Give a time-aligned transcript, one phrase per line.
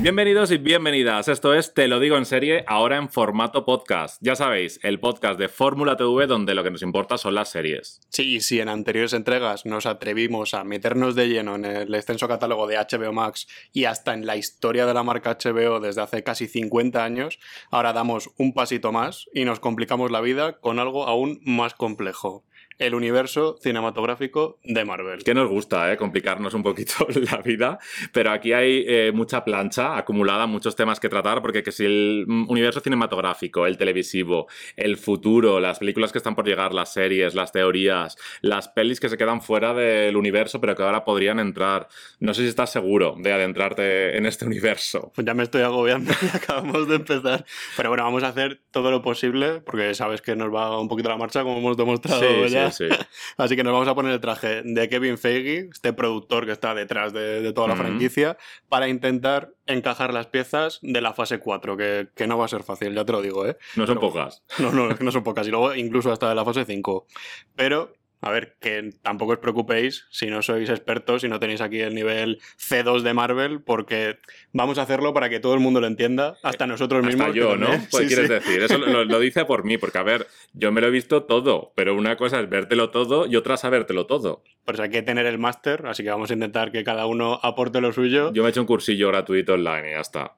[0.00, 1.26] Bienvenidos y bienvenidas.
[1.26, 4.22] Esto es Te lo digo en serie, ahora en formato podcast.
[4.22, 8.00] Ya sabéis, el podcast de Fórmula TV donde lo que nos importa son las series.
[8.08, 12.68] Sí, sí, en anteriores entregas nos atrevimos a meternos de lleno en el extenso catálogo
[12.68, 16.46] de HBO Max y hasta en la historia de la marca HBO desde hace casi
[16.46, 17.40] 50 años,
[17.72, 22.44] ahora damos un pasito más y nos complicamos la vida con algo aún más complejo
[22.78, 25.24] el universo cinematográfico de Marvel.
[25.24, 25.96] Que nos gusta, ¿eh?
[25.96, 27.78] Complicarnos un poquito la vida,
[28.12, 32.24] pero aquí hay eh, mucha plancha acumulada, muchos temas que tratar, porque que si el
[32.48, 34.46] universo cinematográfico, el televisivo,
[34.76, 39.08] el futuro, las películas que están por llegar, las series, las teorías, las pelis que
[39.08, 41.88] se quedan fuera del universo, pero que ahora podrían entrar.
[42.20, 45.12] No sé si estás seguro de adentrarte en este universo.
[45.14, 47.44] Pues ya me estoy agobiando y acabamos de empezar.
[47.76, 51.08] Pero bueno, vamos a hacer todo lo posible, porque sabes que nos va un poquito
[51.08, 52.67] la marcha, como hemos demostrado ya.
[53.36, 56.74] Así que nos vamos a poner el traje de Kevin Feige, este productor que está
[56.74, 58.36] detrás de, toda la franquicia,
[58.68, 62.62] para intentar encajar las piezas de la fase 4, que, que, no va a ser
[62.62, 63.56] fácil, ya te lo digo, ¿eh?
[63.76, 64.42] No son pocas.
[64.58, 65.46] No, no, no son pocas.
[65.46, 67.06] Y luego incluso hasta de la fase 5.
[67.54, 71.80] Pero a ver, que tampoco os preocupéis si no sois expertos, si no tenéis aquí
[71.80, 74.18] el nivel C2 de Marvel, porque
[74.52, 77.34] vamos a hacerlo para que todo el mundo lo entienda, hasta nosotros hasta mismos.
[77.34, 77.68] yo, ¿no?
[77.90, 80.90] Pues quieres decir, eso lo, dice por mí, porque a ver, yo me lo he
[80.90, 84.42] visto todo, pero una cosa es vértelo todo y otra sabértelo todo.
[84.64, 87.80] Pues hay que tener el máster, así que vamos a intentar que cada uno aporte
[87.80, 88.32] lo suyo.
[88.34, 90.36] Yo me he hecho un cursillo gratuito online y ya está.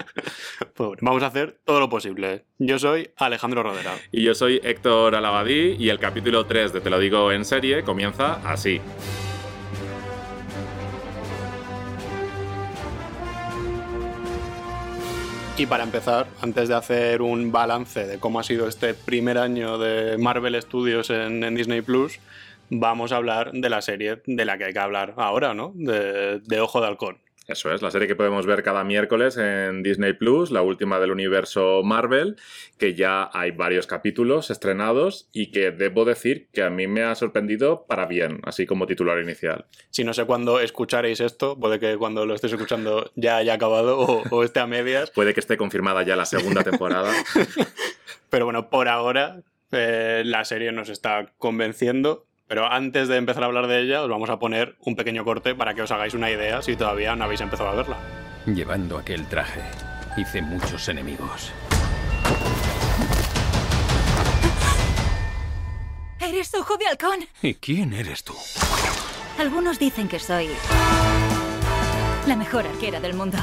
[0.74, 2.44] pues vamos a hacer todo lo posible.
[2.58, 3.94] Yo soy Alejandro Rodera.
[4.10, 7.82] Y yo soy Héctor Alabadí y el capítulo 3 de Te lo digo en serie
[7.82, 8.80] comienza así.
[15.58, 19.78] Y para empezar, antes de hacer un balance de cómo ha sido este primer año
[19.78, 22.20] de Marvel Studios en, Disney Plus,
[22.70, 25.72] vamos a hablar de la serie de la que hay que hablar ahora, ¿no?
[25.74, 27.18] De, Ojo de Halcón.
[27.48, 31.10] Eso es, la serie que podemos ver cada miércoles en Disney Plus, la última del
[31.10, 32.36] universo Marvel,
[32.78, 37.14] que ya hay varios capítulos estrenados y que debo decir que a mí me ha
[37.16, 39.66] sorprendido para bien, así como titular inicial.
[39.90, 43.98] Si no sé cuándo escucharéis esto, puede que cuando lo estéis escuchando ya haya acabado
[43.98, 45.10] o, esté a medias.
[45.10, 47.12] puede que esté confirmada ya la segunda temporada.
[48.30, 53.46] Pero bueno, por ahora eh, la serie nos está convenciendo pero antes de empezar a
[53.46, 56.30] hablar de ella, os vamos a poner un pequeño corte para que os hagáis una
[56.30, 57.96] idea si todavía no habéis empezado a verla.
[58.44, 59.62] Llevando aquel traje,
[60.18, 61.50] hice muchos enemigos.
[66.20, 67.20] ¿Eres Ojo de Halcón?
[67.40, 68.34] ¿Y quién eres tú?
[69.38, 70.50] Algunos dicen que soy
[72.26, 73.38] la mejor arquera del mundo.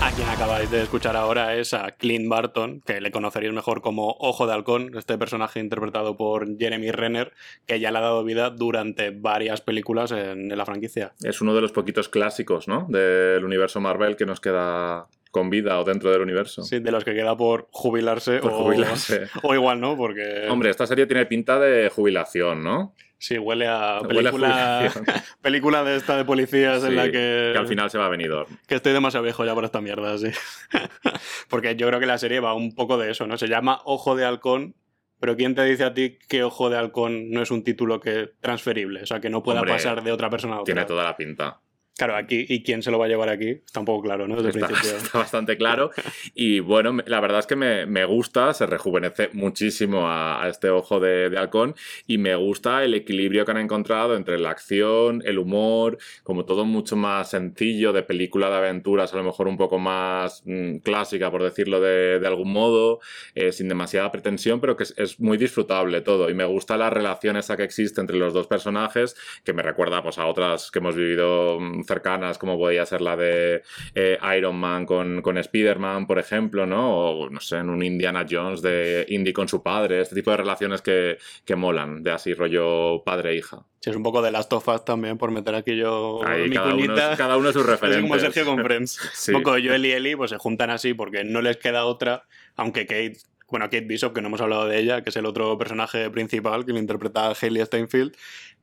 [0.00, 4.16] A quien acabáis de escuchar ahora es a Clint Barton, que le conoceréis mejor como
[4.20, 7.32] Ojo de Halcón, este personaje interpretado por Jeremy Renner,
[7.66, 11.14] que ya le ha dado vida durante varias películas en, la franquicia.
[11.22, 12.86] Es uno de los poquitos clásicos, ¿no?
[12.88, 16.62] Del universo Marvel que nos queda con vida o dentro del universo.
[16.62, 19.26] Sí, de los que queda por jubilarse, por o, jubilarse.
[19.42, 19.96] o igual, ¿no?
[19.96, 20.46] Porque...
[20.48, 22.94] Hombre, esta serie tiene pinta de jubilación, ¿no?
[23.18, 24.90] Sí, huele a película,
[25.42, 27.50] película de esta de policías en la que...
[27.52, 28.30] Que al final se va a venir.
[28.66, 30.28] Que estoy demasiado viejo ya por esta mierda, sí.
[31.48, 33.36] Porque yo creo que la serie va un poco de eso, ¿no?
[33.36, 34.76] Se llama Ojo de Halcón,
[35.18, 38.30] pero ¿quién te dice a ti que Ojo de Halcón no es un título que
[38.40, 39.02] transferible?
[39.02, 40.74] O sea, que no pueda pasar de otra persona a otra.
[40.74, 41.60] Tiene toda la pinta.
[41.98, 43.48] Claro, aquí, ¿y quién se lo va a llevar aquí?
[43.66, 44.36] Está un poco claro, ¿no?
[44.40, 44.96] Desde está, principio.
[44.98, 45.90] está, bastante claro.
[46.32, 51.00] Y bueno, la verdad es que me, me gusta, se rejuvenece muchísimo a, este ojo
[51.00, 51.74] de, de, halcón
[52.06, 56.64] y me gusta el equilibrio que han encontrado entre la acción, el humor, como todo
[56.64, 61.32] mucho más sencillo, de película de aventuras, a lo mejor un poco más mmm, clásica,
[61.32, 63.00] por decirlo de, de algún modo,
[63.34, 66.30] eh, sin demasiada pretensión, pero que es, es, muy disfrutable todo.
[66.30, 70.00] Y me gusta la relación esa que existe entre los dos personajes, que me recuerda
[70.00, 73.62] pues, a otras que hemos vivido mm, cercanas, como podía ser la de
[73.94, 76.96] eh, Iron Man con, con Spider-Man, por ejemplo, ¿no?
[76.96, 80.36] O, no sé, en un Indiana Jones de Indy con su padre, este tipo de
[80.36, 83.64] relaciones que, que molan, de así rollo padre-hija.
[83.80, 86.56] Sí, es un poco de Last of Us también, por meter aquí yo Ahí, mi
[86.56, 88.02] cada Uno, cada uno sus referentes.
[88.08, 89.00] como Sergio con Friends.
[89.14, 89.32] sí.
[89.32, 92.24] Un poco Joel y Ellie pues se juntan así porque no les queda otra,
[92.56, 93.18] aunque Kate
[93.50, 96.66] bueno, Kate Bishop, que no hemos hablado de ella, que es el otro personaje principal
[96.66, 98.14] que lo interpreta Hayley Steinfeld,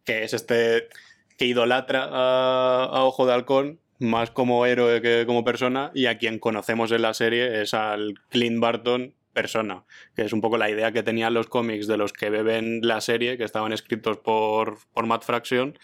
[0.03, 0.89] que es este
[1.37, 6.39] que idolatra a, Ojo de Halcón más como héroe que como persona y a quien
[6.39, 9.83] conocemos en la serie es al Clint Barton persona,
[10.15, 13.01] que es un poco la idea que tenían los cómics de los que beben la
[13.01, 15.77] serie, que estaban escritos por, por Matt Fraction,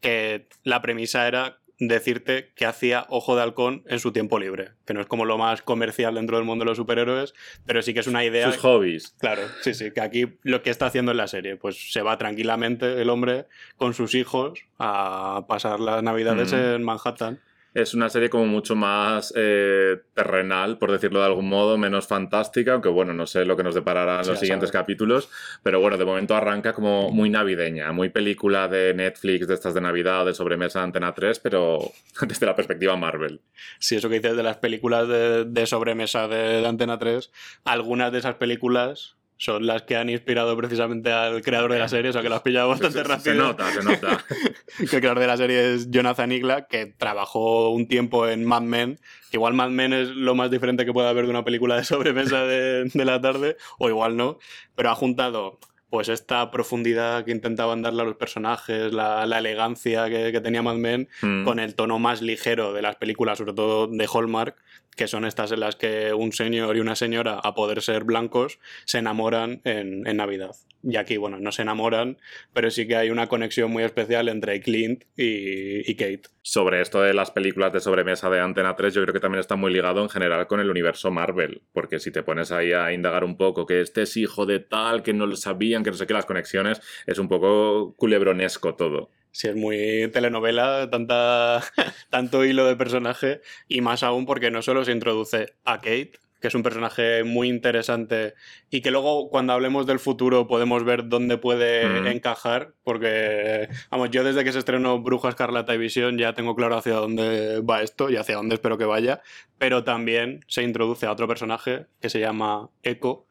[0.00, 4.94] que la premisa era decirte que hacía Ojo de Halcón en su tiempo libre, que
[4.94, 7.34] no es como lo más comercial dentro del mundo de los superhéroes,
[7.66, 8.50] pero sí que es una idea...
[8.50, 9.14] Sus hobbies.
[9.18, 12.16] Claro, sí, sí, que aquí lo que está haciendo en la serie, pues se va
[12.18, 13.46] tranquilamente el hombre
[13.76, 16.56] con sus hijos a pasar las navidades mm.
[16.56, 17.40] en Manhattan.
[17.76, 22.72] Es una serie como mucho más eh, terrenal, por decirlo de algún modo, menos fantástica,
[22.72, 25.28] aunque bueno, no sé lo que nos deparará en los siguientes capítulos,
[25.62, 29.82] pero bueno, de momento arranca como muy navideña, muy película de Netflix, de estas de
[29.82, 31.92] Navidad o de sobremesa de Antena 3, pero
[32.26, 33.42] desde la perspectiva Marvel.
[33.78, 37.30] Sí, eso que dices de las películas de, sobremesa de, de Antena 3,
[37.64, 42.10] algunas de esas películas son las que han inspirado precisamente al creador de la serie,
[42.10, 43.34] o sea que lo has pillado bastante rápido.
[43.34, 44.24] Se nota, se nota.
[44.78, 48.62] que el creador de la serie es Jonathan Igla, que trabajó un tiempo en Mad
[48.62, 48.98] Men,
[49.30, 51.84] que igual Mad Men es lo más diferente que pueda haber de una película de
[51.84, 54.38] sobremesa de, de la tarde, o igual no,
[54.74, 55.58] pero ha juntado
[55.90, 61.08] pues esta profundidad que intentaban darle a los personajes, la, elegancia que, tenía Mad Men,
[61.22, 61.44] mm.
[61.44, 64.56] con el tono más ligero de las películas, sobre todo de Hallmark,
[64.96, 68.58] que son estas en las que un señor y una señora, a poder ser blancos,
[68.86, 70.56] se enamoran en, Navidad.
[70.82, 72.16] Y aquí, bueno, no se enamoran,
[72.54, 76.22] pero sí que hay una conexión muy especial entre Clint y, Kate.
[76.40, 79.56] Sobre esto de las películas de sobremesa de Antena 3, yo creo que también está
[79.56, 83.24] muy ligado en general con el universo Marvel, porque si te pones ahí a indagar
[83.24, 86.06] un poco que este es hijo de tal, que no lo sabían, que no sé
[86.06, 89.10] qué, las conexiones, es un poco culebronesco todo.
[89.36, 91.60] Sí, es muy telenovela, tanta,
[92.08, 96.48] tanto hilo de personaje, y más aún porque no solo se introduce a Kate, que
[96.48, 98.32] es un personaje muy interesante
[98.70, 104.24] y que luego cuando hablemos del futuro podemos ver dónde puede encajar, porque, vamos, yo
[104.24, 108.08] desde que se estrenó Bruja Escarlata y Visión ya tengo claro hacia dónde va esto
[108.08, 109.20] y hacia dónde espero que vaya,
[109.58, 113.26] pero también se introduce a otro personaje que se llama Echo,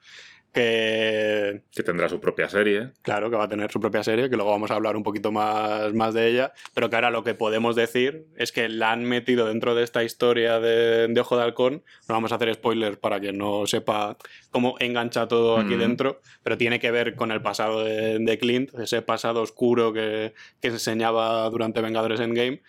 [0.56, 1.64] que...
[1.84, 2.92] tendrá su propia serie.
[3.02, 5.32] Claro, que va a tener su propia serie, que luego vamos a hablar un poquito
[5.32, 9.04] más, más de ella, pero que ahora lo que podemos decir es que la han
[9.04, 13.20] metido dentro de esta historia de, Ojo de Halcón, no vamos a hacer spoilers para
[13.20, 14.18] que no sepa
[14.50, 19.02] cómo engancha todo aquí dentro, pero tiene que ver con el pasado de, Clint, ese
[19.02, 22.62] pasado oscuro que, que se enseñaba durante Vengadores Endgame.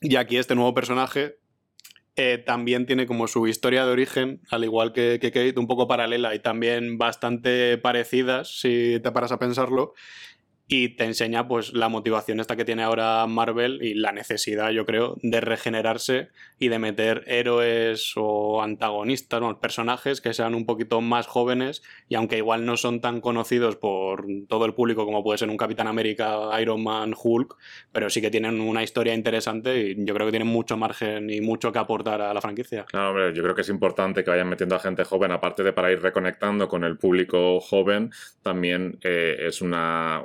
[0.00, 1.36] Y aquí este nuevo personaje
[2.16, 5.88] eh, también tiene como su historia de origen, al igual que, que, Kate, un poco
[5.88, 9.94] paralela y también bastante parecidas, si te paras a pensarlo
[10.74, 14.86] y te enseña pues la motivación esta que tiene ahora Marvel y la necesidad, yo
[14.86, 21.02] creo, de regenerarse y de meter héroes o antagonistas, o personajes que sean un poquito
[21.02, 25.36] más jóvenes y aunque igual no son tan conocidos por todo el público como puede
[25.36, 27.54] ser un Capitán América, Iron Man, Hulk,
[27.92, 31.42] pero sí que tienen una historia interesante y yo creo que tienen mucho margen y
[31.42, 32.86] mucho que aportar a la franquicia.
[32.86, 35.74] Claro, hombre, yo creo que es importante que vayan metiendo a gente joven, aparte de
[35.74, 38.10] para ir reconectando con el público joven,
[38.40, 40.22] también eh, es una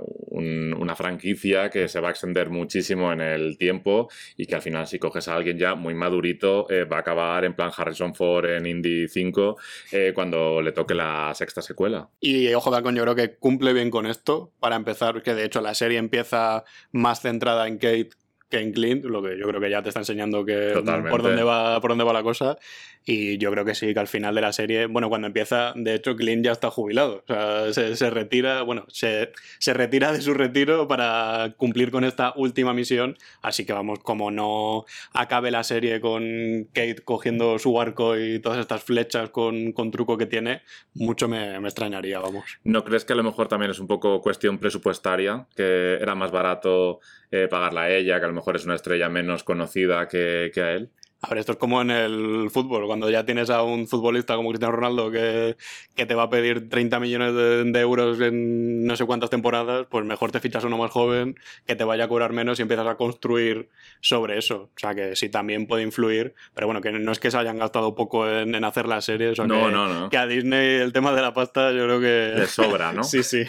[0.98, 5.00] franquicia que se va a extender muchísimo en el tiempo y que al final si
[5.00, 8.66] coges a alguien ya muy madurito eh, va a acabar en plan Harrison Ford en
[8.66, 9.58] Indy 5
[9.92, 12.10] eh, cuando le toque la sexta secuela.
[12.20, 15.46] Y Ojo de Halcón yo creo que cumple bien con esto, para empezar, que de
[15.46, 18.10] hecho la serie empieza más centrada en Kate
[18.50, 20.72] que en Clint, lo que yo creo que ya te está enseñando que
[21.10, 22.58] por dónde va por dónde va la cosa
[23.10, 25.96] y yo creo que sí, que al final de la serie, bueno, cuando empieza, de
[25.96, 27.24] hecho, Clint ya está jubilado.
[27.30, 29.32] O sea, se, retira, bueno, se,
[29.66, 33.18] retira de su retiro para cumplir con esta última misión.
[33.42, 34.84] Así que vamos, como no
[35.14, 40.26] acabe la serie con Kate cogiendo su arco y todas estas flechas con, truco que
[40.26, 40.64] tiene,
[40.94, 42.60] mucho me, extrañaría, vamos.
[42.66, 45.48] ¿No crees que a lo mejor también es un poco cuestión presupuestaria?
[45.56, 47.00] Que era más barato
[47.32, 50.62] eh, pagarla a ella, que a lo mejor es una estrella menos conocida que, que
[50.62, 50.92] a él.
[51.22, 54.50] A ver, esto es como en el fútbol, cuando ya tienes a un futbolista como
[54.50, 55.58] Cristiano Ronaldo que,
[55.96, 60.06] que te va a pedir 30 millones de, euros en no sé cuántas temporadas, pues
[60.06, 62.96] mejor te fichas uno más joven que te vaya a cobrar menos y empiezas a
[62.96, 63.68] construir
[64.00, 64.70] sobre eso.
[64.76, 67.58] O sea que sí también puede influir, pero bueno, que no es que se hayan
[67.58, 70.10] gastado poco en, hacer la serie, o no, que, no, no.
[70.10, 72.40] que a Disney el tema de la pasta yo creo que...
[72.40, 73.04] Le sobra, ¿no?
[73.04, 73.42] sí, sí.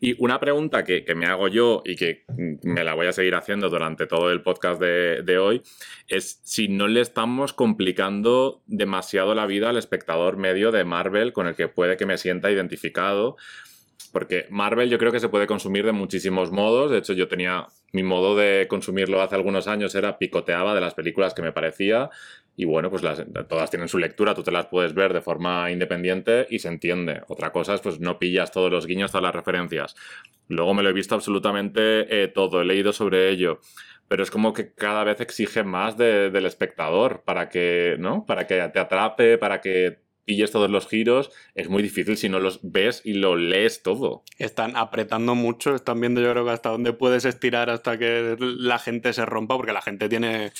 [0.00, 2.24] y una pregunta que, que, me hago yo y que
[2.62, 5.62] me la voy a seguir haciendo durante todo el podcast de, de hoy
[6.08, 11.46] es si no le estamos complicando demasiado la vida al espectador medio de Marvel con
[11.46, 13.36] el que puede que me sienta identificado.
[14.12, 16.90] Porque Marvel yo creo que se puede consumir de muchísimos modos.
[16.90, 20.94] De hecho, yo tenía mi modo de consumirlo hace algunos años era picoteaba de las
[20.94, 22.10] películas que me parecía.
[22.56, 23.02] Y bueno, pues
[23.48, 27.22] todas tienen su lectura, tú te las puedes ver de forma independiente y se entiende.
[27.28, 29.94] Otra cosa es, pues no pillas todos los guiños, todas las referencias.
[30.48, 33.60] Luego me lo he visto absolutamente eh, todo, he leído sobre ello
[34.10, 38.26] pero es como que cada vez exige más del espectador para que, ¿no?
[38.26, 42.40] Para que te atrape, para que pilles todos los giros, es muy difícil si no
[42.40, 44.22] los ves y lo lees todo.
[44.38, 48.78] Están apretando mucho, están viendo yo creo que hasta dónde puedes estirar hasta que la
[48.78, 50.52] gente se rompa, porque la gente tiene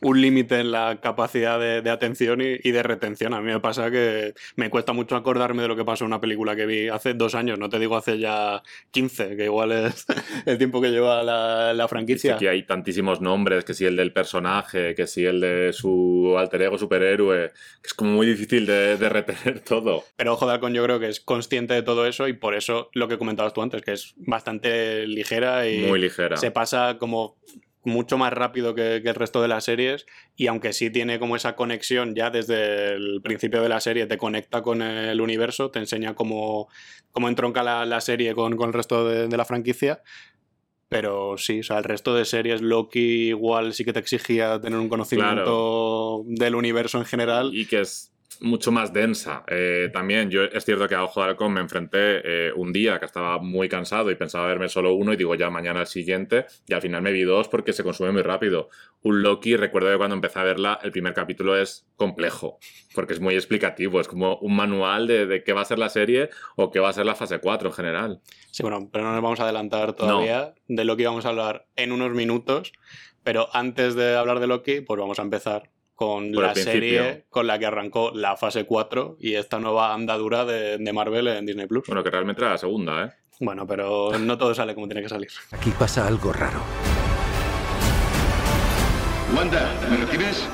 [0.00, 3.34] un límite en la capacidad de, atención y, de retención.
[3.34, 6.20] A mí me pasa que me cuesta mucho acordarme de lo que pasó en una
[6.20, 10.06] película que vi hace dos años, no te digo hace ya 15, que igual es
[10.46, 12.34] el tiempo que lleva la, franquicia.
[12.34, 16.62] Aquí hay tantísimos nombres, que si el del personaje, que si el de su alter
[16.62, 20.04] ego superhéroe, que es como muy difícil de, de retener todo.
[20.16, 23.08] Pero ojo, Dalcon yo creo que es consciente de todo eso y por eso lo
[23.08, 26.36] que comentabas tú antes, que es bastante ligera y muy ligera.
[26.36, 27.36] se pasa como
[27.84, 31.56] mucho más rápido que, el resto de las series y aunque sí tiene como esa
[31.56, 36.14] conexión ya desde el principio de la serie, te conecta con el universo, te enseña
[36.14, 36.68] cómo,
[37.10, 40.02] cómo entronca la, serie con, el resto de, de, la franquicia.
[40.88, 44.78] Pero sí, o sea, el resto de series, Loki igual sí que te exigía tener
[44.78, 47.50] un conocimiento del universo en general.
[47.54, 49.44] Y que es mucho más densa.
[49.48, 52.98] Eh, también yo es cierto que a Ojo de Halcón me enfrenté eh, un día
[52.98, 56.46] que estaba muy cansado y pensaba verme solo uno y digo ya mañana el siguiente
[56.66, 58.68] y al final me vi dos porque se consume muy rápido.
[59.02, 62.58] Un Loki, recuerdo que cuando empecé a verla el primer capítulo es complejo
[62.94, 66.30] porque es muy explicativo, es como un manual de, qué va a ser la serie
[66.56, 68.20] o qué va a ser la fase 4 en general.
[68.50, 70.54] Sí, bueno, pero no nos vamos a adelantar todavía.
[70.66, 72.72] De Loki vamos a hablar en unos minutos,
[73.22, 77.58] pero antes de hablar de Loki, pues vamos a empezar con la serie con la
[77.58, 81.88] que arrancó la fase 4 y esta nueva andadura de, Marvel en Disney Plus.
[81.88, 83.10] Bueno, que realmente era la segunda, ¿eh?
[83.40, 85.28] Bueno, pero no todo sale como tiene que salir.
[85.50, 86.60] Aquí pasa algo raro.
[89.36, 90.48] Wanda, ¿me recibes?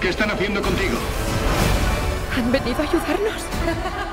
[0.00, 0.96] ¿Qué están haciendo contigo?
[2.36, 3.46] Han venido a ayudarnos.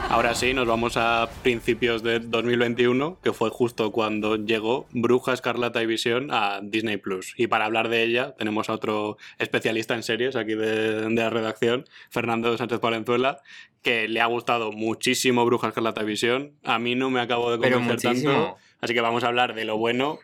[0.10, 5.82] Ahora sí, nos vamos a principios de 2021, que fue justo cuando llegó Bruja Escarlata
[5.82, 7.34] y Visión a Disney Plus.
[7.38, 11.30] Y para hablar de ella, tenemos a otro especialista en series aquí de, de la
[11.30, 13.42] redacción, Fernando Sánchez Palenzuela,
[13.82, 16.52] que le ha gustado muchísimo Bruja Escarlata y Visión.
[16.64, 18.58] A mí no me acabo de convencer tanto.
[18.82, 20.20] Así que vamos a hablar de lo bueno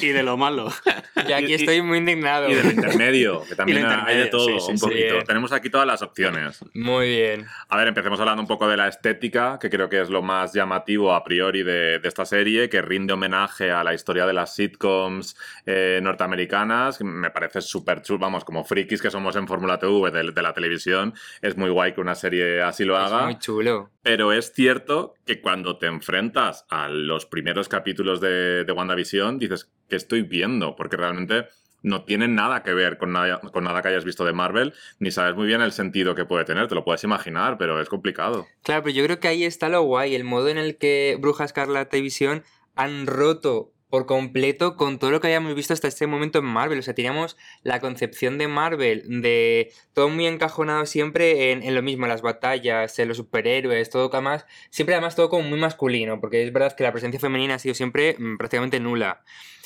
[0.00, 0.72] y de lo malo.
[1.26, 2.48] Y aquí estoy muy indignado.
[2.48, 5.22] Y de lo intermedio, que también hay de todo un poquito.
[5.26, 6.64] Tenemos aquí todas las opciones.
[6.74, 7.46] Muy bien.
[7.68, 10.54] A ver, empecemos hablando un poco de la estética, que creo que es lo más
[10.54, 15.36] llamativo a priori de, esta serie, que rinde homenaje a la historia de las sitcoms
[15.66, 17.02] eh, norteamericanas.
[17.02, 20.54] Me parece súper chulo, vamos, como frikis que somos en Fórmula TV de, de, la
[20.54, 23.18] televisión, es muy guay que una serie así lo haga.
[23.18, 23.90] Es muy chulo.
[24.02, 29.70] Pero es cierto que cuando te enfrentas a los primeros capítulos de, de WandaVision, dices,
[29.86, 30.74] ¿qué estoy viendo?
[30.74, 31.48] Porque realmente
[31.82, 35.10] no tienen nada que ver con nada, con nada que hayas visto de Marvel, ni
[35.10, 38.46] sabes muy bien el sentido que puede tener, te lo puedes imaginar, pero es complicado.
[38.62, 41.44] Claro, pero yo creo que ahí está lo guay, el modo en el que Bruja
[41.44, 42.42] Escarlata y Visión
[42.74, 46.78] han roto por completo con todo lo que habíamos visto hasta este momento en Marvel.
[46.78, 52.04] O sea, teníamos la concepción de Marvel de todo muy encajonado siempre en, lo mismo,
[52.04, 54.46] en las batallas, en los superhéroes, todo más.
[54.70, 57.74] Siempre además todo como muy masculino, porque es verdad que la presencia femenina ha sido
[57.74, 59.24] siempre mm, prácticamente nula.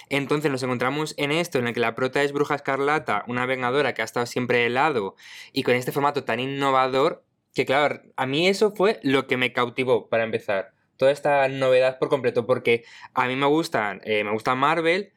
[0.08, 3.94] Entonces nos encontramos en esto, en el que la prota es Bruja Escarlata, una vengadora
[3.94, 5.16] que ha estado siempre helado,
[5.52, 7.24] y con este formato tan innovador,
[7.54, 11.98] que claro, a mí eso fue lo que me cautivó para empezar toda esta novedad
[11.98, 15.10] por completo, porque a mí me gustan, eh, me gusta Marvel,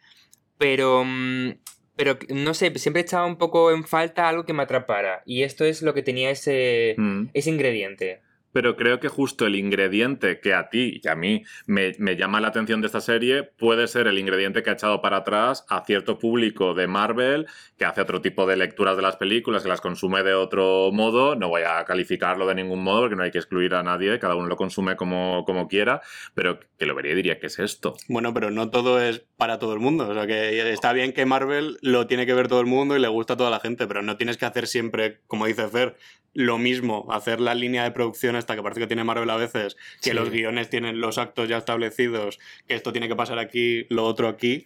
[0.57, 1.59] pero, mm,
[1.95, 5.63] pero no sé, siempre echaba un poco en falta algo que me atrapara, y esto
[5.63, 7.29] es lo que tenía ese, mm.
[7.35, 8.24] ese ingrediente
[8.55, 12.47] pero creo que justo el ingrediente que a ti y a mí me, llama la
[12.47, 16.19] atención de esta serie puede ser el ingrediente que ha echado para atrás a cierto
[16.19, 17.47] público de Marvel
[17.77, 21.35] que hace otro tipo de lecturas de las películas, que las consume de otro modo.
[21.35, 24.35] No voy a calificarlo de ningún modo porque no hay que excluir a nadie, cada
[24.35, 26.01] uno lo consume como, como quiera,
[26.33, 27.97] pero que lo vería y diría, ¿qué es esto?
[28.07, 30.07] Bueno, pero no todo es para todo el mundo.
[30.07, 33.01] O sea, que está bien que Marvel lo tiene que ver todo el mundo y
[33.01, 35.97] le gusta a toda la gente, pero no tienes que hacer siempre, como dice Fer,
[36.35, 39.75] lo mismo, hacer la línea de producción hasta que parece que tiene Marvel a veces,
[40.01, 44.05] que los guiones tienen los actos ya establecidos, que esto tiene que pasar aquí, lo
[44.05, 44.65] otro aquí.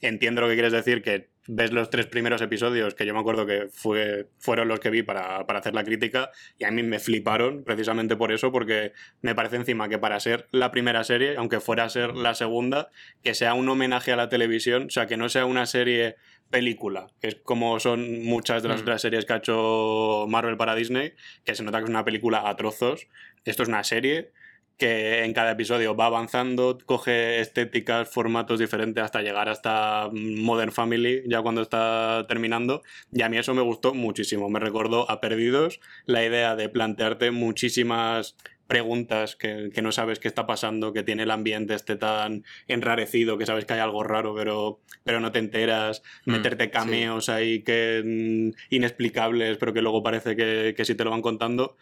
[0.00, 3.46] Entiendo lo que quieres decir, que ves los tres primeros episodios, que yo me acuerdo
[3.46, 6.98] que fue, fueron los que vi para, para, hacer la crítica, y a mí me
[6.98, 11.58] fliparon precisamente por eso, porque me parece encima que para ser la primera serie, aunque
[11.58, 12.90] fuera a ser la segunda,
[13.22, 16.16] que sea un homenaje a la televisión, o sea, que no sea una serie
[16.50, 18.82] película, que es como son muchas de las mm.
[18.82, 21.14] otras series que ha hecho Marvel para Disney,
[21.44, 23.08] que se nota que es una película a trozos.
[23.44, 24.32] Esto es una serie
[24.78, 31.24] que en cada episodio va avanzando, coge estéticas, formatos diferentes hasta llegar hasta Modern Family,
[31.26, 32.82] ya cuando está terminando.
[33.12, 34.48] Y a mí eso me gustó muchísimo.
[34.48, 38.36] Me recordó a Perdidos la idea de plantearte muchísimas
[38.68, 43.46] preguntas que, no sabes qué está pasando, que tiene el ambiente este tan enrarecido, que
[43.46, 48.02] sabes que hay algo raro, pero, pero no te enteras, mm, meterte cameos ahí que
[48.04, 51.76] mm, inexplicables, pero que luego parece que, que sí te lo van contando.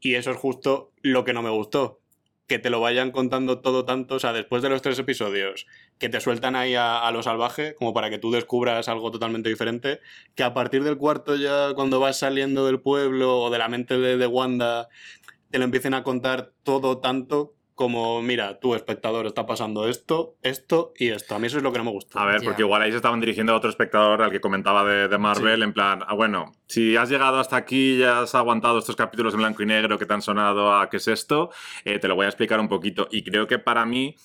[0.00, 2.02] Y eso es justo lo que no me gustó.
[2.46, 5.66] Que te lo vayan contando todo tanto, o sea, después de los tres episodios,
[5.98, 9.48] que te sueltan ahí a, a lo salvaje, como para que tú descubras algo totalmente
[9.48, 10.00] diferente,
[10.36, 13.98] que a partir del cuarto ya, cuando vas saliendo del pueblo o de la mente
[13.98, 14.88] de, de Wanda,
[15.50, 20.94] te lo empiecen a contar todo tanto como, mira, tu espectador está pasando esto, esto
[20.96, 21.34] y esto.
[21.34, 22.20] A mí eso es lo que no me gusta.
[22.20, 25.08] A ver, porque igual ahí se estaban dirigiendo a otro espectador al que comentaba de,
[25.08, 28.96] de Marvel, en plan, ah, bueno, si has llegado hasta aquí y has aguantado estos
[28.96, 31.50] capítulos en blanco y negro que te han sonado a qué es esto,
[31.84, 33.08] eh, te lo voy a explicar un poquito.
[33.10, 34.16] Y creo que para mí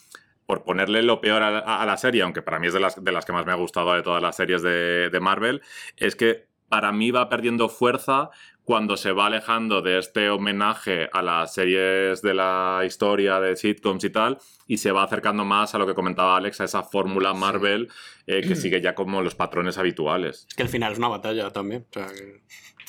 [0.45, 3.11] por ponerle lo peor a, a, la serie, aunque para mí es de las, de
[3.11, 5.61] las que más me ha gustado de todas las series de, de Marvel,
[5.97, 8.29] es que para mí va perdiendo fuerza
[8.71, 14.01] cuando se va alejando de este homenaje a las series de la historia de sitcoms
[14.05, 17.33] y tal, y se va acercando más a lo que comentaba Alex, a esa fórmula
[17.33, 17.89] Marvel
[18.27, 20.45] eh, que sigue ya como los patrones habituales.
[20.47, 21.85] Es que al final es una batalla también.
[21.89, 22.39] O sea, que...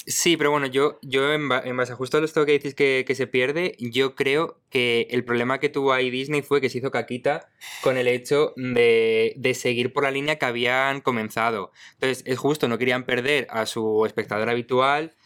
[0.06, 2.76] Sí, pero bueno, yo, yo en, ba en, base a justo a esto que dices
[2.76, 6.68] que, que, se pierde, yo creo que el problema que tuvo ahí Disney fue que
[6.68, 7.50] se hizo caquita
[7.82, 11.72] con el hecho de, de seguir por la línea que habían comenzado.
[11.94, 15.16] Entonces, es justo, no querían perder a su espectador habitual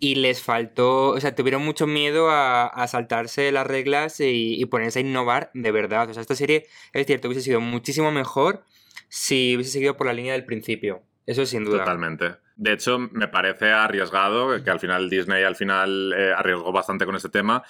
[0.00, 4.98] y les faltó, o sea, tuvieron mucho miedo a, saltarse las reglas y, y, ponerse
[4.98, 6.08] a innovar de verdad.
[6.08, 8.64] O sea, esta serie, es cierto, hubiese sido muchísimo mejor
[9.08, 11.02] si hubiese seguido por la línea del principio.
[11.26, 11.80] Eso sin duda.
[11.80, 12.36] Totalmente.
[12.56, 17.14] De hecho, me parece arriesgado, que al final Disney al final eh, arriesgó bastante con
[17.14, 17.62] este tema,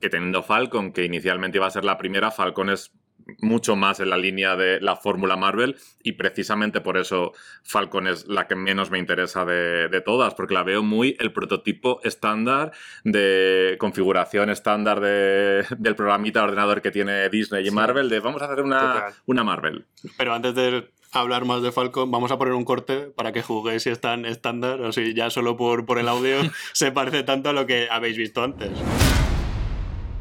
[0.00, 2.92] que teniendo Falcon, que inicialmente iba a ser la primera, Falcon es
[3.40, 7.32] mucho más en la línea de la fórmula Marvel y precisamente por eso
[7.62, 11.32] Falcon es la que menos me interesa de, de, todas, porque la veo muy el
[11.32, 12.72] prototipo estándar
[13.04, 17.74] de configuración estándar de, del programita de ordenador que tiene Disney y sí.
[17.74, 19.86] Marvel, de vamos a hacer una, una Marvel.
[20.16, 23.82] Pero antes de hablar más de Falcon, vamos a poner un corte para que juguéis
[23.82, 26.38] si es tan estándar o si ya solo por, por el audio
[26.72, 28.70] se parece tanto a lo que habéis visto antes.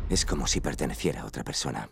[0.09, 1.89] Es como si perteneciera a otra persona.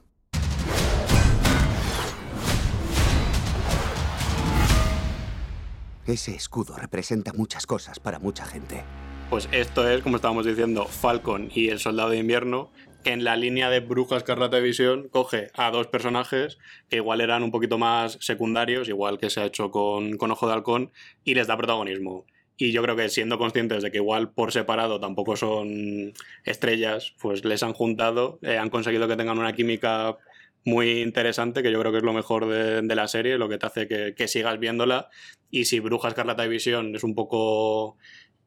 [6.07, 8.83] Ese escudo representa muchas cosas para mucha gente.
[9.31, 12.71] Pues esto es, como estábamos diciendo, Falcon y el Soldado de Invierno,
[13.03, 16.59] que en la línea de Bruja Escarlata de Visión coge a dos personajes
[16.89, 20.45] que igual eran un poquito más secundarios, igual que se ha hecho con, con Ojo
[20.47, 20.91] de Halcón,
[21.24, 22.27] y les da protagonismo.
[22.55, 26.13] Y yo creo que siendo conscientes de que igual por separado tampoco son
[26.44, 30.18] estrellas, pues les han juntado, eh, han conseguido que tengan una química
[30.65, 33.65] muy interesante, que yo creo que es lo mejor de, la serie, lo que te
[33.68, 35.09] hace que, sigas viéndola.
[35.55, 37.98] Y si Bruja Escarlata de Visión es un poco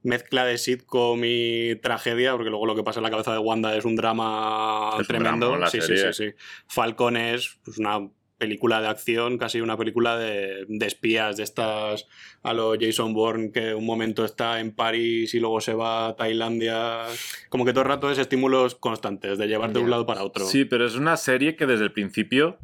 [0.02, 3.74] mezcla de sitcom y tragedia, porque luego lo que pasa en la cabeza de Wanda
[3.74, 5.46] es un drama es tremendo.
[5.46, 6.34] Un drama sí, sí, sí, sí,
[6.66, 12.06] Falcon es pues, una película de acción, casi una película de, de, espías, de estas
[12.42, 16.16] a lo Jason Bourne, que un momento está en París y luego se va a
[16.16, 17.06] Tailandia.
[17.48, 20.44] Como que todo el rato es estímulos constantes, de llevarte de un lado para otro.
[20.44, 22.58] Sí, pero es una serie que desde el principio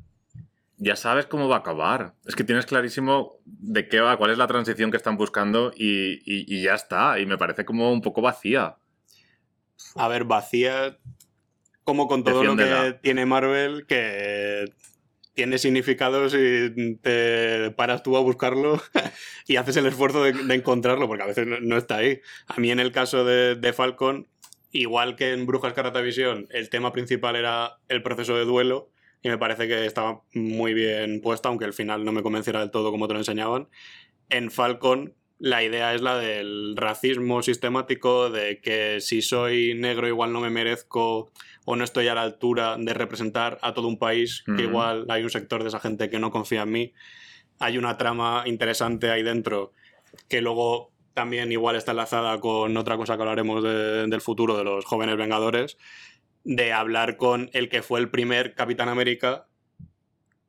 [0.85, 2.14] ya sabes cómo va a acabar.
[2.27, 6.20] Es que tienes clarísimo de qué va, cuál es la transición que están buscando y,
[6.31, 7.18] y, y ya está.
[7.18, 8.77] Y me parece como un poco vacía.
[9.97, 10.99] A ver, vacía
[11.85, 12.85] como con todo Defiéndela.
[12.85, 14.73] lo que tiene Marvel, que
[15.33, 18.81] tiene significado si te paras tú a buscarlo
[19.47, 22.20] y haces el esfuerzo de, de encontrarlo, porque a veces no, no, está ahí.
[22.47, 24.29] A mí en el caso de, de Falcon,
[24.70, 28.90] igual que en Brujas Visión, el tema principal era el proceso de duelo
[29.24, 32.70] y me parece que estaba muy bien puesto, aunque al final no me convenciera del
[32.70, 33.68] todo como te lo enseñaban.
[34.28, 40.32] En Falcon la idea es la del racismo sistemático, de que si soy negro igual
[40.32, 41.32] no me merezco
[41.64, 45.22] o no estoy a la altura de representar a todo un país, que igual hay
[45.22, 46.92] un sector de esa gente que no confía en mí.
[47.58, 49.72] Hay una trama interesante ahí dentro
[50.28, 54.64] que luego también igual está enlazada con otra cosa que hablaremos de, del futuro de
[54.64, 55.78] los jóvenes vengadores,
[56.44, 59.46] de hablar con el que fue el primer Capitán América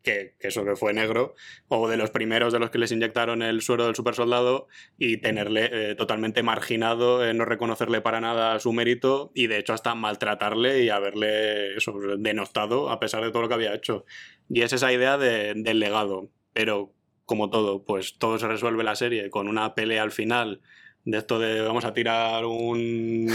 [0.06, 1.36] que, que, eso que fue negro,
[1.68, 5.70] o de los primeros de los que les inyectaron el suero del supersoldado y tenerle
[5.72, 10.84] eh, totalmente marginado, eh, no reconocerle para nada su mérito y de hecho hasta maltratarle
[10.84, 11.76] y haberle
[12.20, 14.06] denostado a pesar de todo lo que había hecho.
[14.48, 16.94] Y es esa idea de, del legado, pero
[17.26, 20.62] como todo, pues todo se resuelve la serie con una pelea al final
[21.06, 23.32] de esto de vamos a tirar un,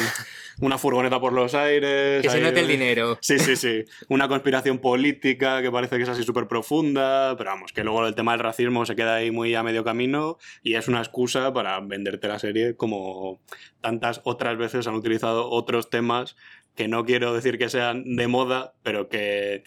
[0.61, 2.21] una furgoneta por los aires.
[2.21, 3.17] Que se note el dinero.
[3.21, 3.85] Sí, sí, sí.
[4.09, 8.15] Una conspiración política que parece que es así súper profunda, pero vamos, que luego el
[8.15, 11.79] tema del racismo se queda ahí muy a medio camino y es una excusa para
[11.81, 13.41] venderte la serie como
[13.81, 16.37] tantas otras veces han utilizado otros temas
[16.75, 19.65] que no quiero decir que sean de moda, pero que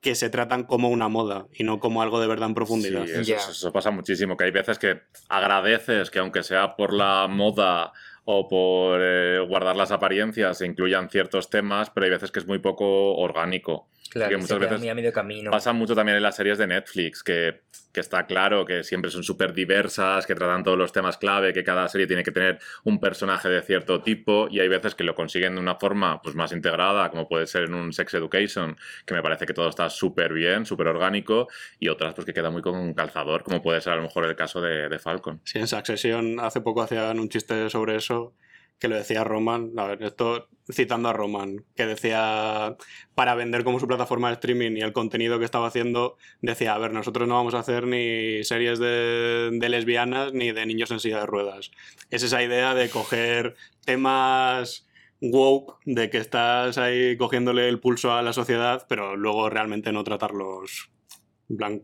[0.00, 3.04] que se tratan como una moda y no como algo de verdad en profundidad.
[3.04, 3.36] Sí, eso, yeah.
[3.36, 7.92] eso, pasa muchísimo, que hay veces que agradeces que aunque sea por la moda
[8.24, 12.46] o por eh, guardar las apariencias se incluyan ciertos temas, pero hay veces que es
[12.46, 13.88] muy poco orgánico.
[14.10, 15.50] Claro, que muchas veces muy a medio camino.
[15.52, 19.22] Pasa mucho también en las series de Netflix, que, que está claro que siempre son
[19.22, 22.98] súper diversas, que tratan todos los temas clave, que cada serie tiene que tener un
[22.98, 26.52] personaje de cierto tipo, y hay veces que lo consiguen de una forma pues, más
[26.52, 30.32] integrada, como puede ser en un Sex Education, que me parece que todo está súper
[30.32, 33.92] bien, súper orgánico, y otras pues que queda muy con un calzador, como puede ser
[33.92, 35.40] a lo mejor el caso de, de Falcon.
[35.44, 38.34] Sí, en Succession hace poco hacían un chiste sobre eso
[38.80, 42.76] que lo decía Roman, a ver, esto citando a Roman, que decía
[43.14, 46.78] para vender como su plataforma de streaming y el contenido que estaba haciendo, decía, a
[46.78, 51.20] ver, nosotros no vamos a hacer ni series de, lesbianas ni de niños en silla
[51.20, 51.70] de ruedas.
[52.08, 54.88] Es esa idea de coger temas
[55.20, 60.04] woke, de que estás ahí cogiéndole el pulso a la sociedad, pero luego realmente no
[60.04, 60.90] tratarlos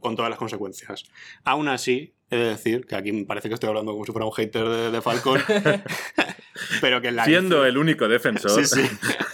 [0.01, 1.05] con todas las consecuencias.
[1.45, 4.27] Aún así, he de decir, que aquí me parece que estoy hablando como si fuera
[4.27, 5.41] un hater de, de Falcon,
[6.81, 8.65] pero que la Siendo el único defensor.
[8.65, 8.89] Sí, sí.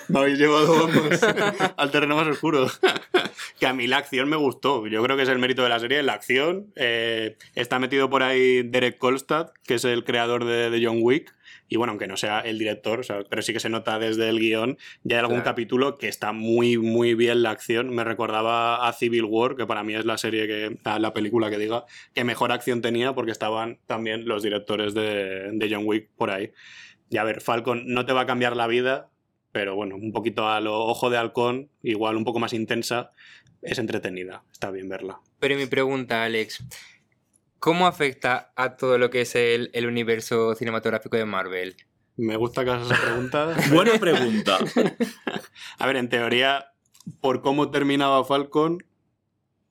[0.09, 1.23] Me habéis llevado vamos,
[1.77, 2.71] al terreno más oscuro.
[3.59, 4.87] que a mí la acción me gustó.
[4.87, 6.73] Yo creo que es el mérito de la serie, la acción.
[6.77, 11.35] Eh, está metido por ahí Derek Kolstad, que es el creador de, de John Wick.
[11.73, 14.29] Y bueno, aunque no sea el director, o sea, pero sí que se nota desde
[14.29, 15.51] el guion, ya hay algún Claro.
[15.53, 17.89] capítulo que está muy, muy bien la acción.
[17.89, 21.57] Me recordaba a Civil War, que para mí es la serie que, la película que
[21.57, 26.31] diga, que mejor acción tenía porque estaban también los directores de, de John Wick por
[26.31, 26.51] ahí.
[27.09, 29.09] Y a ver, Falcon no te va a cambiar la vida,
[29.51, 33.13] pero bueno, un poquito a lo ojo de halcón, igual un poco más intensa,
[33.63, 35.21] es entretenida, está bien verla.
[35.39, 36.63] Pero mi pregunta, Alex,
[37.63, 41.77] ¿cómo afecta a todo lo que es el, el universo cinematográfico de Marvel?
[42.17, 43.55] Me gusta que hagas esa pregunta.
[43.73, 44.59] Buena pregunta.
[45.79, 46.73] A ver, en teoría,
[47.21, 48.79] por cómo terminaba Falcon,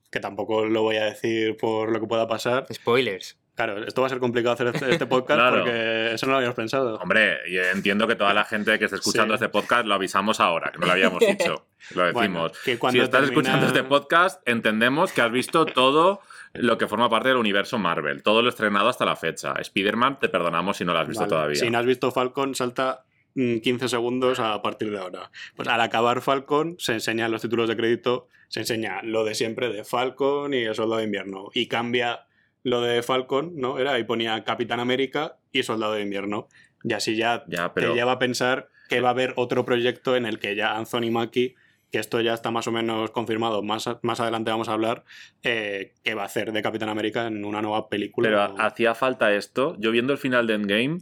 [0.10, 2.66] que tampoco lo voy a decir por lo que pueda pasar.
[2.74, 3.38] Spoilers.
[3.56, 5.58] Claro, esto va a ser complicado hacer este, este podcast Claro.
[5.58, 6.96] porque eso no lo habíamos pensado.
[6.98, 9.44] Hombre, y entiendo que toda la gente que esté escuchando Sí.
[9.44, 11.68] este podcast lo avisamos ahora, que no lo habíamos dicho.
[11.94, 12.14] Lo decimos.
[12.14, 16.22] Bueno, que si cuando estás termina- escuchando este podcast, entendemos que has visto todo
[16.54, 19.54] lo que forma parte del universo Marvel, todo lo estrenado hasta la fecha.
[19.54, 21.30] Spider-Man te perdonamos si no lo has visto Vale.
[21.30, 21.56] todavía.
[21.56, 25.32] Si no has visto Falcon, salta mm, 15 segundos a partir de ahora.
[25.56, 29.70] Pues al acabar Falcon, se enseñan los títulos de crédito, se enseña lo de siempre
[29.70, 31.50] de Falcon y el Soldado de Invierno.
[31.54, 32.26] Y cambia
[32.64, 33.80] lo de Falcon, ¿no?
[33.80, 36.48] Era y ponía Capitán América y Soldado de Invierno.
[36.84, 40.16] Y así ya, Ya, pero te lleva a pensar que va a haber otro proyecto
[40.18, 41.56] en el que ya Anthony Mackie,
[41.92, 45.04] que esto ya está más o menos confirmado, más, más adelante vamos a hablar,
[45.44, 48.30] eh, que va a hacer de Capitán América en una nueva película.
[48.30, 49.76] pero hacía falta esto.
[49.78, 51.02] Yo viendo el final de Endgame,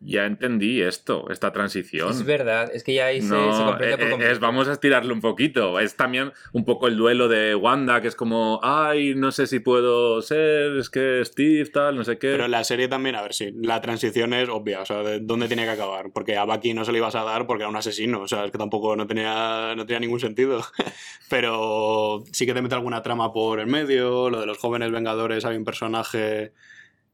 [0.00, 2.10] ya entendí esto, esta transición.
[2.10, 4.32] Es verdad, es que ya ahí se, No, se comprende por eh, eh, completo.
[4.32, 5.80] es- vamos a estirarlo un poquito.
[5.80, 9.58] Es también un poco el duelo de Wanda, que es como, ay, no sé si
[9.60, 12.30] puedo ser, es que Steve, tal, no sé qué.
[12.30, 15.48] Pero la serie también, a ver si la transición es obvia, o sea, de dónde
[15.48, 16.10] tiene que acabar.
[16.12, 18.44] Porque a Bucky no se le ibas a dar porque era un asesino, o sea,
[18.44, 20.62] es que tampoco no tenía, no tenía ningún sentido.
[21.28, 25.44] Pero sí que te mete alguna trama por el medio, lo de los jóvenes vengadores,
[25.44, 26.52] hay un personaje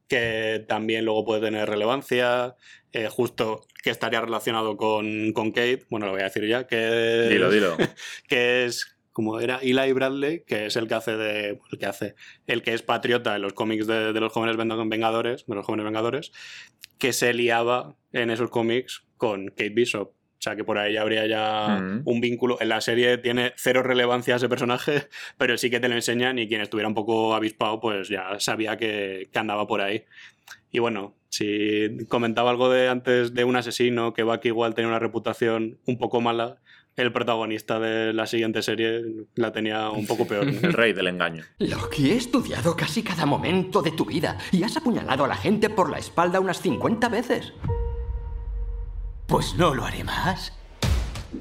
[0.07, 2.55] que también luego puede tener relevancia,
[2.91, 7.27] eh, justo que estaría relacionado con, con Kate, bueno, lo voy a decir ya, que
[7.29, 7.75] Dilo, dilo.
[8.27, 12.15] que es como era Eli Bradley, que es el que hace de el que hace
[12.47, 15.65] el que es patriota en los cómics de, de los jóvenes Ven- vengadores, de los
[15.65, 16.31] jóvenes vengadores,
[16.97, 20.14] que se liaba en esos cómics con Kate Bishop.
[20.37, 22.01] O sea que por ahí habría ya Mm.
[22.05, 22.57] un vínculo.
[22.61, 26.47] En la serie tiene cero relevancia ese personaje, pero sí que te lo enseñan y
[26.47, 30.03] quien estuviera un poco avispado, pues ya sabía que, que andaba por ahí.
[30.71, 34.99] Y bueno, si comentaba algo de antes de un asesino, que Bucky igual tenía una
[34.99, 36.57] reputación un poco mala,
[36.97, 39.01] el protagonista de la siguiente serie
[39.35, 40.47] la tenía un poco peor.
[40.47, 41.43] El rey del engaño.
[41.59, 45.69] Loki, he estudiado casi cada momento de tu vida y has apuñalado a la gente
[45.69, 47.53] por la espalda unas 50 veces.
[49.27, 50.53] Pues no lo haré más.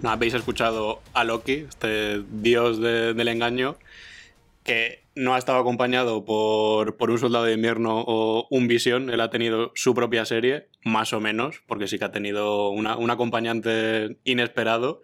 [0.02, 3.76] ¿No habéis escuchado a Loki, este dios de- del engaño,
[4.64, 9.10] que no ha estado acompañado por, por un soldado de invierno o un visión?
[9.10, 12.96] Él ha tenido su propia serie, más o menos, porque sí que ha tenido una-
[12.96, 15.02] un acompañante inesperado.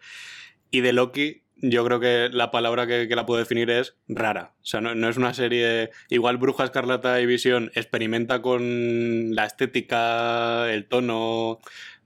[0.70, 4.54] Y de Loki, yo creo que la palabra que, que la puedo definir es rara.
[4.62, 5.90] O sea, no, no es una serie.
[6.08, 11.58] Igual Bruja Escarlata y Visión experimenta con la estética, el tono,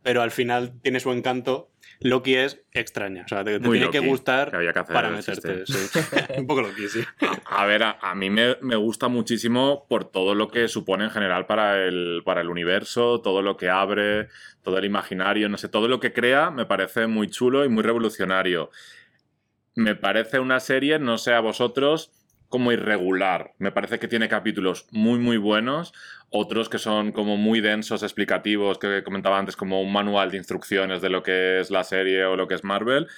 [0.05, 1.71] pero al final tiene su encanto.
[2.01, 3.23] Loki es extraña.
[3.25, 5.65] O sea, te, tiene que gustar que había que hacer para meterte.
[5.65, 5.99] sí.
[6.37, 7.01] Un poco Loki, sí.
[7.47, 11.11] A ver, a, a mí me, me gusta muchísimo por todo lo que supone en
[11.11, 14.29] general para el, para el universo, todo lo que abre,
[14.63, 17.83] todo el imaginario, no sé, todo lo que crea me parece muy chulo y muy
[17.83, 18.71] revolucionario.
[19.75, 22.13] Me parece una serie, no sé a vosotros,
[22.49, 23.53] como irregular.
[23.59, 25.93] Me parece que tiene capítulos muy, muy buenos,
[26.31, 31.03] otros que son como muy densos, explicativos, que comentaba antes, como un manual de instrucciones
[31.03, 33.09] de lo que es la serie o lo que es Marvel.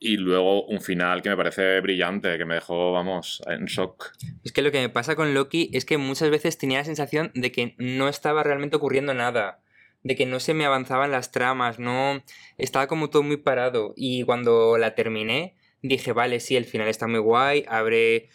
[0.00, 4.12] Y luego un final que me parece brillante, que me dejó, vamos, en shock.
[4.44, 7.32] Es que lo que me pasa con Loki es que muchas veces tenía la sensación
[7.34, 9.58] de que no estaba realmente ocurriendo nada
[10.02, 12.22] de que no se me avanzaban las tramas, no
[12.56, 17.06] estaba como todo muy parado y cuando la terminé dije, vale, sí, el final está
[17.06, 18.28] muy guay, abre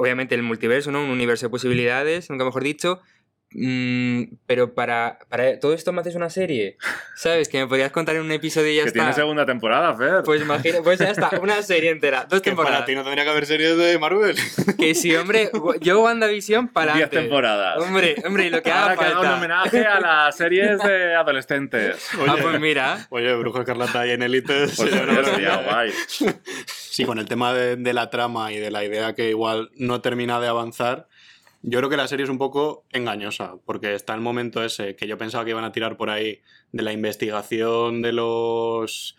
[0.00, 1.02] obviamente el multiverso, ¿no?
[1.04, 3.00] Un universo de posibilidades, nunca mejor dicho,
[3.52, 6.76] Mm, pero para, para todo esto me haces una serie,
[7.16, 7.48] ¿sabes?
[7.48, 9.00] Que me podrías contar en un episodio y ya que está.
[9.00, 10.22] tiene segunda temporada, Fer.
[10.24, 12.76] Pues imagínate, pues ya está, una serie entera, dos Que temporadas.
[12.78, 14.36] para ti no tendría que haber series de Marvel.
[14.78, 17.20] Que sí, hombre, yo WandaVision para Diez antes.
[17.22, 17.78] temporadas.
[17.78, 19.38] Hombre, hombre, y lo que Ahora haga que haga un falta.
[19.38, 22.08] homenaje a las series de adolescentes.
[22.28, 23.08] Ah, pues mira.
[23.10, 24.66] Oye, Brujo Escarlata y en Elite.
[24.76, 25.92] Pues sería guay.
[27.00, 30.00] Sí, con el tema de, de la trama y de la idea que igual no
[30.00, 31.08] termina de avanzar,
[31.62, 35.06] yo creo que la serie es un poco engañosa, porque está el momento ese que
[35.06, 36.40] yo pensaba que iban a tirar por ahí
[36.72, 39.16] de la investigación de los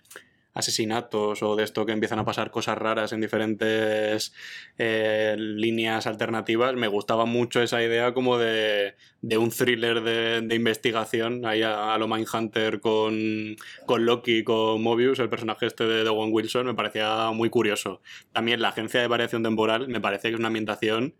[0.53, 4.33] asesinatos o de esto que empiezan a pasar cosas raras en diferentes
[4.77, 6.75] eh, líneas alternativas.
[6.75, 11.97] Me gustaba mucho esa idea como de, de un thriller de, de investigación, ahí a,
[11.97, 17.31] lo Mindhunter con, con Loki, con Mobius, el personaje este de Owen Wilson, me parecía
[17.31, 18.01] muy curioso.
[18.33, 21.15] También la agencia de variación temporal me parece que es una ambientación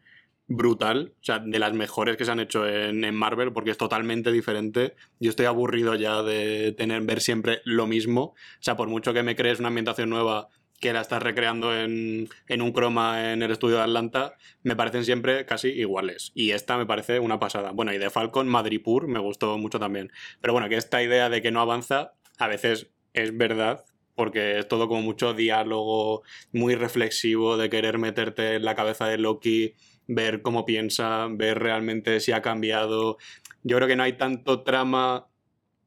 [0.56, 3.78] brutal, o sea, de las mejores que se han hecho en, en Marvel, porque es
[3.78, 4.96] totalmente diferente.
[5.20, 8.22] Yo estoy aburrido ya de tener, ver siempre lo mismo.
[8.22, 12.28] O sea, por mucho que me crees una ambientación nueva que la estás recreando en,
[12.48, 16.32] en un croma en el estudio de Atlanta, me parecen siempre casi iguales.
[16.34, 17.72] Y esta me parece una pasada.
[17.72, 20.12] Bueno, y de Falcon, Madripur, me gustó mucho también.
[20.42, 23.86] Pero bueno, que esta idea de que no avanza, a veces es verdad,
[24.16, 29.18] porque es todo como mucho diálogo muy reflexivo de querer meterte en la cabeza de
[29.18, 29.76] Loki,
[30.08, 33.18] ver cómo piensa, ver realmente si ha cambiado.
[33.64, 35.28] Yo creo que no hay tanto trama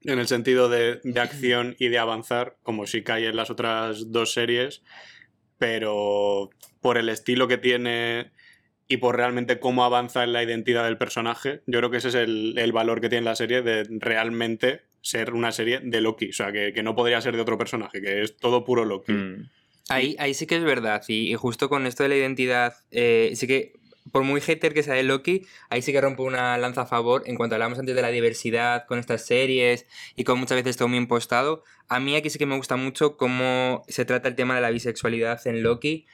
[0.03, 3.51] en el sentido de, de acción y de avanzar como sí que hay en las
[3.51, 4.83] otras dos series,
[5.59, 6.51] pero
[6.81, 8.31] por el estilo que tiene
[8.87, 12.15] y por realmente cómo avanza en la identidad del personaje, yo creo que ese es
[12.15, 16.33] el, el valor que tiene la serie de realmente ser una serie de Loki, o
[16.33, 19.13] sea, que, que no podría ser de otro personaje, que es todo puro Loki.
[19.13, 19.51] Mm.
[19.91, 21.03] Ahí, ahí sí que es verdad.
[21.09, 23.75] Y, y justo con esto de la identidad, eh, sí que,
[24.13, 27.23] por muy hater que sea de Loki, ahí sí que rompo una lanza a favor
[27.27, 29.87] en cuanto hablamos antes de la diversidad con estas series
[30.17, 31.65] y con muchas veces todo muy impostado.
[31.89, 34.71] A mí aquí sí que me gusta mucho cómo se trata el tema de la
[34.71, 36.07] bisexualidad en Loki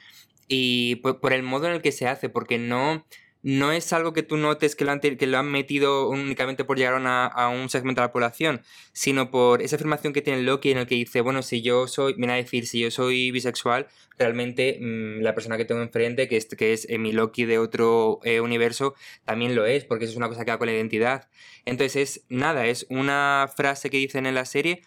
[0.47, 3.05] y por, por el modo en el que se hace, porque no,
[3.43, 6.77] no es algo que tú notes que lo han, que lo han metido únicamente por
[6.77, 10.77] llegar a un segmento de la población, sino por esa afirmación que tiene Loki en
[10.79, 14.77] el que dice, bueno, si yo soy, viene a decir, si yo soy bisexual, realmente
[14.79, 18.19] mm, la persona que tengo enfrente, que es, que es eh, mi Loki de otro
[18.23, 21.29] eh, universo, también lo es, porque eso es una cosa que va con la identidad.
[21.65, 24.83] Entonces es nada, es una frase que dicen en la serie,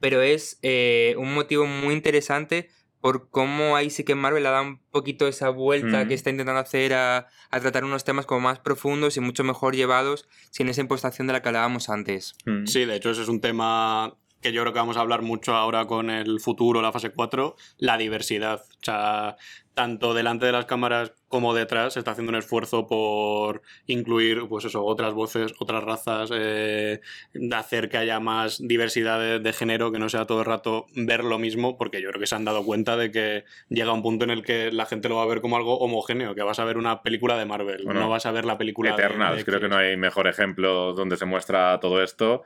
[0.00, 2.68] pero es eh, un motivo muy interesante
[3.02, 6.08] por cómo ahí sí que Marvel le da un poquito esa vuelta Mm.
[6.08, 9.76] que está intentando hacer a, a tratar unos temas como más profundos y mucho mejor
[9.76, 12.34] llevados sin esa impostación de la que hablábamos antes.
[12.46, 12.64] Mm.
[12.66, 15.54] Sí, de hecho ese es un tema que yo creo que vamos a hablar mucho
[15.54, 18.62] ahora con el futuro, la fase 4, la diversidad.
[18.70, 19.36] O sea,
[19.74, 24.66] tanto delante de las cámaras como detrás se está haciendo un esfuerzo por incluir, pues
[24.66, 27.00] eso, otras voces, otras razas, eh,
[27.56, 31.24] hacer que haya más diversidad de, de género, que no sea todo el rato ver
[31.24, 34.24] lo mismo, porque yo creo que se han dado cuenta de que llega un punto
[34.24, 36.64] en el que la gente lo va a ver como algo homogéneo, que vas a
[36.64, 39.58] ver una película de Marvel, Bueno, no vas a ver la película Eternals, de creo
[39.58, 42.42] que no hay mejor ejemplo donde se muestra todo esto.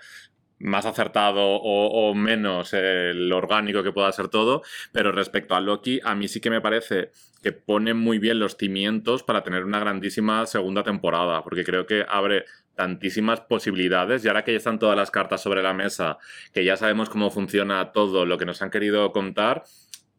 [0.58, 6.00] Más acertado o, o menos el orgánico que pueda ser todo, pero respecto a Loki,
[6.02, 7.10] a mí sí que me parece
[7.46, 12.04] que pone muy bien los cimientos para tener una grandísima segunda temporada, porque creo que
[12.08, 16.18] abre tantísimas posibilidades y ahora que ya están todas las cartas sobre la mesa,
[16.52, 19.62] que ya sabemos cómo funciona todo lo que nos han querido contar,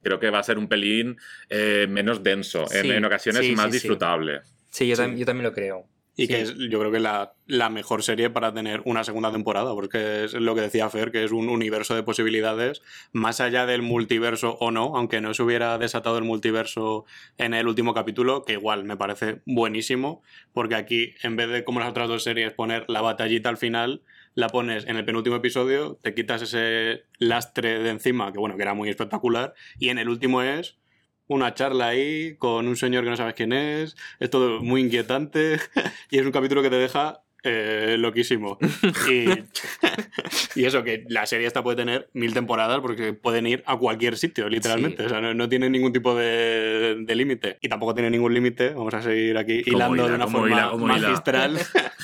[0.02, 1.18] creo que va a ser un pelín
[1.50, 4.40] eh, menos denso, en, Sí, en ocasiones sí, más sí, disfrutable.
[4.70, 5.02] Sí, yo, Sí.
[5.02, 5.86] tam- yo también lo creo.
[6.20, 6.28] Y Sí.
[6.30, 10.24] que es, yo creo que la, la mejor serie para tener una segunda temporada, porque
[10.26, 12.82] es lo que decía Fer, que es un universo de posibilidades,
[13.14, 17.06] más allá del multiverso o no, aunque no se hubiera desatado el multiverso
[17.38, 21.80] en el último capítulo, que igual me parece buenísimo, porque aquí, en vez de como
[21.80, 24.02] las otras dos series, poner la batallita al final,
[24.34, 28.64] la pones en el penúltimo episodio, te quitas ese lastre de encima, que bueno, que
[28.64, 30.78] era muy espectacular, y en el último es
[31.28, 35.60] una charla ahí con un señor que no sabes quién es, es todo muy inquietante
[36.12, 38.58] y es un capítulo que te deja eh, loquísimo.
[39.10, 39.26] Y,
[40.60, 44.18] y eso, que la serie esta puede tener mil temporadas porque pueden ir a cualquier
[44.18, 45.06] sitio, literalmente.
[45.06, 47.58] O sea, no, no tiene ningún tipo de, de límite.
[47.62, 48.72] Y tampoco tiene ningún límite.
[48.72, 50.74] Vamos a seguir aquí hilando hila, de una forma hila.
[50.76, 51.58] magistral.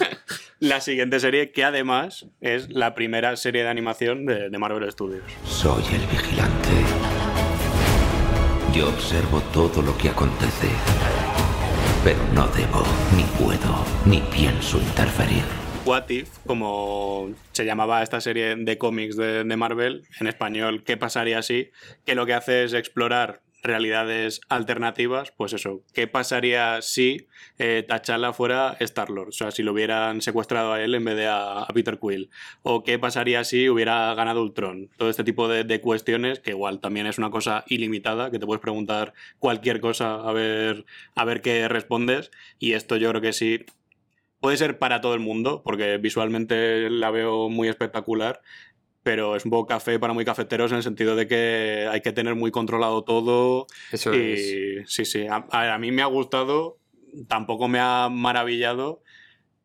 [0.60, 5.24] la siguiente serie, que además es la primera serie de animación de, de Marvel Studios.
[5.46, 6.83] Soy el vigilante.
[8.74, 10.68] Yo observo todo lo que acontece.
[12.04, 12.84] Pero no debo,
[13.16, 15.44] ni puedo, ni pienso interferir.
[15.86, 21.44] What If, como se llamaba esta serie de cómics de, Marvel, en español, ¿qué pasaría
[21.44, 21.70] si?
[22.04, 28.34] Que lo que hace es explorar realidades alternativas, pues eso, ¿qué pasaría si eh, T'Challa
[28.34, 29.30] fuera Star-Lord?
[29.30, 32.30] O sea, si lo hubieran secuestrado a él en vez de a, Peter Quill.
[32.62, 34.90] ¿O qué pasaría si hubiera ganado Ultron?
[34.98, 38.46] Todo este tipo de, de cuestiones, que igual también es una cosa ilimitada, que te
[38.46, 42.32] puedes preguntar cualquier cosa a ver, a ver qué respondes.
[42.60, 43.66] Y esto yo creo que sí
[44.44, 48.42] puede ser para todo el mundo, porque visualmente la veo muy espectacular,
[49.04, 52.14] pero es un poco café para muy cafeteros en el sentido de que hay que
[52.14, 53.68] tener muy controlado todo.
[53.92, 56.78] Eso y sí, sí, a, a mí me ha gustado,
[57.28, 59.04] tampoco me ha maravillado,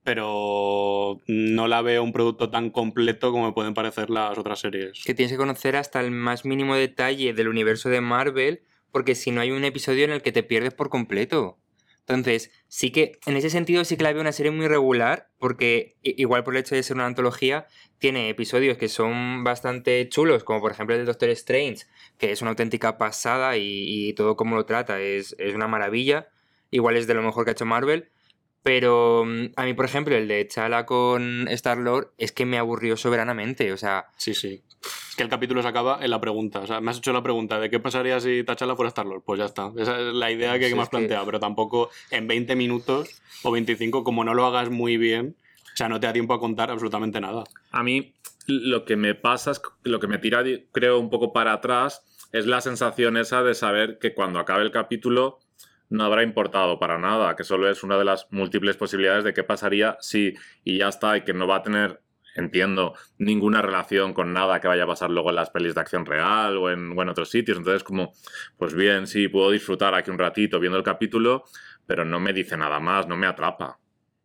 [0.03, 5.05] pero no la veo un producto tan completo como me pueden parecer las otras series.
[5.05, 9.31] Que tienes que conocer hasta el más mínimo detalle del universo de Marvel, porque si
[9.31, 11.59] no hay un episodio en el que te pierdes por completo.
[12.09, 15.97] Entonces, sí que en ese sentido sí que la veo una serie muy regular, porque
[16.03, 17.67] igual por el hecho de ser una antología,
[17.99, 21.85] tiene episodios que son bastante chulos, como por ejemplo el de Doctor Strange,
[22.17, 26.29] que es una auténtica pasada y, y todo como lo trata es, es una maravilla.
[26.71, 28.09] Igual es de lo mejor que ha hecho Marvel.
[28.63, 32.97] Pero mm, a mí, por ejemplo, el de Chala con Star-Lord es que me aburrió
[32.97, 33.73] soberanamente.
[33.73, 34.63] O sea, Sí, sí.
[35.19, 36.61] Que el capítulo se acaba en la pregunta.
[36.61, 39.23] O sea, me has hecho la pregunta de qué pasaría si T'Challa fuera Star-Lord.
[39.27, 39.73] Pues ya está.
[39.77, 41.27] Esa es la idea que, Sí, me has que- planteado.
[41.27, 45.37] Pero tampoco en 20 minutos o 25, como no lo hagas muy bien,
[45.75, 47.43] o sea, no te da tiempo a contar absolutamente nada.
[47.73, 48.15] A mí
[48.47, 52.47] lo que me pasa es lo que me tira, creo, un poco para atrás es
[52.47, 55.41] la sensación esa de saber que cuando acabe el capítulo
[55.91, 59.43] no habrá importado para nada, que solo es una de las múltiples posibilidades de qué
[59.43, 62.01] pasaría si y ya está, y que no va a tener,
[62.35, 66.07] entiendo, ninguna relación con nada que vaya a pasar luego en las pelis de acción
[66.07, 67.59] real o en, o en otros sitios.
[67.59, 68.13] Entonces, como,
[68.57, 71.45] pues bien, sí, puedo disfrutar aquí un ratito viendo el capítulo,
[71.87, 73.79] pero no me dice nada más, no me atrapa.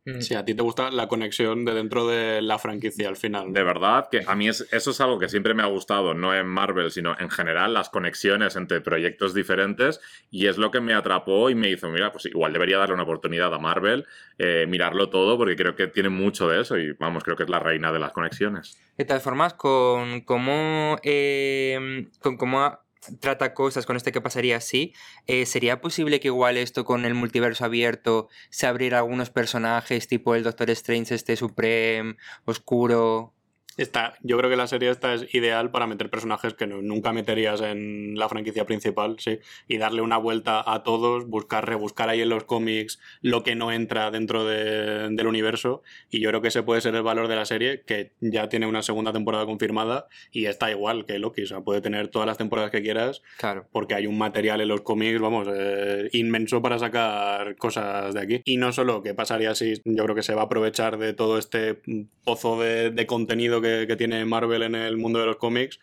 [0.06, 3.54] Mm, Si a ti te gusta la conexión de dentro de la franquicia al final.
[3.54, 6.36] De verdad que a mí es- eso es algo que siempre me ha gustado, no
[6.36, 10.94] en Marvel, sino en general, las conexiones entre proyectos diferentes, y es lo que me
[10.94, 14.06] atrapó y me hizo, mira, pues igual debería darle una oportunidad a Marvel,
[14.38, 17.50] eh, mirarlo todo, porque creo que tiene mucho de eso, y vamos, creo que es
[17.50, 18.78] la reina de las conexiones.
[18.98, 22.83] De todas formas, con cómo, eh, con cómo
[23.20, 24.94] trata cosas con este que pasaría así,
[25.28, 30.36] eh, ¿sería posible que igual esto con el multiverso abierto se abriera algunos personajes tipo
[30.36, 33.34] el Doctor Strange, este Supreme, Oscuro?
[33.78, 37.12] Está, yo creo que la serie esta es ideal para meter personajes que no- nunca
[37.12, 42.22] meterías en la franquicia principal, sí, y darle una vuelta a todos, buscar, rebuscar ahí
[42.22, 45.82] en los cómics lo que no entra dentro de- del universo,
[46.12, 48.68] y yo creo que ese puede ser el valor de la serie, que ya tiene
[48.68, 52.38] una segunda temporada confirmada, y está igual que Loki, o sea, puede tener todas las
[52.38, 53.66] temporadas que quieras, Claro.
[53.72, 58.42] porque hay un material en los cómics, vamos, eh, inmenso para sacar cosas de aquí.
[58.46, 61.38] Y no solo que pasaría así, yo creo que se va a aprovechar de todo
[61.38, 61.82] este
[62.24, 65.80] pozo de, de contenido que, que tiene Marvel en el mundo de los cómics,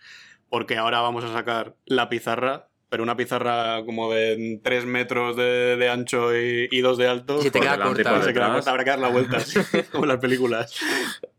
[0.48, 2.68] porque ahora vamos a sacar la pizarra.
[2.88, 7.40] Pero una pizarra como de 3 metros de, de ancho y, y 2 de alto.
[7.40, 8.14] Se te queda corta.
[8.14, 9.38] por Se queda corta, habrá que dar la vuelta,
[9.92, 10.74] como en las películas.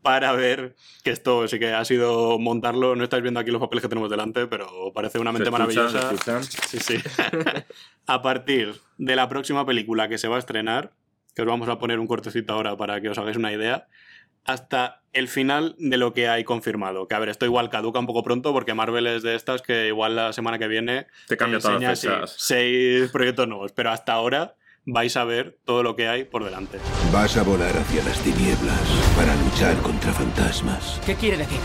[0.00, 0.74] Para ver
[1.04, 2.96] que esto sí que ha sido montarlo.
[2.96, 5.90] No estáis viendo aquí los papeles que tenemos delante, pero parece una mente ¿Se escuchan?
[5.90, 6.42] ¿Se maravillosa.
[6.42, 6.96] Sí, sí.
[8.06, 10.94] a partir de la próxima película que se va a estrenar,
[11.34, 13.88] que os vamos a poner un cortecito ahora para que os hagáis una idea,
[14.44, 17.06] hasta el final de lo que hay confirmado.
[17.06, 19.88] Que a ver, esto igual caduca un poco pronto porque Marvel es de estas que
[19.88, 22.34] igual la semana que viene Te cambia todas las fechas.
[22.38, 26.78] seis proyectos nuevos, pero hasta ahora vais a ver todo lo que hay por delante.
[27.12, 28.80] Vas a volar hacia las tinieblas
[29.16, 31.00] para luchar contra fantasmas.
[31.04, 31.60] ¿Qué quiere decir?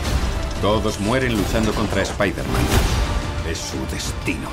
[0.60, 3.07] Todos mueren luchando contra Spider-Man.
[3.48, 4.46] Es su destino.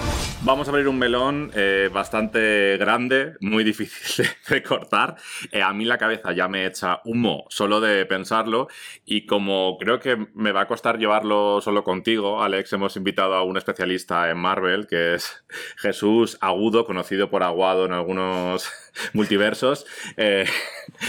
[0.44, 5.18] Vamos a abrir un melón eh, bastante grande, muy difícil de, cortar.
[5.52, 8.70] Eh, a mí la cabeza ya me echa humo solo de pensarlo
[9.04, 13.44] y como creo que me va a costar llevarlo solo contigo, Alex, hemos invitado a
[13.44, 15.44] un especialista en Marvel, que es
[15.76, 18.72] Jesús Agudo, conocido por Aguado en algunos
[19.14, 20.46] multiversos, eh,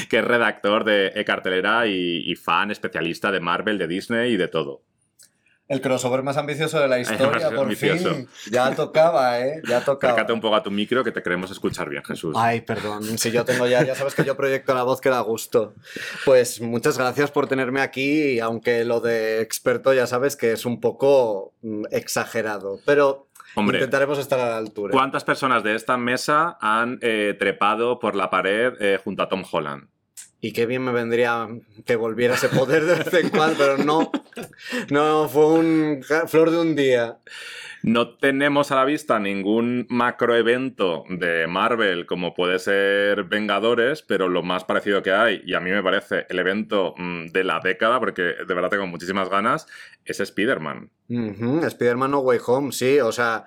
[0.08, 4.48] que es redactor de E-Cartelera y, y fan especialista de Marvel, de Disney y de
[4.48, 4.82] todo.
[5.68, 8.14] El crossover más ambicioso de la historia, por ambicioso.
[8.14, 8.28] fin.
[8.50, 9.60] Ya tocaba, ¿eh?
[9.68, 10.12] Ya tocaba.
[10.12, 12.34] Acércate un poco a tu micro que te queremos escuchar bien, Jesús.
[12.38, 15.20] Ay, perdón, si yo tengo ya, ya sabes que yo proyecto la voz que da
[15.20, 15.74] gusto.
[16.24, 20.80] Pues muchas gracias por tenerme aquí, aunque lo de experto ya sabes que es un
[20.80, 23.26] poco mm, exagerado, pero
[23.56, 24.92] Hombre, intentaremos estar a la altura.
[24.92, 29.42] ¿Cuántas personas de esta mesa han eh, trepado por la pared eh, junto a Tom
[29.50, 29.88] Holland?
[30.46, 31.48] Y qué bien me vendría
[31.84, 34.12] que volviera ese poder de vez en cuando, pero no,
[34.90, 37.18] no, fue un flor de un día.
[37.86, 44.42] No tenemos a la vista ningún macroevento de Marvel como puede ser Vengadores, pero lo
[44.42, 48.00] más parecido que hay, y a mí me parece el evento mm, de la década,
[48.00, 49.68] porque de verdad tengo muchísimas ganas,
[50.04, 50.90] es Spider-Man.
[51.08, 53.44] Ujú, Spider-Man No Way Home, sí, o sea,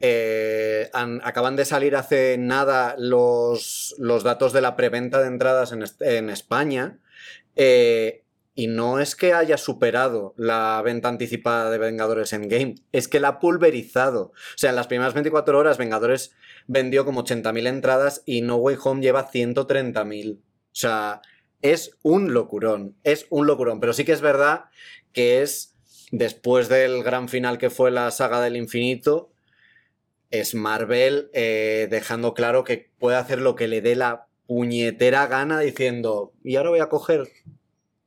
[0.00, 5.84] eh, acaban de salir hace nada los, los datos de la preventa de entradas en,
[6.00, 6.98] en España.
[7.56, 8.22] eh,
[8.54, 13.28] y no es que haya superado la venta anticipada de Vengadores Endgame, es que la
[13.28, 14.26] ha pulverizado.
[14.26, 16.34] O sea, en las primeras 24 horas Vengadores
[16.66, 20.38] vendió como 80.000 entradas y No Way Home lleva 130.000.
[20.38, 20.40] O
[20.72, 21.22] sea,
[21.62, 23.80] es un locurón, es un locurón.
[23.80, 24.66] Pero sí que es verdad
[25.12, 25.74] que es,
[26.10, 29.32] después del gran final que fue la saga del infinito,
[30.30, 35.60] es Marvel eh, dejando claro que puede hacer lo que le dé la puñetera gana
[35.60, 37.28] diciendo, y ahora voy a coger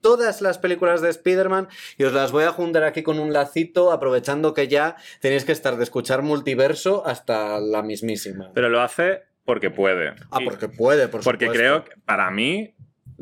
[0.05, 3.91] todas las películas de Spider-Man y os las voy a juntar aquí con un lacito,
[3.91, 8.51] aprovechando que ya tenéis que estar de escuchar multiverso hasta la mismísima.
[8.53, 10.13] Pero lo hace porque puede.
[10.29, 11.53] Ah, porque puede, por Porque supuesto.
[11.53, 12.75] creo que, para mí,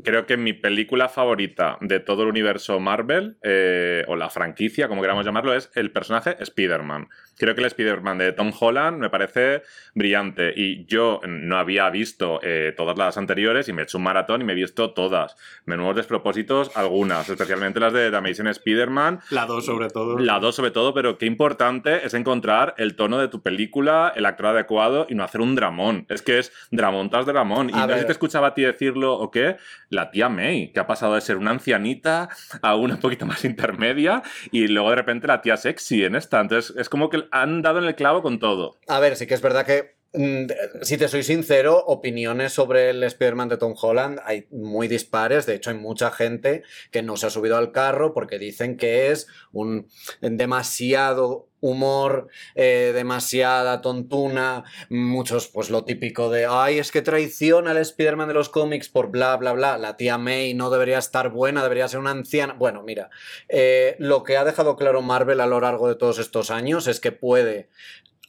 [0.04, 5.02] creo que mi película favorita de todo el universo Marvel, eh, o la franquicia, como
[5.02, 7.08] queramos llamarlo, es el personaje Spider-Man.
[7.38, 9.64] Creo que el Spider-Man de Tom Holland me parece
[9.94, 10.54] brillante.
[10.56, 14.42] Y yo no había visto eh, todas las anteriores y me he hecho un maratón
[14.42, 15.36] y me he visto todas.
[15.66, 19.20] Menudos despropósitos, algunas, especialmente las de The Amazing Spider-Man.
[19.30, 20.20] La 2 sobre todo.
[20.20, 24.26] La 2 sobre todo, pero qué importante es encontrar el tono de tu película, el
[24.26, 26.06] actor adecuado y no hacer un dramón.
[26.10, 27.70] Es que es dramón tras dramón.
[27.70, 29.58] Y A no sé si te escuchaba a ti decirlo o qué,
[29.90, 32.30] la tía May, que ha pasado de ser una ancianita
[32.62, 34.22] a una un poquito más intermedia
[34.52, 36.40] y luego de repente la tía sexy en esta.
[36.40, 38.78] Entonces es como que han dado en el clavo con todo.
[38.88, 40.48] A ver, sí que es verdad que, mm,
[40.82, 45.46] si te soy sincero, opiniones sobre el Spider-Man de Tom Holland hay muy dispares.
[45.46, 49.12] De hecho, hay mucha gente que no se ha subido al carro porque dicen que
[49.12, 49.88] es un
[50.22, 57.78] demasiado humor, eh, demasiada tontuna, muchos pues lo típico de, ay, es que traiciona al
[57.78, 61.64] Spider-Man de los cómics por bla, bla, bla, la tía May no debería estar buena,
[61.64, 62.54] debería ser una anciana.
[62.54, 63.10] Bueno, mira,
[63.48, 67.00] eh, lo que ha dejado claro Marvel a lo largo de todos estos años es
[67.00, 67.70] que puede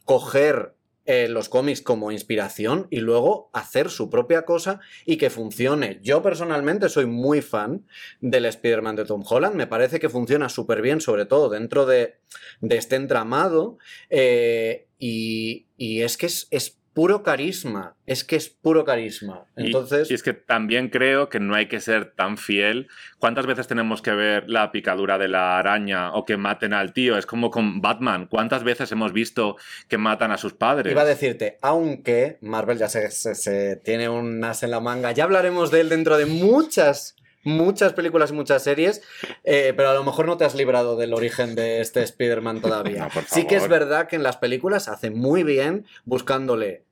[0.05, 0.74] coger
[1.05, 5.99] eh, los cómics como inspiración y luego hacer su propia cosa y que funcione.
[6.01, 7.85] Yo personalmente soy muy fan
[8.21, 12.15] del Spider-Man de Tom Holland, me parece que funciona súper bien, sobre todo dentro de,
[12.61, 13.77] de este entramado,
[14.09, 19.43] eh, y, y es que es, es puro carisma, es que es puro carisma.
[19.57, 20.09] Y- Entonces...
[20.09, 22.87] y, es que también creo que no hay que ser tan fiel.
[23.19, 27.17] ¿Cuántas veces tenemos que ver la picadura de la araña o que maten al tío?
[27.17, 28.27] Es como con Batman.
[28.27, 29.57] ¿Cuántas veces hemos visto
[29.89, 30.89] que matan a sus padres?
[30.91, 35.11] Iba a decirte, aunque Marvel ya se, se- se tiene un as en la manga,
[35.11, 39.01] ya hablaremos de él dentro de muchas, muchas películas y muchas series,
[39.43, 43.09] eh, pero a lo mejor no te has librado del origen de este Spider-Man todavía.
[43.15, 46.84] No, sí que es verdad que en las películas hace muy bien buscándole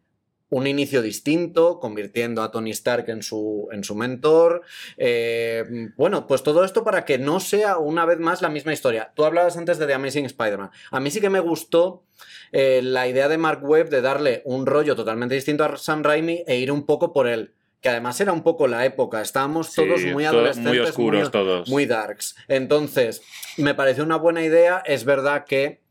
[0.54, 4.62] un inicio distinto, convirtiendo a Tony Stark en su, en su mentor.
[4.98, 5.64] Eh,
[5.98, 9.12] bueno, pues todo esto para que no sea una vez más la misma historia.
[9.16, 10.70] Tú hablabas antes de The Amazing Spider-Man.
[10.92, 12.04] A mí sí que me gustó
[12.52, 16.44] eh, la idea de Mark Webb de darle un rollo totalmente distinto a Sam Raimi
[16.46, 17.56] e ir un poco por él.
[17.82, 19.22] Que además era un poco la época.
[19.22, 20.72] Estábamos Sí, todos muy adolescentes.
[20.72, 21.68] muy oscuros todos.
[21.68, 22.36] Muy darks.
[22.48, 23.24] Entonces,
[23.58, 24.84] me pareció una buena idea.
[24.86, 25.82] Es verdad que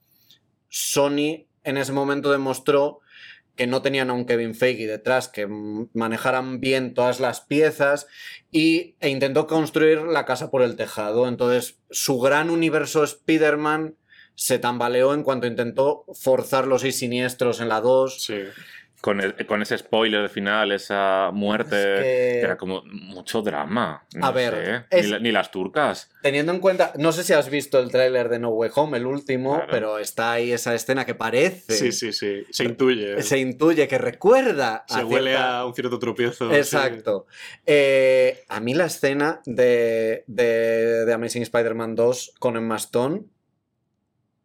[0.68, 3.00] Sony en ese momento demostró
[3.56, 5.46] que no tenían a un Kevin Feige detrás que
[5.92, 8.06] manejaran bien todas las piezas
[8.50, 11.28] y, e intentó construir la casa por el tejado.
[11.28, 13.96] Entonces, su gran universo Spider-Man
[14.34, 18.22] se tambaleó en cuanto intentó forzar los seis siniestros en la 2.
[18.22, 18.38] Sí.
[19.02, 23.42] Con, el- con ese spoiler de final, esa muerte, Es que- que era como mucho
[23.42, 24.06] drama.
[24.14, 26.08] A No ver, sé, es- ni, la- ni las turcas.
[26.22, 29.06] Teniendo en cuenta, no sé si has visto el tráiler de No Way Home, el
[29.06, 29.72] último, Claro.
[29.72, 32.44] pero está ahí esa escena que parece, Sí, sí, sí.
[32.50, 33.20] Se intuye.
[33.22, 34.84] se intuye, que recuerda.
[34.86, 36.52] Se a huele cierta- a un cierto tropiezo.
[36.54, 37.26] Exacto.
[37.66, 43.22] Eh, a mí la escena de, de, de Amazing Spider-Man 2 con Emma Stone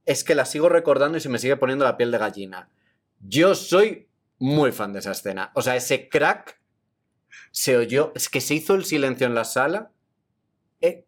[0.08, 2.70] es que la sigo recordando y se me sigue poniendo la piel de gallina.
[3.20, 4.07] Yo soy
[4.40, 5.52] muy fan de esa escena.
[5.56, 6.60] O sea, ese crack
[7.52, 9.92] se oyó, es que se hizo el silencio en la sala.
[10.82, 11.07] Eh,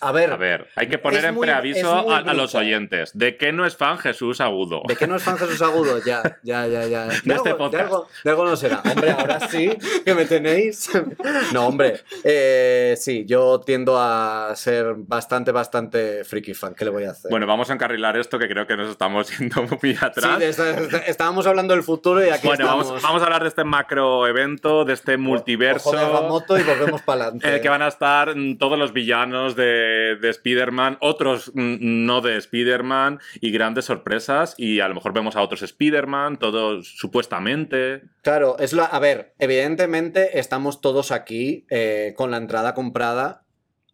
[0.00, 3.10] A ver, A ver, hay que poner en muy- preaviso a, a los oyentes.
[3.14, 4.82] ¿De qué no es fan Jesús Agudo?
[4.86, 5.98] ¿De qué no es fan Jesús Agudo?
[6.04, 7.06] Ya, ya, ya, ya.
[7.06, 7.84] De, este algo, de, podcast.
[7.84, 8.82] algo, de algo no será.
[8.84, 9.70] Hombre, ahora sí
[10.04, 10.90] que me tenéis.
[11.52, 12.00] No, hombre.
[12.24, 16.74] eh, sí, yo tiendo a ser bastante, bastante friki fan.
[16.74, 17.30] ¿Qué le voy a hacer?
[17.30, 20.38] Bueno, vamos a encarrilar esto que creo que nos estamos yendo muy Sí, atrás.
[20.38, 22.86] de- estábamos hablando del futuro y aquí bueno, estamos.
[22.86, 25.88] vamos, vamos a hablar de este macro evento, de este multiverso.
[25.90, 27.48] Ojo de Agamotto y volvemos para adelante.
[27.48, 29.87] en el que van a estar mm, todos los villanos de,
[30.20, 34.54] de Spider-Man, otros mm, no de Spider-Man y grandes sorpresas.
[34.56, 38.02] Y a lo mejor vemos a otros Spider-Man, todos supuestamente.
[38.22, 38.84] Claro, es la.
[38.84, 43.44] A ver, evidentemente estamos todos aquí eh, con la entrada comprada.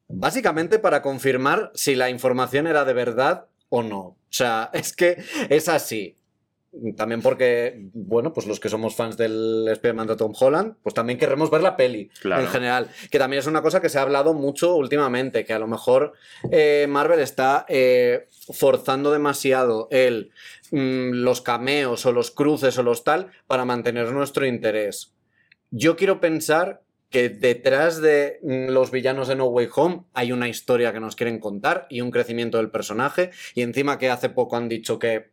[0.09, 3.99] Básicamente para confirmar si la información era de verdad o no.
[3.99, 6.19] O sea, es que es así.
[6.97, 11.19] También porque, bueno, pues los que somos fans del Spider-Man de Tom Holland, pues también
[11.19, 12.43] queremos ver la peli Claro.
[12.43, 12.89] en general.
[13.11, 16.13] Que también es una cosa que se ha hablado mucho últimamente, que a lo mejor
[16.51, 20.31] eh, Marvel está eh, forzando demasiado el,
[20.73, 25.15] mm, los cameos o los cruces o los tal para mantener nuestro interés.
[25.71, 30.49] Yo quiero pensar que detrás de mm, los villanos de No Way Home hay una
[30.49, 33.31] historia que nos quieren contar y un crecimiento del personaje.
[33.55, 35.33] Y encima que hace poco han dicho que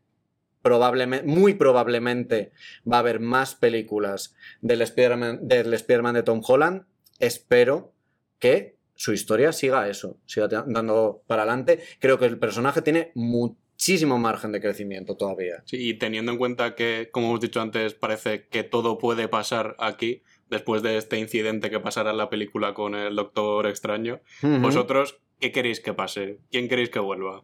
[0.61, 2.51] probablemente, muy probablemente
[2.89, 6.85] va a haber más películas del Spider-Man del de Tom Holland.
[7.19, 7.93] Espero
[8.39, 11.79] que su historia siga eso, siga dando para adelante.
[11.99, 15.63] Creo que el personaje tiene muchísimo margen de crecimiento todavía.
[15.65, 19.75] Sí, y teniendo en cuenta que, como hemos dicho antes, parece que todo puede pasar
[19.79, 25.19] aquí, después de este incidente que pasará en la película con el Doctor Extraño, vosotros,
[25.39, 26.37] ¿qué queréis que pase?
[26.51, 27.41] ¿Quién queréis que vuelva?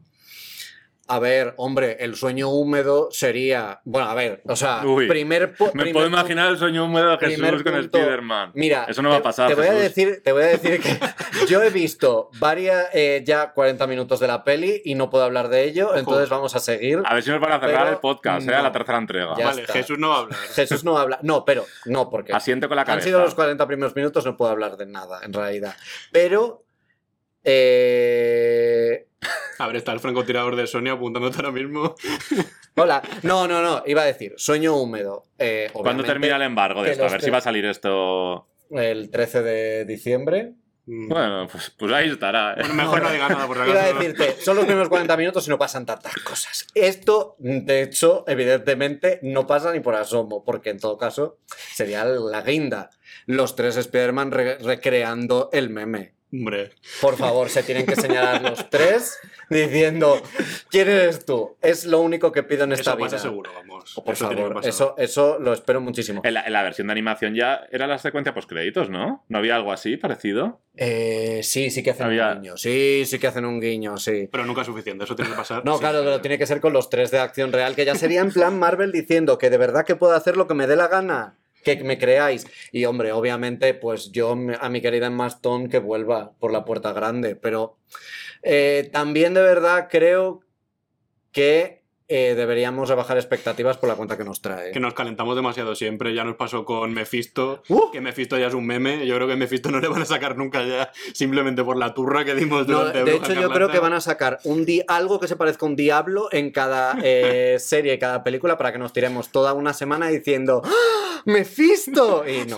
[1.09, 3.79] A ver, hombre, el sueño húmedo sería.
[3.85, 5.55] Bueno, a ver, o sea, Uy, primer.
[5.59, 8.51] Me primer puedo pu- imaginar el sueño húmedo de Jesús con punto- Spider-Man.
[8.55, 10.81] Mira, Eso no va a te- pasar, Te voy a decir, te voy a decir
[10.81, 10.99] que
[11.47, 15.47] yo he visto varias eh, ya 40 minutos de la peli y no puedo hablar
[15.47, 17.01] de ello, entonces vamos a seguir.
[17.05, 18.51] A ver si nos van a cerrar Pero el podcast, ¿eh?
[18.51, 18.57] no.
[18.57, 19.27] A la tercera entrega.
[19.33, 19.73] Vale, está.
[19.73, 20.39] Jesús no va a hablar.
[20.55, 21.19] Jesús no habla.
[21.21, 23.05] No, pero no, porque Asiente con la han cabeza.
[23.05, 25.73] sido los 40 primeros minutos, no puedo hablar de nada, en realidad.
[26.11, 26.63] Pero.
[27.49, 29.07] Eh,
[29.59, 31.95] A ver, está el francotirador de Sony apuntándote ahora mismo.
[32.75, 33.01] Hola.
[33.23, 33.83] No, no, no.
[33.85, 35.23] Iba a decir, sueño húmedo.
[35.39, 37.05] Eh, ¿Cuándo termina el embargo de esto?
[37.05, 38.47] A ver si va a salir esto.
[38.69, 40.53] El 13 de diciembre.
[40.85, 41.09] Mm.
[41.09, 42.53] Bueno, pues, pues ahí estará.
[42.53, 42.57] ¿eh?
[42.59, 45.45] Bueno, mejor no diga nada por si Iba a decirte, son los primeros 40 minutos
[45.47, 46.65] y no pasan tantas cosas.
[46.75, 51.39] Esto, de hecho, evidentemente, no pasa ni por asomo, porque en todo caso
[51.73, 52.89] sería la guinda.
[53.25, 56.15] Los tres Spider-Man re- recreando el meme.
[56.31, 59.17] Hombre, Por favor, se tienen que señalar los tres
[59.49, 60.21] diciendo,
[60.69, 61.55] ¿quién eres tú?
[61.61, 63.05] Es lo único que pido en esta eso vida.
[63.05, 63.97] pasa seguro, vamos.
[63.97, 66.19] Oh, por eso favor, eso, eso lo espero muchísimo.
[66.25, 69.23] En la, en la versión de animación ya era la secuencia postcréditos, ¿no?
[69.29, 70.59] ¿No había algo así parecido?
[70.75, 72.57] Eh, sí, sí que hacen Había- un guiño.
[72.57, 74.27] Sí, sí que hacen un guiño, sí.
[74.29, 75.63] Pero nunca es suficiente, eso tiene que pasar.
[75.63, 77.95] No, Sí, claro, pero tiene que ser con los tres de acción real, que ya
[77.95, 80.75] sería en plan Marvel diciendo que de verdad que puedo hacer lo que me dé
[80.75, 81.37] la gana,
[81.75, 82.45] que me creáis.
[82.71, 86.93] Y hombre, obviamente, pues yo a mi querida Emma Stone que vuelva por la puerta
[86.93, 87.77] grande, pero
[88.43, 90.41] eh, también de verdad creo
[91.31, 91.76] que
[92.09, 94.71] eh, deberíamos rebajar expectativas por la cuenta que nos trae.
[94.71, 96.13] Que nos calentamos demasiado siempre.
[96.13, 97.91] Ya nos pasó con Mephisto, Uh.
[97.91, 99.05] que Mephisto ya es un meme.
[99.05, 102.23] Yo creo que Mephisto no le van a sacar nunca ya, simplemente por la turra
[102.23, 104.83] que dimos No, durante de Bruja hecho, yo creo que van a sacar un di-
[104.87, 108.71] algo que se parezca a un diablo en cada eh, serie y cada película para
[108.71, 111.21] que nos tiremos toda una semana diciendo ¡Ah!
[111.25, 112.23] ¡Mephisto!
[112.27, 112.57] Y no.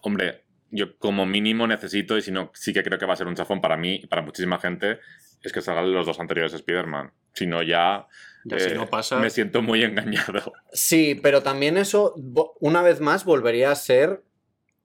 [0.00, 3.26] Hombre, yo como mínimo necesito, y si no, sí que creo que va a ser
[3.26, 4.98] un chafón para mí y para muchísima gente,
[5.44, 7.12] es que salgan los dos anteriores Spider-Man.
[7.32, 8.06] Si no, ya,
[8.44, 10.52] Ya si eh, no pasa- me siento muy engañado.
[10.72, 12.14] Sí, pero también eso,
[12.60, 14.22] una vez más, volvería a ser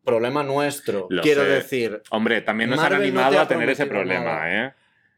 [0.04, 1.08] problema nuestro.
[1.10, 1.50] Lo Quiero sé.
[1.50, 4.66] decir, Hombre, también nos han Marvel no animado te ha a tener ese problema, nada.
[4.68, 4.74] ¿eh?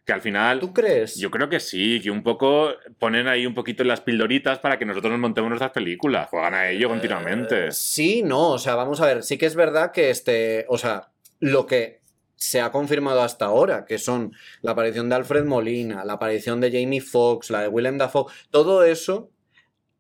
[0.05, 0.59] Que al final...
[0.59, 1.15] ¿tú crees?
[1.17, 4.85] Yo creo que sí, que un poco ponen ahí un poquito las pildoritas para que
[4.85, 6.27] nosotros nos montemos nuestras películas.
[6.29, 7.67] Juegan a ello continuamente.
[7.67, 10.77] Eh, sí, no, o sea, vamos a ver, sí que es verdad que este, o
[10.79, 12.00] sea, lo que
[12.41, 14.33] se ha confirmado hasta ahora, que son
[14.63, 18.83] la aparición de Alfred Molina, la aparición de Jamie Foxx, la de Willem Dafoe, todo
[18.83, 19.29] eso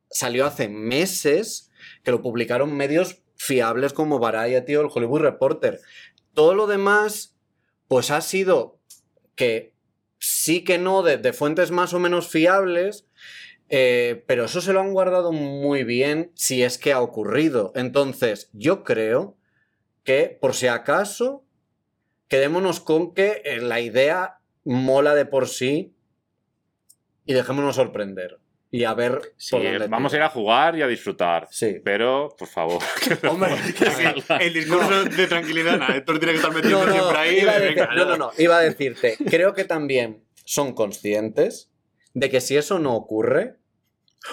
[0.09, 1.69] salió hace meses
[2.03, 5.81] que lo publicaron medios fiables como Variety o el Hollywood Reporter.
[6.33, 7.37] Todo lo demás,
[7.87, 8.79] pues ha sido
[9.35, 9.75] que
[10.17, 13.07] sí que no, de, fuentes más o menos fiables,
[13.69, 17.71] eh, pero eso se lo han guardado muy bien si es que ha ocurrido.
[17.75, 19.37] Entonces, yo creo
[20.03, 21.45] que, por si acaso,
[22.31, 25.93] quedémonos con que eh, la idea mola de por sí
[27.25, 28.39] y dejémonos sorprender.
[28.71, 31.47] y a ver Sí, por dónde vamos a ir a jugar y a disfrutar.
[31.51, 31.81] Sí.
[31.83, 32.81] Pero, por favor.
[33.29, 33.51] Hombre,
[34.39, 37.39] El discurso de tranquilidad, nada, Héctor tiene que estar metido no, no, siempre ahí.
[37.41, 41.69] iba decir- no, no, no, iba a decirte, creo que también son conscientes
[42.13, 43.57] de que si eso no ocurre,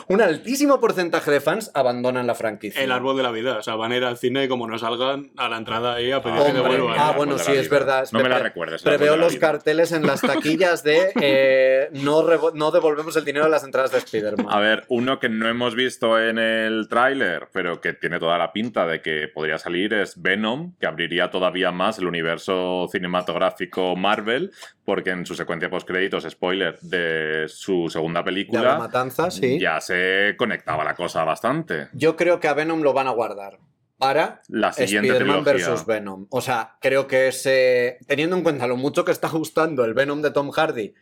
[0.09, 2.83] un altísimo porcentaje de fans abandonan la franquicia.
[2.83, 4.79] El árbol de la vida, o sea, van a ir al cine y como no
[4.79, 6.95] salgan a la entrada ahí a pedir que devuelvan.
[6.99, 8.09] ah, bueno, de sí, la es verdad.
[8.13, 8.83] No me la recuerdes.
[8.83, 9.41] Preveo de la los vida.
[9.41, 12.25] carteles en las taquillas de eh, no,
[12.55, 14.47] no devolvemos el dinero de las entradas de Spider-Man.
[14.49, 18.53] A ver, uno que no hemos visto en el tráiler, pero que tiene toda la
[18.53, 24.53] pinta de que podría salir, es Venom, que abriría todavía más el universo cinematográfico Marvel,
[24.85, 29.59] porque en su secuencia post-créditos, spoiler, de su segunda Ya la película, matanza, sí.
[29.59, 31.89] ya se conectaba la cosa bastante.
[31.93, 33.59] Yo creo que a Venom lo van a guardar
[33.99, 35.87] para La siguiente Spider-Man vs.
[35.87, 36.27] Venom.
[36.31, 37.45] O sea, creo que es.
[37.47, 40.95] eh, teniendo en cuenta lo mucho que está gustando el Venom de Tom Hardy,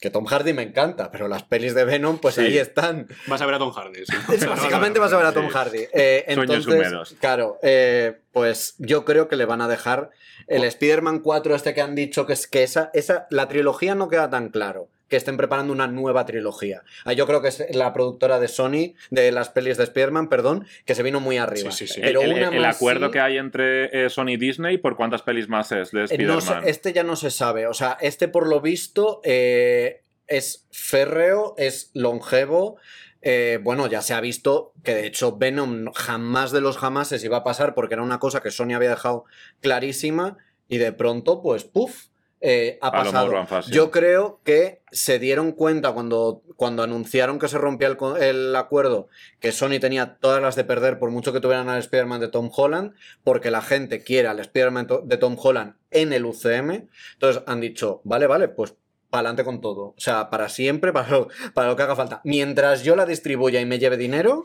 [0.00, 2.40] que Tom Hardy me encanta, pero las pelis de Venom, pues Sí.
[2.42, 3.06] ahí están.
[3.28, 4.04] Vas a ver a Tom Hardy.
[4.04, 4.12] sí.
[4.34, 5.52] Es- Básicamente vas a ver a Tom Sí.
[5.52, 5.84] Hardy.
[5.92, 7.16] Eh, Sueños entonces, húmedos.
[7.20, 10.10] claro, eh, pues yo creo que le van a dejar
[10.48, 14.08] el Spider-Man 4 este que han dicho que es que esa, esa, la trilogía no
[14.08, 14.88] queda tan claro.
[15.08, 16.82] Que estén preparando una nueva trilogía.
[17.04, 20.66] Ah, yo creo que es la productora de Sony, de las pelis de Spider-Man, perdón,
[20.86, 21.70] que se vino muy arriba.
[21.70, 22.00] Sí, sí, sí.
[22.02, 24.96] Pero el, el- una el más acuerdo que hay entre eh, Sony y Disney, ¿por
[24.96, 26.64] cuántas pelis más es de Eh, no Spider-Man?
[26.64, 27.66] sé, este ya no se sabe.
[27.66, 32.78] O sea, este por lo visto eh, es férreo, es longevo.
[33.26, 37.38] eh, bueno, ya se ha visto que de hecho Venom jamás de los jamases iba
[37.38, 39.24] a pasar porque era una cosa que Sony había dejado
[39.60, 40.36] clarísima
[40.68, 42.06] y de pronto, pues, puff,
[42.46, 43.32] eh, ha pasado.
[43.70, 49.08] Yo creo que se dieron cuenta cuando, cuando anunciaron que se rompía el, acuerdo
[49.40, 52.50] que Sony tenía todas las de perder por mucho que tuvieran al Spider-Man de Tom
[52.54, 52.92] Holland,
[53.22, 56.86] porque la gente quiere al Spider-Man de Tom Holland en el UCM.
[57.14, 58.76] Entonces han dicho, vale, vale, pues
[59.08, 59.82] para adelante con todo.
[59.82, 62.20] O sea, para siempre, para lo, para lo que haga falta.
[62.24, 64.44] Mientras yo la distribuya y me lleve dinero,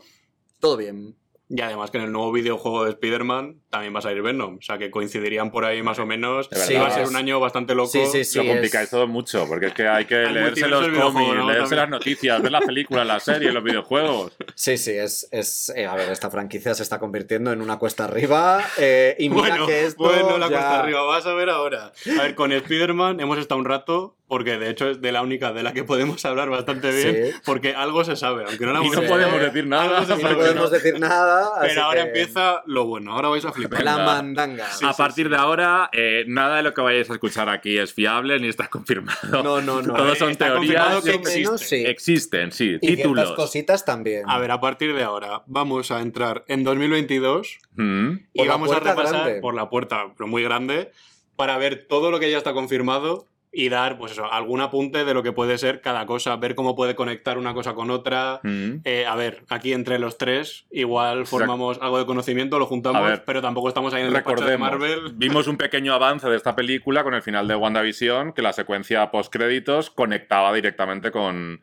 [0.58, 1.16] todo bien.
[1.50, 4.56] Y además que en el nuevo videojuego de Spider-Man también va a salir Venom.
[4.58, 6.48] O sea que coincidirían por ahí más o menos.
[6.52, 7.88] Sí, va a ser un año bastante loco.
[7.90, 8.38] Sí, sí, sí.
[8.38, 11.46] lo es- complicáis todo mucho, porque es que hay que leerse los cómics, ¿no?
[11.46, 11.78] leerse También.
[11.80, 14.32] las noticias, ver las películas, las series, los videojuegos.
[14.54, 15.28] Sí, sí, es.
[15.30, 18.62] es eh, a ver, esta franquicia se está convirtiendo en una cuesta arriba.
[18.78, 20.02] eh, y mira Bueno, que esto.
[20.04, 21.92] bueno, la ya- cuesta arriba, vas a ver ahora.
[22.18, 25.52] A ver, con Spider-Man hemos estado un rato, porque de hecho es de la única
[25.52, 27.38] de la que podemos hablar bastante bien, Sí.
[27.44, 30.00] porque algo se sabe, aunque no la Y no podemos decir nada.
[30.00, 30.68] no podemos ¿no?
[30.70, 31.48] decir nada.
[31.56, 33.52] así Pero ahora que- empieza lo bueno, ahora vais a.
[33.68, 34.66] La mandanga.
[34.82, 38.38] a partir de ahora, eh, nada de lo que vayáis a escuchar aquí es fiable
[38.40, 39.42] ni está confirmado.
[39.42, 39.94] No, no, no.
[39.94, 40.72] Todos son Está teorías.
[40.74, 41.66] que Más o menos, existe.
[41.66, 41.84] sí.
[41.86, 42.64] Existen, sí.
[42.64, 43.32] Y ciertas títulos.
[43.32, 44.22] cositas también.
[44.28, 48.12] A ver, a partir de ahora vamos a entrar en 2022 Mm.
[48.34, 49.40] y vamos a repasar grande.
[49.40, 50.90] por la puerta, pero muy grande,
[51.36, 55.12] para ver todo lo que ya está confirmado y dar, pues eso, algún apunte de
[55.12, 58.40] lo que puede ser cada cosa, ver cómo puede conectar una cosa con otra.
[58.42, 58.76] Mm.
[58.84, 63.24] Eh, a ver, aquí entre los tres, igual formamos algo de conocimiento, lo juntamos, ver,
[63.24, 65.12] pero tampoco estamos ahí en el despacho de Recordemos, Marvel.
[65.14, 69.10] vimos un pequeño avance de esta película con el final de WandaVision, que la secuencia
[69.10, 71.60] post-créditos conectaba directamente con,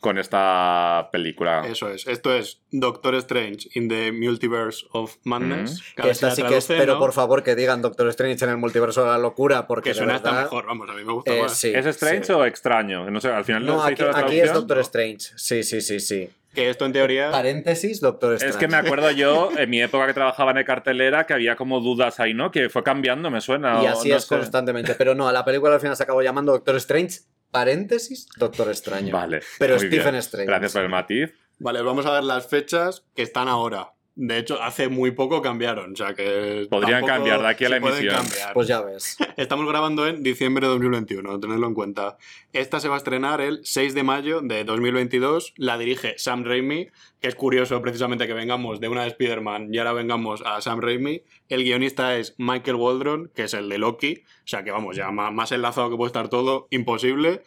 [0.00, 1.66] con esta película.
[1.66, 5.80] Eso es, esto es Doctor Strange in the Multiverse of Madness.
[5.96, 6.06] Mm.
[6.08, 6.98] esta la sí que es, traduce, pero ¿no?
[7.00, 9.98] por favor que digan Doctor Strange en el multiverso de la locura, porque Que de
[9.98, 11.56] suena hasta verdad, mejor, vamos, a mí me gusta eh, más.
[11.58, 12.32] sí, ¿Es Strange sí.
[12.32, 13.10] o extraño?
[13.10, 14.52] No sé, al final No, se aquí, hizo la aquí es.
[14.52, 15.32] Doctor Strange.
[15.36, 16.28] Sí, sí, sí, sí.
[16.56, 17.30] Que esto en teoría...
[17.30, 18.54] Paréntesis, Doctor Strange.
[18.54, 21.54] Es que me acuerdo yo, en mi época que trabajaba en el cartelera, que había
[21.54, 22.50] como dudas ahí, ¿no?
[22.50, 23.82] Que fue cambiando, me suena.
[23.82, 24.34] Y o así no es sé.
[24.36, 24.94] constantemente.
[24.94, 29.12] Pero no, a la película al final se acabó llamando Doctor Strange, paréntesis, Doctor Extraño.
[29.12, 29.40] Vale.
[29.58, 30.14] Pero Stephen bien.
[30.16, 30.46] Strange.
[30.46, 31.34] Gracias por el matiz.
[31.58, 33.92] Vale, vamos a ver las fechas que están ahora.
[34.18, 36.66] De hecho, hace muy poco cambiaron, o sea que...
[36.70, 38.14] Podrían tampoco cambiar de aquí a la emisión.
[38.14, 38.54] cambiar.
[38.54, 39.18] Pues ya ves.
[39.36, 42.16] Estamos grabando en diciembre de 2021, tenedlo en cuenta.
[42.54, 45.52] Esta se va a estrenar el 6 de mayo de 2022.
[45.58, 46.88] La dirige Sam Raimi,
[47.20, 50.80] que es curioso precisamente que vengamos de una de Spider-Man y ahora vengamos a Sam
[50.80, 51.20] Raimi.
[51.50, 54.22] El guionista es Michael Waldron, que es el de Loki.
[54.24, 57.42] O sea que vamos, ya más enlazado que puede estar todo, imposible.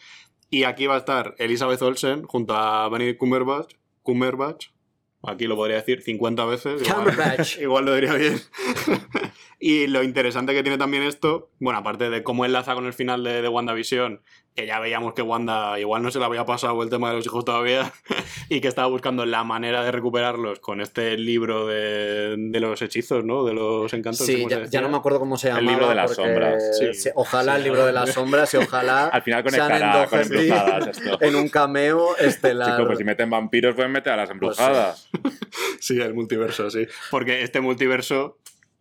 [0.51, 3.74] Y aquí va a estar Elizabeth Olsen junto a Benedict Cumberbatch.
[4.03, 4.67] Cumberbatch.
[5.24, 6.82] Aquí lo podría decir 50 veces.
[6.82, 7.47] igual-.
[7.61, 8.41] Igual lo diría bien.
[9.60, 13.24] y lo interesante que tiene también esto, bueno, aparte de cómo enlaza con el final
[13.24, 14.22] de, de WandaVision,
[14.55, 17.26] que ya veíamos que Wanda igual no se le había pasado el tema de los
[17.26, 17.91] hijos todavía,
[18.49, 23.24] y que estaba buscando la manera de recuperarlos con este libro de, de los hechizos,
[23.26, 23.43] ¿no?
[23.43, 24.26] De los encantos.
[24.26, 25.72] Sí, ¿cómo se ya, no me acuerdo cómo se El llamaba.
[25.72, 26.64] libro de las sombras.
[26.78, 27.10] Sí.
[27.16, 30.88] ojalá Sí, el libro de las sombras y ojalá Al final sean conectará con embrujadas
[30.97, 31.18] esto.
[31.22, 32.72] en un cameo estelar.
[32.78, 34.64] Chico, pues si meten vampiros, pueden meter a las Pues sí.
[34.64, 35.10] embrujadas.
[35.80, 36.86] Sí, el multiverso, sí.
[37.12, 38.38] Porque este multiverso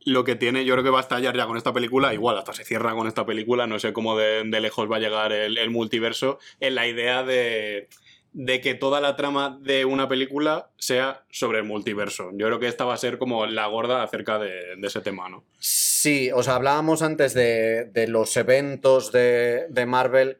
[0.08, 2.52] lo que tiene, yo creo que va a estallar ya con esta película, igual hasta
[2.52, 6.38] se cierra con esta película, no sé cómo de, lejos va a llegar el, multiverso,
[6.60, 7.88] en la idea de,
[8.32, 12.30] de que toda la trama de una película sea sobre el multiverso.
[12.32, 15.28] Yo creo que esta va a ser como la gorda acerca de, de ese tema,
[15.28, 15.44] ¿no?
[15.58, 20.38] Sí, o sea, hablábamos antes de, de los eventos de, de Marvel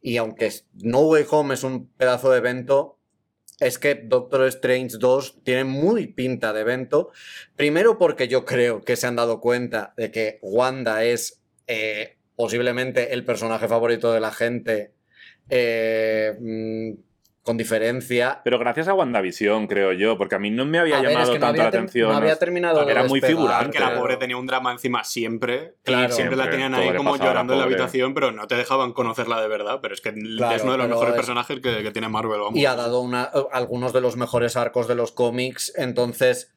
[0.00, 2.97] y aunque No Way Home es un pedazo de evento,
[3.60, 7.10] es que Doctor Strange 2 tiene muy pinta de evento.
[7.56, 13.12] Primero porque yo creo que se han dado cuenta de que Wanda es eh, posiblemente
[13.12, 14.92] el personaje favorito de la gente.
[15.50, 17.07] Eh, mm,
[17.48, 18.42] con diferencia.
[18.44, 21.32] Pero gracias a WandaVision, creo yo, porque a mí no me había A ver, llamado
[21.32, 22.10] es que no tanto había la atención.
[22.10, 23.78] no había terminado de Era muy figurante.
[23.78, 25.76] Que la pobre tenía un drama encima siempre.
[25.82, 26.10] Claro.
[26.10, 29.40] y siempre la tenían ahí como llorando en la habitación, pero no te dejaban conocerla
[29.40, 29.78] de verdad.
[29.80, 32.38] Pero es que Claro, es uno de los mejores es- personajes que, que tiene Marvel,
[32.38, 32.54] vamos.
[32.58, 36.52] y ha dado una- algunos de los mejores arcos de los cómics, entonces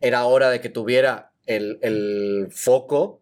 [0.00, 3.20] era hora de que tuviera el, el foco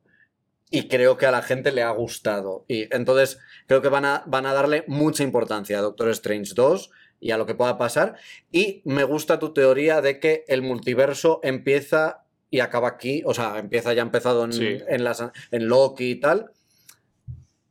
[0.70, 2.64] y creo que a la gente le ha gustado.
[2.68, 6.90] Y entonces creo que van a, van a darle mucha importancia a Doctor Strange 2
[7.20, 8.16] y a lo que pueda pasar.
[8.52, 13.58] Y me gusta tu teoría de que el multiverso empieza y acaba aquí, o sea,
[13.58, 14.78] empieza ya ha empezado en, Sí.
[14.86, 16.52] en, las, en Loki y tal,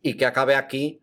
[0.02, 1.02] y que acabe aquí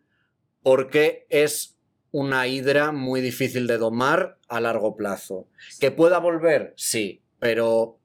[0.62, 1.76] porque es
[2.10, 5.46] una hidra muy difícil de domar a largo plazo.
[5.78, 6.74] ¿Que pueda volver?
[6.76, 7.99] Sí, pero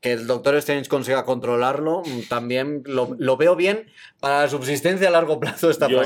[0.00, 3.86] que el Doctor Strange consiga controlarlo mm, también lo, lo veo bien
[4.20, 6.02] para la subsistencia a largo plazo de esta Yo,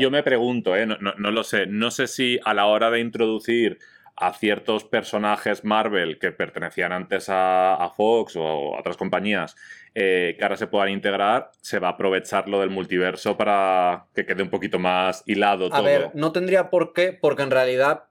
[0.00, 0.86] yo me pregunto, ¿eh?
[0.86, 1.66] no, no- no lo sé.
[1.66, 3.78] No sé si a la hora de introducir
[4.16, 9.56] a ciertos personajes Marvel que pertenecían antes a, a Fox o a otras compañías
[9.94, 14.24] eh, que ahora se puedan integrar, se va a aprovechar lo del multiverso para que
[14.24, 15.82] quede un poquito más hilado A todo.
[15.84, 18.04] ver, no tendría por qué, porque en realidad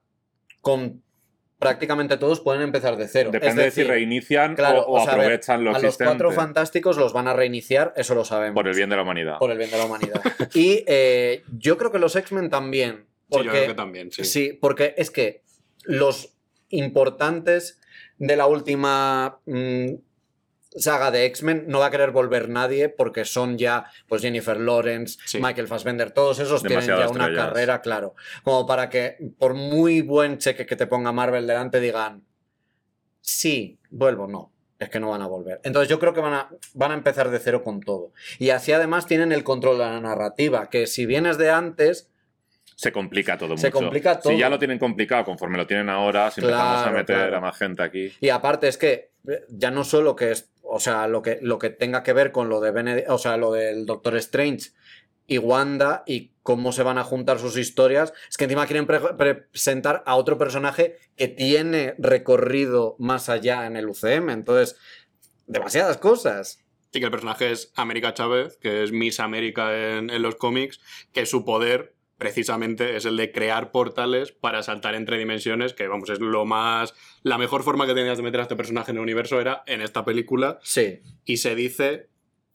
[0.61, 1.01] con
[1.62, 3.30] prácticamente todos pueden empezar de cero.
[3.32, 5.80] Depende Es de si reinician claro, o, o o sea, a ver, aprovechan lo a
[5.80, 8.55] los cuatro fantásticos los van a reiniciar, eso lo sabemos.
[8.55, 9.38] por el bien de la humanidad.
[9.38, 10.22] por el bien de la humanidad.
[10.55, 13.05] y eh, yo creo que los X-Men también.
[13.05, 14.26] Sí, Porque, yo creo que también, sí.
[14.26, 15.43] sí, porque es que
[15.84, 16.34] los
[16.70, 17.80] importantes
[18.18, 19.93] de la última mm,
[20.76, 25.19] saga de X-Men no va a querer volver nadie porque son ya pues Jennifer Lawrence,
[25.26, 25.39] Sí.
[25.41, 27.45] Michael Fassbender, todos esos tienen ya una estrellas.
[27.45, 28.15] carrera, claro.
[28.43, 32.24] Como para que por muy buen cheque que te ponga Marvel delante digan,
[33.19, 34.51] sí, vuelvo, no.
[34.80, 35.59] Es que no van a volver.
[35.63, 38.13] Entonces yo creo que van a, van a empezar de cero con todo.
[38.39, 42.07] Y así además tienen el control de la narrativa, que si vienes de antes,
[42.76, 43.78] Se complica todo Se mucho.
[43.80, 44.34] complica todo.
[44.34, 47.38] Si ya lo tienen complicado conforme lo tienen ahora, si empezamos a meter claro.
[47.38, 48.11] a más gente aquí.
[48.22, 51.59] Y aparte es que eh, ya no solo que es, o sea, lo que, lo
[51.59, 54.72] que tenga que ver con lo de Benedict, o sea, lo del Doctor Strange
[55.28, 59.36] y Wanda y cómo se van a juntar sus historias, es que encima quieren pre-
[59.36, 64.78] presentar a otro personaje que tiene recorrido más allá en el UCM, entonces
[65.45, 66.59] demasiadas cosas.
[66.91, 70.80] Sí, que el personaje es América Chávez, que es Miss América en los cómics,
[71.13, 76.07] que su poder precisamente es el de crear portales para saltar entre dimensiones, que vamos,
[76.11, 76.93] es lo más...
[77.24, 79.82] La mejor forma que tenías de meter a este personaje en el universo era en
[79.82, 82.09] esta película, Sí, y se dice,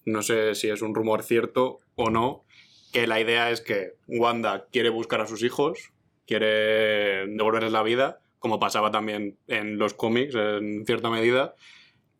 [0.05, 2.45] no sé si es un rumor cierto o no,
[2.93, 5.91] que la idea es que Wanda quiere buscar a sus hijos,
[6.29, 11.57] quiere devolverles la vida, como pasaba también en los cómics en cierta medida,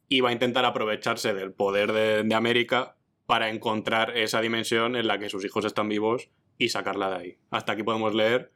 [0.09, 5.07] y va a intentar aprovecharse del poder de, de América para encontrar esa dimensión en
[5.07, 6.29] la que sus hijos están vivos
[6.59, 7.39] y sacarla de ahí.
[7.51, 8.53] Hasta aquí podemos leer.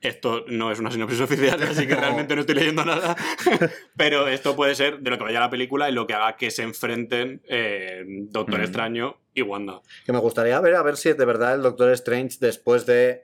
[0.00, 3.16] Esto no es una sinopsis oficial, así que realmente no estoy leyendo nada.
[3.96, 6.50] Pero esto puede ser de lo que vaya la película y lo que haga que
[6.50, 8.62] se enfrenten eh, Doctor Mm.
[8.62, 9.80] Extraño y Wanda.
[10.04, 13.22] que me gustaría ver a ver si de verdad el Doctor Strange después de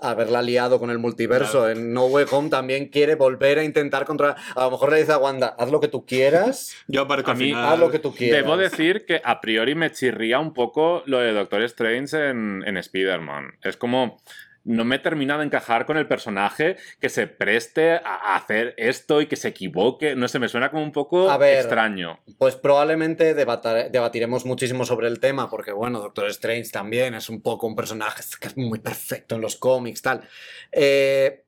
[0.00, 1.68] haberla liado con el multiverso Claro.
[1.70, 4.36] en No Way Home también quiere volver a intentar controlar.
[4.54, 7.46] A lo mejor le dice a Wanda, haz lo que tú quieras, Yo A mí-
[7.46, 7.72] final.
[7.72, 8.42] haz lo que tú quieras.
[8.42, 12.76] Debo decir que a priori me chirría un poco lo de Doctor Strange en, en
[12.76, 13.58] Spider-Man.
[13.62, 14.20] Es como.
[14.68, 19.26] No me termina de encajar con el personaje que se preste a hacer esto y
[19.26, 20.14] que se equivoque.
[20.14, 21.56] No sé, me suena como un poco A ver.
[21.56, 22.20] extraño.
[22.36, 27.66] Pues probablemente debatiremos muchísimo sobre el tema, porque bueno, Doctor Strange también es un poco
[27.66, 30.28] un personaje que es muy perfecto en los cómics, tal.
[30.70, 31.44] Eh,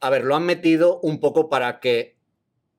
[0.00, 2.16] a ver, lo han metido un poco para que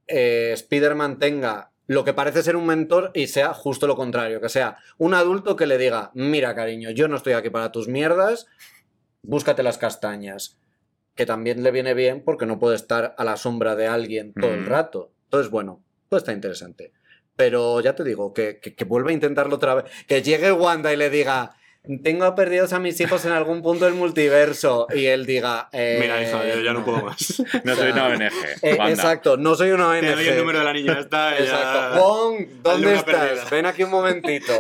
[0.08, 4.50] eh, Spider-Man tenga lo que parece ser un mentor y sea justo lo contrario, que
[4.50, 8.48] sea un adulto que le diga, mira cariño, yo no estoy aquí para tus mierdas,
[9.24, 10.60] búscate las castañas.
[11.16, 14.54] Que también le viene bien porque no puede estar a la sombra de alguien todo
[14.54, 14.66] el Mm.
[14.68, 15.12] rato.
[15.26, 16.92] Entonces, bueno, pues está interesante.
[17.36, 19.86] Pero ya te digo, que, que, que vuelva a intentarlo otra vez.
[20.08, 21.56] Que llegue Wanda y le diga,
[22.02, 25.68] tengo perdidos a mis hijos en algún punto del multiverso y él diga...
[25.74, 27.44] eh, Mira, hija, yo ya no puedo más.
[27.66, 28.22] No soy una ONG.
[28.62, 30.00] eh, exacto, no soy una ONG.
[30.02, 31.32] Te doy el número de la niña, ya está.
[31.38, 32.00] ya- Exacto.
[32.00, 33.16] Wong, Hazle ¿dónde estás?
[33.16, 33.46] perdida.
[33.52, 34.54] Ven aquí un momentito.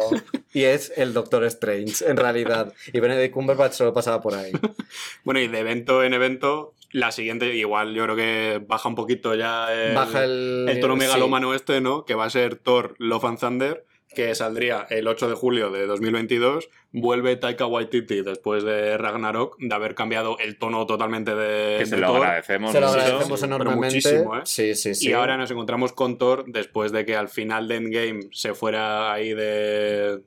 [0.54, 2.74] Y es el Doctor Strange, en realidad.
[2.92, 4.52] Y Benedict Cumberbatch solo pasaba por ahí.
[5.24, 9.34] Bueno, y de evento en evento, la siguiente, igual yo creo que baja un poquito
[9.36, 11.00] ya el, Baja el- el tono sí.
[11.00, 12.04] megalómano este, ¿no?
[12.06, 15.88] Que va a ser Thor Love and Thunder, que saldría el 8 de julio de
[15.88, 16.70] 2022.
[16.96, 21.96] Vuelve Taika Waititi después de Ragnarok, de haber cambiado el tono totalmente de, Que se
[21.96, 22.18] de lo Thor.
[22.18, 23.86] agradecemos Se lo agradecemos pero enormemente.
[23.96, 24.42] muchísimo, ¿eh?
[24.46, 25.10] Sí, sí, sí.
[25.10, 29.12] Y ahora nos encontramos con Thor después de que al final de Endgame se fuera
[29.12, 30.20] ahí de,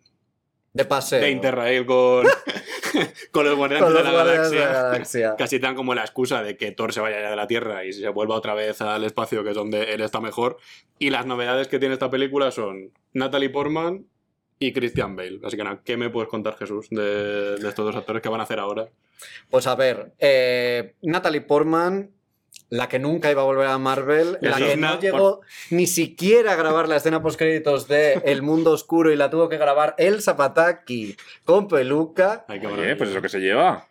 [0.72, 1.20] De paseo.
[1.20, 2.26] de Interrail con,
[3.30, 4.72] con los Guardianes Con de la Guardianes de Galaxia.
[4.82, 5.34] la Galaxia.
[5.38, 7.92] Casi tan como la excusa de que Thor se vaya ya de la Tierra y
[7.92, 10.56] se vuelva otra vez al espacio, que es donde él está mejor.
[10.98, 14.04] Y las novedades que tiene esta película son Natalie Portman
[14.58, 15.40] y Christian Bale.
[15.44, 18.40] Así que nada, ¿qué me puedes contar, Jesús, de, de estos dos actores que van
[18.40, 18.88] a hacer ahora?
[19.50, 22.10] Pues a ver, eh, Natalie Portman,
[22.68, 25.40] la que nunca iba a volver a Marvel, La la que no llegó
[25.70, 29.56] ni siquiera a grabar la escena post-créditos de El Mundo Oscuro y la tuvo que
[29.56, 32.44] grabar Elsa Pataki con peluca.
[32.48, 33.86] Ay, qué Oye, pues es lo que se lleva.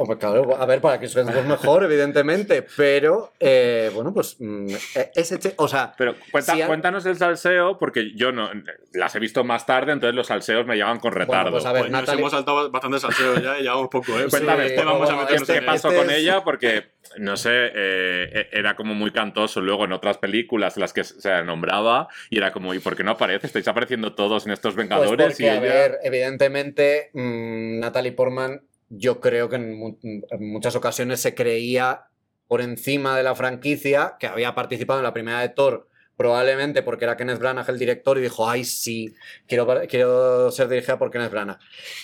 [0.00, 4.68] Hombre, claro, a ver, para que suene pues mejor, evidentemente, pero eh, bueno, pues mm,
[4.94, 8.48] eh, ese che- o sea, Pero cuenta- Si al- cuéntanos el salseo, porque yo no
[8.92, 11.50] las he visto más tarde, entonces los salseos me llegan con retardo.
[11.50, 14.26] pues a ver, Pues Natalie- hemos saltado bastante salseo ya y llevamos poco, ¿eh?
[14.30, 16.44] Cuéntame, Sí, ¿qué vamos a bueno, meternos este- qué pasó este con es- ella?
[16.44, 16.84] Porque,
[17.18, 21.42] no sé, eh, era como muy cantoso luego en otras películas en las que se
[21.42, 23.48] nombraba y era como, ¿y por qué no aparece?
[23.48, 25.60] Estáis apareciendo todos en estos Pues Vengadores porque, y a ella...
[25.60, 32.04] ver, evidentemente, mm, Natalie Portman, yo creo que en, mu- en muchas ocasiones se creía
[32.46, 35.86] por encima de la franquicia, que había participado en la primera de Thor,
[36.16, 39.14] probablemente porque era Kenneth Branagh el director y dijo, ay, sí,
[39.46, 41.58] quiero, quiero ser dirigida por Kenneth Branagh.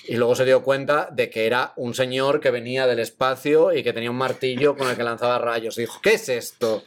[0.07, 3.83] Y luego se dio cuenta de que era un señor que venía del espacio y
[3.83, 5.79] que tenía un martillo con el que lanzaba rayos.
[5.79, 6.85] Y dijo, ¿qué es esto?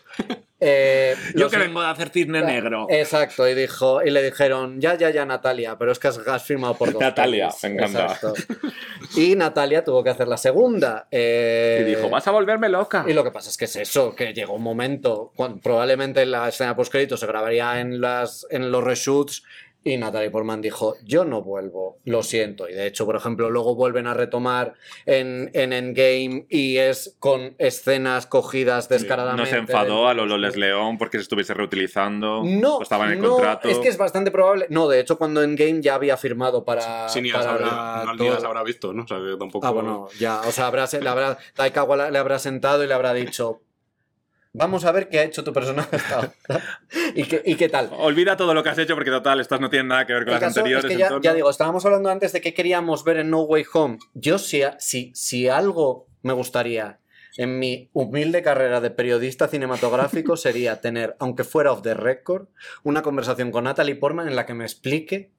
[0.60, 2.88] Eh, los- de hacer cisne negro.
[2.90, 6.74] Exacto, y dijo, y le dijeron, ya, ya, ya, Natalia, pero es que has, firmado
[6.76, 7.00] por dos.
[7.02, 7.64] Natalia, pelis".
[7.64, 8.06] me encanta.
[8.06, 8.34] Exacto.
[9.16, 11.08] Y Natalia tuvo que hacer la segunda.
[11.12, 13.06] eh, Y dijo, vas a volverme loca.
[13.08, 16.50] y lo que pasa es que es eso, que llegó un momento, cuando, probablemente la
[16.50, 19.44] escena post se grabaría en, las, en los reshoots
[19.88, 22.70] y Natalie Portman dijo, yo no vuelvo, lo siento.
[22.70, 24.76] Y de hecho, por ejemplo, luego vuelven a retomar
[25.06, 29.52] en, en Endgame y es con escenas cogidas No descaradamente.
[29.52, 32.44] se enfadó a Lolo Les León porque se estuviese reutilizando.
[32.44, 33.68] no, estaba en el no, contrato.
[33.70, 34.68] es que es bastante probable.
[34.70, 37.10] No, de hecho, cuando Endgame ya había firmado para.
[37.10, 39.04] Sí, ni para habrá, no, ni las habrá visto, ¿no?
[39.04, 39.68] O sea, que tampoco...
[39.68, 40.42] Ah, bueno, ya.
[40.48, 43.62] O sea, habrá, le habrá, Taika Waititi le habrá sentado y le habrá dicho.
[44.58, 46.34] Vamos a ver qué ha hecho tu personaje hasta ahora.
[47.16, 47.90] ¿Y qué, ¿Y qué tal?
[47.92, 50.34] Olvida todo lo que has hecho porque total, estas no tienen nada que ver con
[50.34, 50.92] El las caso es anteriores.
[50.92, 54.00] que ya, ya digo, estábamos hablando antes de qué queríamos ver en No Way Home.
[54.14, 57.00] Yo, si, si, si algo me gustaría
[57.38, 62.48] en mi humilde carrera de periodista cinematográfico sería tener, aunque fuera off the record,
[62.84, 65.32] una conversación con Natalie Portman en la que me explique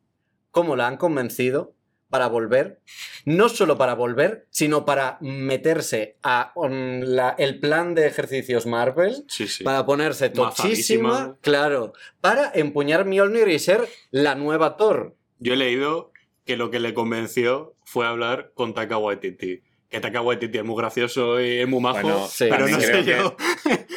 [0.51, 1.75] cómo la han convencido
[2.11, 2.81] para volver,
[3.25, 9.25] no solo para volver, sino para meterse a um, la- el plan de ejercicios Marvel,
[9.29, 9.65] Sí, sí.
[9.65, 15.15] para ponerse tochísima, claro, para empuñar Mjolnir y ser la nueva Thor.
[15.39, 16.13] Yo he leído
[16.45, 19.63] que lo que le convenció fue hablar con Taika Waititi.
[19.89, 22.47] Que Taika Waititi es muy gracioso y es muy majo, Bueno, Sí.
[22.51, 23.37] pero no creo sé que- yo.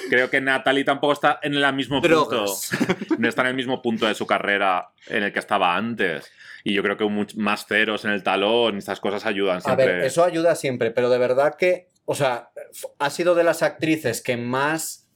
[0.10, 2.72] Creo que Natalie tampoco está en el mismo Drogas.
[2.78, 2.96] punto.
[3.20, 6.32] No está en el mismo punto de su carrera en el que estaba antes.
[6.64, 9.62] Y yo creo que much- más ceros en el talón y estas cosas ayudan A
[9.62, 9.86] siempre.
[9.86, 12.52] ver, eso ayuda siempre, pero de verdad que, o sea,
[13.00, 15.10] ha sido de las actrices que más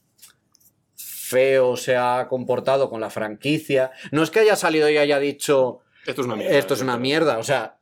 [0.96, 3.92] feo se ha comportado con la franquicia.
[4.12, 6.58] No es que haya salido y haya dicho Esto es una mierda.
[6.58, 7.75] esto es una mierda, o sea,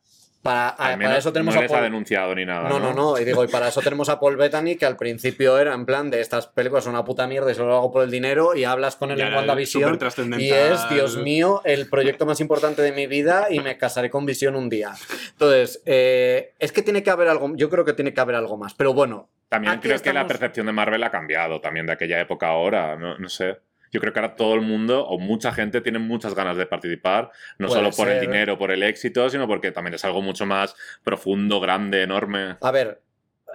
[0.44, 2.68] para, Al para eso tenemos no a les ha Paul- denunciado ni nada.
[2.70, 5.58] No, no, no, y digo, y para eso tenemos a Paul Bettany, que al principio
[5.58, 8.04] era en plan de estas películas son una puta mierda y solo lo hago por
[8.04, 9.98] el dinero, y hablas con él Y en WandaVision,
[10.38, 14.26] y es, Dios mío, el proyecto más importante de mi vida y me casaré con
[14.26, 14.94] Visión un día.
[15.32, 18.58] Entonces, eh, es que tiene que haber algo, yo creo que tiene que haber algo
[18.58, 22.20] más, pero bueno, También creo que la percepción de Marvel ha cambiado también de aquella
[22.20, 22.96] época a ahora.
[22.98, 23.58] No, no sé.
[23.94, 27.32] Yo creo que ahora todo el mundo o mucha gente tiene muchas ganas de participar,
[27.60, 28.22] no Puede solo por el ser.
[28.22, 32.58] dinero, por el éxito, sino porque también es algo mucho más profundo, grande, enorme.
[32.60, 33.02] a ver,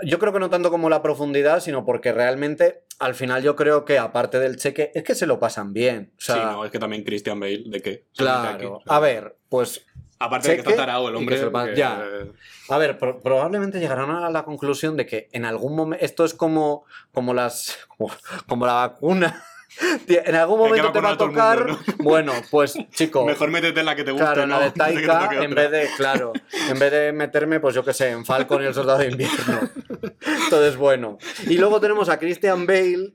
[0.04, 3.84] yo creo que no tanto como la profundidad, sino porque realmente, al final yo creo
[3.84, 6.12] que aparte del cheque, es que se lo pasan bien.
[6.16, 7.90] O sea, sí, no, es que también Christian Bale, ¿de qué?
[7.90, 8.74] Aquí, claro.
[8.76, 9.84] o sea, A ver, pues
[10.20, 11.40] Aparte de que está tarado el hombre.
[11.50, 12.04] porque- ya.
[12.68, 16.04] A ver, pro- probablemente llegarán a la conclusión de que en algún momento.
[16.04, 17.78] Esto es como, como las.
[17.96, 18.12] Como,
[18.48, 19.44] como la vacuna.
[20.08, 21.66] En algún momento te va a tocar.
[21.98, 23.24] Bueno, pues chico.
[23.26, 24.32] Mejor métete en la que te gusta.
[24.32, 26.32] Claro, en la de Taika, en vez de, claro,
[26.68, 29.68] en vez de meterme, pues yo qué sé, en Falcon y el Soldado de Invierno.
[30.44, 31.18] Entonces, bueno.
[31.46, 33.12] Y luego tenemos a Christian Bale,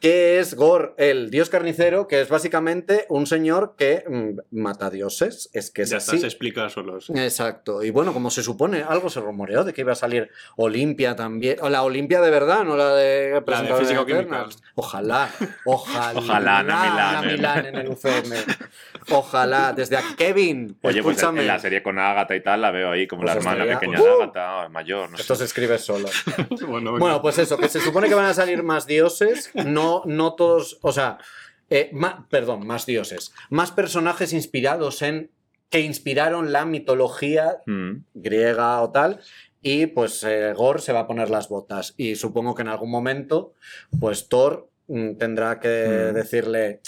[0.00, 5.50] que es Gore, el dios carnicero, que es básicamente un señor que mm, mata dioses.
[5.52, 6.18] Es que es ya así.
[6.18, 6.98] se explica solo.
[7.14, 7.82] Exacto.
[7.82, 11.58] Y bueno, como se supone, algo se rumoreó de que iba a salir Olimpia también.
[11.60, 14.06] O la Olimpia de verdad, no la de La de físico
[14.74, 15.30] Ojalá,
[15.64, 16.12] ojalá.
[16.18, 17.32] Ojalá, Ana Milán, Ana ¿eh?
[17.36, 18.32] Milán en el UCM.
[19.10, 20.76] Ojalá, desde aquí, Kevin.
[20.82, 21.42] Oye, pues escúchame.
[21.42, 23.78] en la serie con Agatha y tal la veo ahí como Pues la hermana estaría-
[23.80, 24.04] pequeña ¡Uh!
[24.04, 25.22] de Agatha, mayor, no sé.
[25.22, 26.08] Esto se escribe solo.
[26.68, 30.34] bueno, Bueno, pues eso, que se supone que van a salir más dioses, no, no
[30.34, 31.18] todos, o sea,
[31.70, 35.30] eh, ma- perdón, más dioses, más personajes inspirados en,
[35.70, 38.04] que inspiraron la mitología Mm.
[38.14, 39.20] griega o tal,
[39.62, 42.90] y pues eh, Gore se va a poner las botas, y supongo que en algún
[42.90, 43.54] momento,
[44.00, 46.14] pues Thor mm, tendrá que Mm.
[46.14, 46.80] decirle,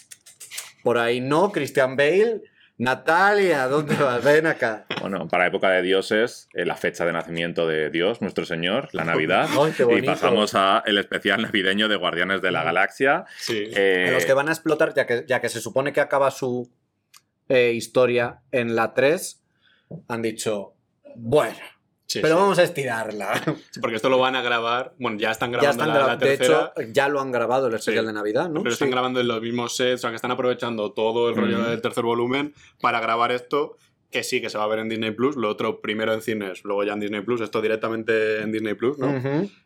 [0.84, 2.42] por ahí no, Christian Bale,
[2.78, 4.22] Natalia, ¿dónde vas?
[4.22, 4.86] Ven acá.
[5.00, 9.04] Bueno, para época de dioses, eh, la fecha de nacimiento de Dios, nuestro Señor, la
[9.04, 9.48] Navidad.
[9.60, 13.24] Ay, qué y pasamos a el especial navideño de Guardianes de la Galaxia.
[13.36, 13.64] Sí.
[13.74, 16.30] Eh, En los que van a explotar, ya que, ya que se supone que acaba
[16.30, 16.70] su
[17.48, 19.42] eh, historia en la 3,
[20.06, 20.74] han dicho,
[21.16, 21.58] bueno,
[22.08, 22.40] Sí, pero sí.
[22.40, 23.34] vamos a estirarla.
[23.70, 24.94] Sí, porque esto lo van a grabar.
[24.98, 27.66] Bueno, ya están ya grabando están la, gra- la de hecho, ya lo han grabado
[27.68, 28.62] el especial de Navidad, ¿no?
[28.62, 31.58] Pero están grabando en los mismos sets, o sea que están aprovechando todo el rollo
[31.58, 31.64] Mm.
[31.66, 33.76] del tercer volumen para grabar esto,
[34.10, 36.64] que sí que se va a ver en Disney Plus, lo otro primero en cines,
[36.64, 39.12] luego ya en Disney Plus, esto directamente en Disney Plus, ¿no?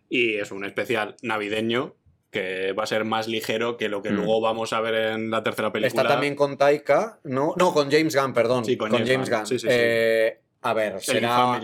[0.08, 1.94] Y es un especial navideño
[2.32, 4.14] que va a ser más ligero que lo que Mm.
[4.16, 6.02] luego vamos a ver en la tercera película.
[6.02, 7.54] Está también con Taika, ¿no?
[7.56, 8.64] No, con James Gunn, perdón.
[8.64, 9.38] Sí, con con, James Gunn.
[9.40, 9.46] Gunn.
[9.46, 9.74] Sí, sí, sí.
[9.78, 11.60] Eh, a ver, será...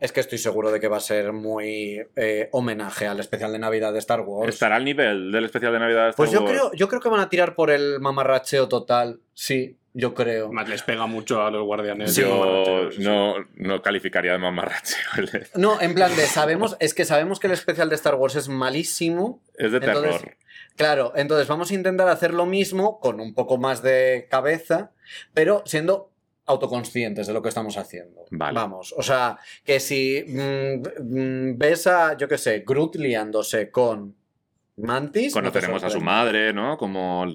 [0.00, 3.58] Es que estoy seguro de que va a ser muy eh, homenaje al especial de
[3.58, 4.52] Navidad de Star Wars.
[4.52, 6.50] ¿Estará al nivel del especial de Navidad de Star Pues yo Wars?
[6.50, 9.20] creo, yo creo que van a tirar por el mamarracheo total.
[9.34, 10.52] Sí, yo creo.
[10.52, 12.14] Más les pega mucho a los guardianes.
[12.14, 12.22] Sí.
[12.22, 14.98] Yo no, no calificaría de mamarracheo.
[15.54, 18.48] No, en plan de sabemos, es que sabemos que el especial de Star Wars es
[18.48, 19.40] malísimo.
[19.56, 20.36] Es de Entonces, terror.
[20.76, 24.92] Claro, entonces vamos a intentar hacer lo mismo con un poco más de cabeza,
[25.34, 26.09] pero siendo
[26.50, 28.24] autoconscientes de lo que estamos haciendo.
[28.30, 28.54] Vale.
[28.54, 34.14] Vamos, o sea, que si mm, mm, ves a, yo qué sé, Groot liándose con
[34.76, 35.34] Mantis...
[35.34, 36.76] no Conoceremos a su madre, ¿no?
[36.76, 37.26] Como...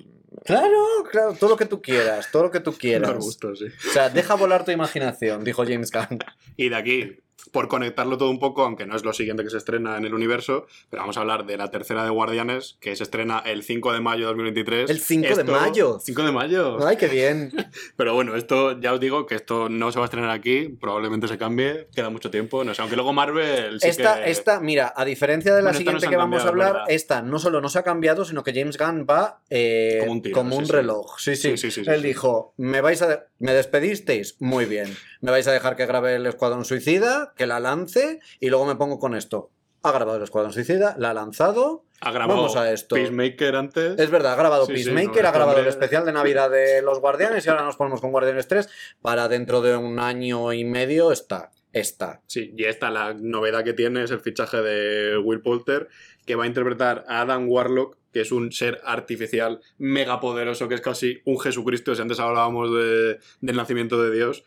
[0.43, 3.15] Claro, claro, todo lo que tú quieras, todo lo que tú quieras.
[3.17, 3.65] gustos, sí.
[3.65, 6.19] O sea, deja volar tu imaginación, dijo James Gunn.
[6.57, 7.17] Y de aquí,
[7.51, 10.13] por conectarlo todo un poco, aunque no es lo siguiente que se estrena en el
[10.13, 13.93] universo, pero vamos a hablar de la tercera de Guardianes, que se estrena el 5
[13.93, 14.89] de mayo de 2023.
[14.89, 15.99] El 5 de mayo.
[16.01, 16.85] 5 de mayo.
[16.85, 17.51] Ay, qué bien.
[17.97, 21.27] Pero bueno, esto ya os digo que esto no se va a estrenar aquí, probablemente
[21.27, 24.31] se cambie, queda mucho tiempo, no sé, aunque luego Marvel sí esta, que...
[24.31, 27.21] esta, mira, a diferencia de la Bueno, esta no siguiente que vamos a hablar, esta
[27.21, 30.33] no solo no se ha cambiado, sino que James Gunn va eh, Como un tiro,
[30.35, 30.71] como sí, un sí.
[30.71, 31.19] reloj.
[31.19, 31.55] Sí sí.
[31.85, 34.37] Él dijo, ¿me vais a de- me despedisteis?
[34.39, 34.95] Muy bien.
[35.21, 38.75] ¿Me vais a dejar que grabe el Escuadrón Suicida, que la lance y luego me
[38.75, 39.49] pongo con esto?
[39.83, 41.83] Ha grabado el Escuadrón Suicida, la ha lanzado.
[42.01, 42.95] ha grabado vamos a esto.
[42.95, 43.99] Peacemaker antes.
[43.99, 46.81] Es verdad, ha grabado Sí, sí, Peacemaker, no, ha grabado el especial de Navidad de
[46.81, 48.67] los Guardianes y ahora nos ponemos con Guardianes 3
[49.01, 51.51] para dentro de un año y medio está.
[51.71, 52.21] Está.
[52.25, 55.89] Sí, y esta la novedad que tiene es el fichaje de Will Poulter,
[56.25, 60.75] que va a interpretar a Adam Warlock, que es un ser artificial mega poderoso, que
[60.75, 64.45] es casi un Jesucristo, si antes hablábamos de- del nacimiento de Dios,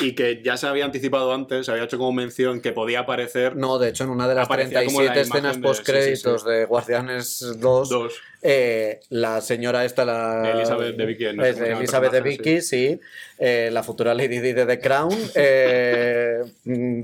[0.00, 3.56] y que ya se había anticipado antes, se había hecho como mención que podía aparecer
[3.56, 5.84] No, de hecho, en una de las Aparecía como la 37 imagen escenas de- post
[5.84, 8.14] créditos sí, sí, de Guardianes 2, dos.
[8.42, 10.52] eh, la señora esta, la...
[10.52, 13.00] Elizabeth de Vicky, no es Elizabeth de sí.
[13.38, 15.16] eh, la futura Lady Di de The Crown.
[15.34, 17.02] eh, mm,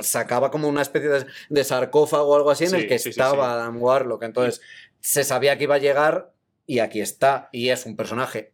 [0.00, 3.54] sacaba como una especie de, de sarcófago o algo así en el que estaba.
[3.54, 4.22] Adam Warlock.
[4.22, 4.60] Entonces,
[5.00, 6.32] se sabía que iba a llegar
[6.66, 7.48] y aquí está.
[7.52, 8.52] Y es un personaje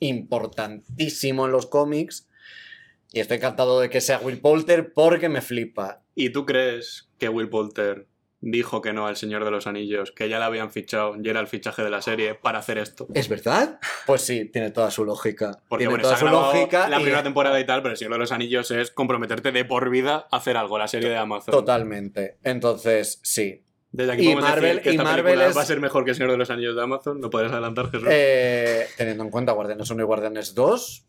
[0.00, 2.26] importantísimo en los cómics.
[3.14, 6.02] Y estoy encantado de que sea Will Poulter porque me flipa.
[6.14, 8.08] ¿Y tú crees que Will Poulter
[8.46, 11.40] dijo que no al Señor de los Anillos, que ya le habían fichado y era
[11.40, 13.06] el fichaje de la serie para hacer esto?
[13.14, 13.78] ¿Es verdad?
[14.06, 15.62] Pues sí, tiene toda su lógica.
[15.68, 16.88] Porque tiene bueno, toda se ha su lógica.
[16.88, 19.64] la y- primera temporada y tal, pero el Señor de los Anillos es comprometerte de
[19.64, 21.52] por vida a hacer algo, la serie de Amazon.
[21.52, 22.38] Totalmente.
[22.42, 23.62] Entonces, sí.
[23.92, 26.16] Desde aquí Y Marvel- decir que y Marvel es- va a ser mejor que el
[26.16, 27.20] Señor de los Anillos de Amazon.
[27.20, 28.08] ¿Lo puedes adelantar, Jesús?
[28.10, 31.06] Eh, teniendo en cuenta Guardianes 1 y Guardianes 2,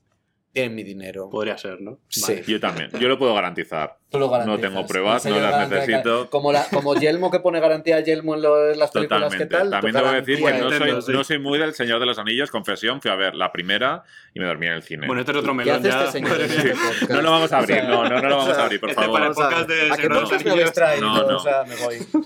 [0.56, 1.30] tienen mi dinero.
[1.30, 2.00] Podría ser, ¿no?
[2.08, 2.42] Sí.
[2.48, 2.90] Yo también.
[3.00, 3.98] Yo lo puedo garantizar.
[4.10, 4.62] Tú lo garantizas.
[4.62, 6.30] No tengo pruebas, no las necesito.
[6.30, 9.54] Como, la, como Yelmo que pone garantía a Yelmo en, lo- en las películas Totalmente.
[9.54, 9.70] que tal.
[9.70, 11.12] También debo decir que no soy, sí.
[11.12, 12.50] no soy muy del Señor de los Anillos.
[12.52, 14.04] Confesión, fui a ver la primera
[14.34, 15.08] y me dormí en el cine.
[15.08, 16.00] Bueno, este es otro ¿Qué melón hace ya.
[16.00, 16.58] este señor Madre en mía.
[16.60, 17.12] este podcast?
[17.12, 18.66] no lo vamos a abrir, O sea, no, no, no lo o vamos sea, a
[18.66, 19.20] abrir, por este favor.
[19.20, 21.02] para el podcast de ¿A qué podcast me?
[21.02, 21.38] No, no.
[21.38, 21.98] O sea, me voy.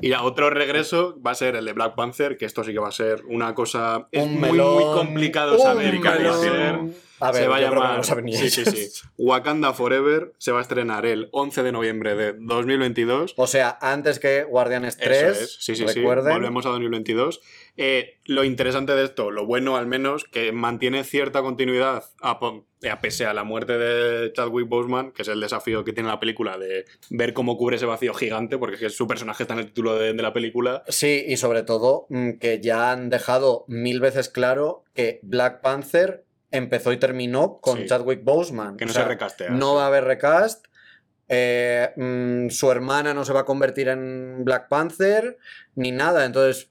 [0.00, 2.78] Y ya otro regreso va a ser el de Black Panther, que esto sí que
[2.78, 4.06] va a ser una cosa.
[4.12, 5.98] Es Un muy, melón, muy complicado saber
[7.20, 8.04] a ver, se va a llamar.
[8.04, 8.88] sí, sí, sí.
[9.18, 13.34] Wakanda Forever se va a estrenar el 11 de noviembre de 2022.
[13.36, 16.32] O sea, antes que Guardianes 3, Eso es, sí, sí, recuerden.
[16.32, 16.38] sí.
[16.38, 17.40] Volvemos a 2022.
[17.76, 22.66] Eh, lo interesante de esto, lo bueno al menos, que mantiene cierta continuidad a, po-
[22.90, 26.18] a pese a la muerte de Chadwick Boseman, que es el desafío que tiene la
[26.18, 29.60] película de ver cómo cubre ese vacío gigante, porque es que su personaje está en
[29.60, 30.82] el título de, de la película.
[30.88, 36.24] Sí, y sobre todo mm, que ya han dejado mil veces claro que Black Panther
[36.50, 37.86] empezó y terminó con Sí.
[37.86, 38.76] Chadwick Boseman.
[38.76, 39.50] Que no O sea, se recastea.
[39.50, 40.66] No va a haber recast.
[41.30, 45.36] eh, mm, su hermana no se va a convertir en Black Panther
[45.74, 46.24] ni nada.
[46.24, 46.70] Entonces,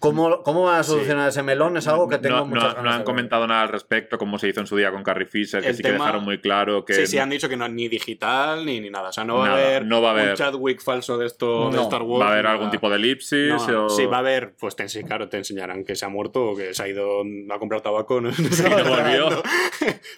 [0.00, 1.76] ¿cómo, cómo van a solucionar ese melón?
[1.76, 3.04] Es algo que tengo no, muchas no- ganas no de han ver.
[3.04, 5.76] comentado nada al respecto, como se hizo en su día con Carrie Fisher, que El
[5.76, 6.94] sí que tema- dejaron muy claro que.
[6.94, 9.10] Sí, sí, han dicho que no ni digital ni, ni nada.
[9.10, 10.30] O sea, no va, Nada, a haber no va a haber.
[10.30, 12.22] un Chadwick falso de esto de No, Star Wars.
[12.24, 12.72] Va a haber algún nada.
[12.72, 13.52] tipo de elipsis.
[13.52, 16.56] O- Sí, va a haber, pues te, claro, te enseñarán que se ha muerto o
[16.56, 17.20] que se ha ido
[17.50, 18.42] a comprar tabaco, no, sé
[18.88, 19.42] volvió.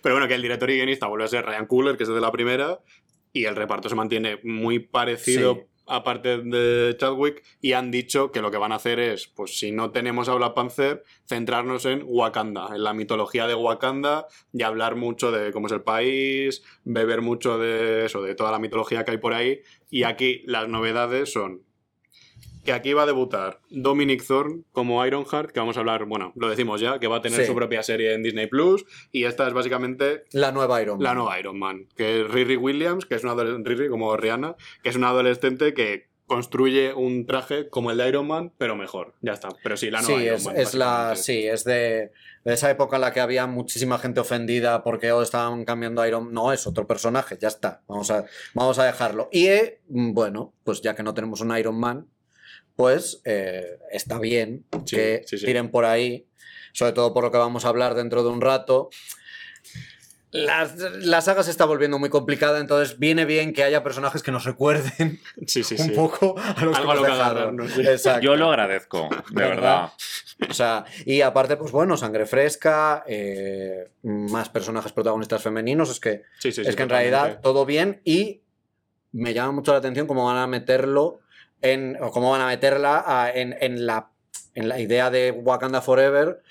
[0.02, 2.20] Pero bueno, que el director y guionista vuelve a ser Ryan Coogler, que es de
[2.20, 2.78] la primera,
[3.32, 5.64] y el reparto se mantiene muy parecido.
[5.86, 9.72] Aparte de Chadwick, y han dicho que lo que van a hacer es, pues si
[9.72, 10.54] no tenemos a Black
[11.26, 15.82] centrarnos en Wakanda, en la mitología de Wakanda, y hablar mucho de cómo es el
[15.82, 19.60] país, beber mucho de eso, de toda la mitología que hay por ahí.
[19.90, 21.62] Y aquí las novedades son
[22.64, 26.48] que aquí va a debutar Dominic Thorne como Ironheart, que vamos a hablar, bueno, lo
[26.48, 27.46] decimos ya, que va a tener Sí.
[27.46, 31.04] su propia serie en Disney Plus, y esta es básicamente La nueva Iron Man.
[31.04, 34.56] la nueva Iron Man, que es Riri Williams, que es una adolescente, Riri como Rihanna,
[34.82, 39.12] que es una adolescente que construye un traje como el de Iron Man, pero mejor,
[39.20, 39.50] ya está.
[39.62, 40.56] Pero sí, la nueva Sí, Iron es, Man.
[40.56, 42.10] es la, sí, es de,
[42.44, 46.08] de esa época en la que había muchísima gente ofendida porque oh, estaban cambiando a
[46.08, 47.82] Iron No, es otro personaje, ya está.
[47.86, 49.28] Vamos a, vamos a dejarlo.
[49.30, 52.06] Y eh, bueno, pues ya que no tenemos un Iron Man,
[52.82, 55.46] pues eh, está bien Sí, que sí, sí.
[55.46, 56.26] tiren por ahí,
[56.72, 58.90] sobre todo por lo que vamos a hablar dentro de un rato.
[60.32, 60.68] La,
[60.98, 64.44] la saga se está volviendo muy complicada, entonces viene bien que haya personajes que nos
[64.44, 65.90] recuerden Sí, sí, un sí.
[65.92, 68.20] poco a los Algo que nos lo que dejaron.
[68.22, 69.92] Yo lo agradezco, de verdad.
[70.50, 76.22] O sea, y aparte, pues bueno, sangre fresca, eh, más personajes protagonistas femeninos, es que,
[76.40, 78.40] Sí, sí, es sí, que en realidad todo bien y
[79.12, 81.20] me llama mucho la atención cómo van a meterlo
[81.62, 84.10] en, o cómo van a meterla a- en, en la,
[84.54, 86.42] en la idea de Wakanda Forever.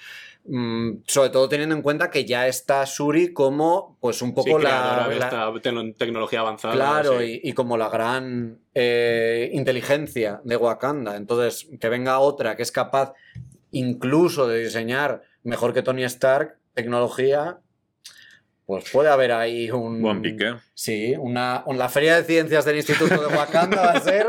[0.45, 5.07] mm, sobre todo teniendo en cuenta que ya está Shuri como pues un poco la,
[5.07, 5.51] de esta
[5.97, 6.74] tecnología avanzada.
[6.74, 7.39] Claro, sí.
[7.43, 11.16] y, y como la gran eh, inteligencia de Wakanda.
[11.16, 13.14] Entonces, que venga otra que es capaz
[13.72, 17.59] incluso de diseñar mejor que Tony Stark tecnología,
[18.72, 20.01] pues puede haber ahí un...
[20.01, 20.53] Buen pique.
[20.74, 24.28] Sí, una, un- la feria de ciencias del Instituto de Wakanda va a ser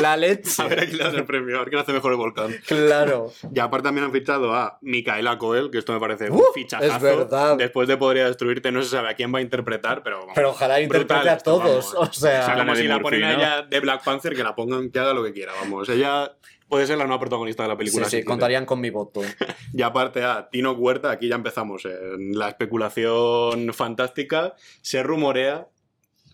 [0.00, 0.62] la leche.
[0.62, 2.54] A ver a quién le das el premio, a ver quién hace mejor el volcán.
[2.66, 3.30] Claro.
[3.54, 6.96] Y aparte también han fichado a Micaela Coel, que esto me parece un Uh, fichajazo.
[6.96, 7.56] es verdad.
[7.58, 10.20] Después de Podría Destruirte, no se sabe a quién va a interpretar, pero...
[10.20, 11.94] vamos, Pero ojalá interprete brutal a todos.
[11.94, 14.90] O sea, O sea, como si la ponen ella de Black Panther, que la pongan,
[14.90, 15.86] que haga lo que quiera, vamos.
[15.90, 16.32] Ella
[16.72, 18.06] puede ser la nueva protagonista de la sí, película.
[18.06, 18.24] sí, quiere.
[18.24, 19.20] contarían con mi voto.
[19.74, 24.54] Y aparte a Tino Huerta, aquí ya empezamos en la especulación fantástica.
[24.80, 25.68] Se rumorea,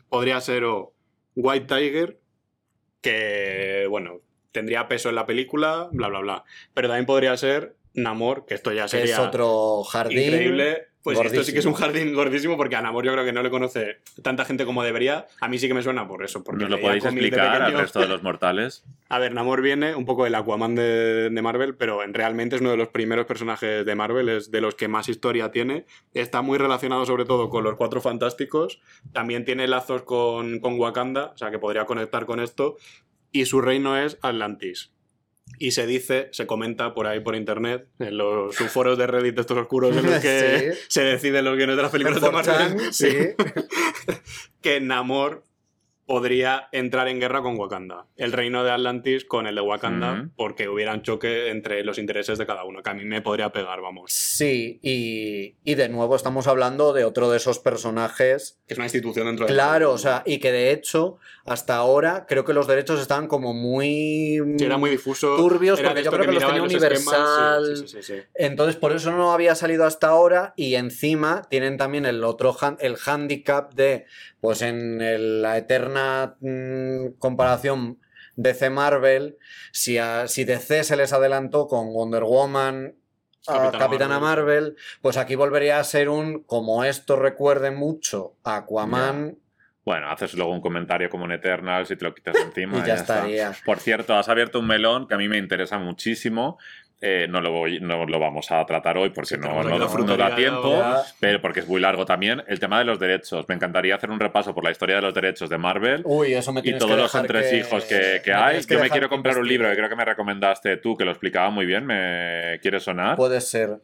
[0.09, 0.95] podría ser o
[1.35, 2.21] White Tiger,
[3.01, 4.21] que, bueno,
[4.53, 6.45] tendría peso en la película, bla, bla, bla.
[6.73, 10.21] Pero también podría ser Namor, que esto ya sería es otro jardín.
[10.21, 10.87] increíble.
[11.17, 13.43] Pues esto sí que es un jardín gordísimo porque a Namor yo creo que no
[13.43, 15.27] le conoce tanta gente como debería.
[15.41, 16.43] A mí sí que me suena por eso.
[16.45, 18.85] Porque ¿Nos lo podéis explicar al resto de los mortales?
[19.09, 22.61] A ver, Namor viene un poco del Aquaman de, de Marvel, pero en- realmente es
[22.63, 25.87] uno de los primeros personajes de Marvel, es de los que más historia tiene.
[26.13, 28.81] Está muy relacionado sobre todo con los Cuatro Fantásticos,
[29.13, 32.77] también tiene lazos con, con Wakanda, o sea que podría conectar con esto,
[33.33, 34.93] y su reino es Atlantis.
[35.59, 39.41] Y se dice, se comenta por ahí por internet, en los subforos de Reddit de
[39.41, 40.81] estos oscuros en los que Sí.
[40.89, 43.09] se deciden los guiones de las películas de Marvel, 4chan, sí.
[44.63, 45.45] que Namor
[46.09, 48.07] podría entrar en guerra con Wakanda.
[48.17, 52.39] El reino de Atlantis con el de Wakanda, porque hubiera un choque entre los intereses
[52.39, 54.11] de cada uno, que a mí me podría pegar, vamos.
[54.11, 58.59] Sí, y, y de nuevo estamos hablando de otro de esos personajes.
[58.67, 62.25] Que es una institución dentro de Claro, o sea, y que de hecho, hasta ahora
[62.27, 64.41] creo que los derechos estaban como muy.
[64.57, 65.37] Sí, era muy difuso.
[65.37, 67.67] turbios, Era porque yo creo que los tenía Universal.
[67.67, 68.21] sí, sí, sí, sí, sí.
[68.35, 70.55] Entonces, por eso no había salido hasta ahora.
[70.57, 74.07] Y encima tienen también el otro el handicap de,
[74.41, 75.98] pues en el- la eterna
[76.41, 77.99] mm, comparación
[78.37, 79.37] DC Marvel,
[79.73, 82.95] si, a, si DC se les adelantó con Wonder Woman.
[83.47, 84.45] a Capitana Capitana Marvel.
[84.47, 89.39] Marvel, pues aquí volvería a ser un, como esto recuerde mucho, a Aquaman,
[89.89, 92.77] bueno, haces luego un comentario como en Eternal si te lo quitas encima.
[92.77, 93.53] Y ya estaría.
[93.65, 96.59] Por cierto, has abierto un melón que a mí me interesa muchísimo.
[97.01, 100.35] Eh, no, lo voy- no lo vamos a tratar hoy porque no, no, no da
[100.35, 101.03] tiempo, ya.
[101.21, 102.43] pero porque es muy largo también.
[102.49, 103.49] El tema de los derechos.
[103.49, 106.03] Me encantaría hacer un repaso por la historia de los derechos de Marvel.
[106.05, 108.65] Uy, eso me y todos que los entresijos que, que me hay.
[108.65, 111.05] que Yo me quiero que comprar un libro que creo que me recomendaste tú, que
[111.05, 111.87] lo explicaba muy bien.
[111.87, 113.17] ¿Me quiere sonar?
[113.17, 113.77] Puede ser.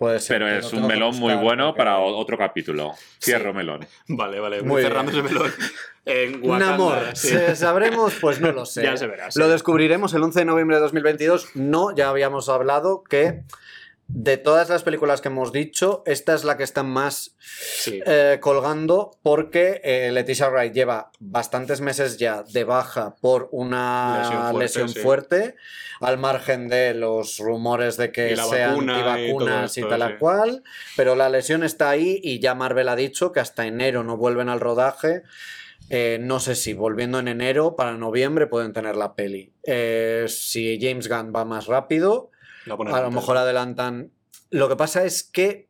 [0.00, 0.38] Puede ser.
[0.38, 2.94] pero es un melón muy bueno porque- para otro capítulo.
[3.22, 3.86] Cierro melón.
[4.08, 4.62] Vale, vale.
[4.62, 5.52] Muy cerrando ese melón.
[6.06, 7.28] En Wakanda, Namor, sí.
[7.28, 8.14] ¿se- ¿sabremos?
[8.22, 8.82] Pues no lo sé.
[8.82, 9.38] Ya se verá, sí.
[9.38, 11.50] Lo descubriremos el 11 de noviembre de 2022.
[11.54, 13.42] No, ya habíamos hablado que
[14.12, 18.00] de todas las películas que hemos dicho, esta es la que está más Sí.
[18.04, 24.58] eh, colgando porque eh, Leticia Wright lleva bastantes meses ya de baja por una Lesión
[24.58, 25.54] lesión fuerte,
[26.00, 30.14] al margen de los rumores de que sean vacuna antivacunas y, tal sí.
[30.18, 30.64] cual,
[30.96, 34.48] pero la lesión está ahí y ya Marvel ha dicho que hasta enero no vuelven
[34.48, 35.22] al rodaje.
[35.88, 39.52] Eh, no sé si volviendo en enero, para noviembre pueden tener la peli.
[40.28, 42.30] Si James Gunn va más rápido,
[42.66, 44.12] a lo mejor adelantan.
[44.50, 45.69] Lo que pasa es que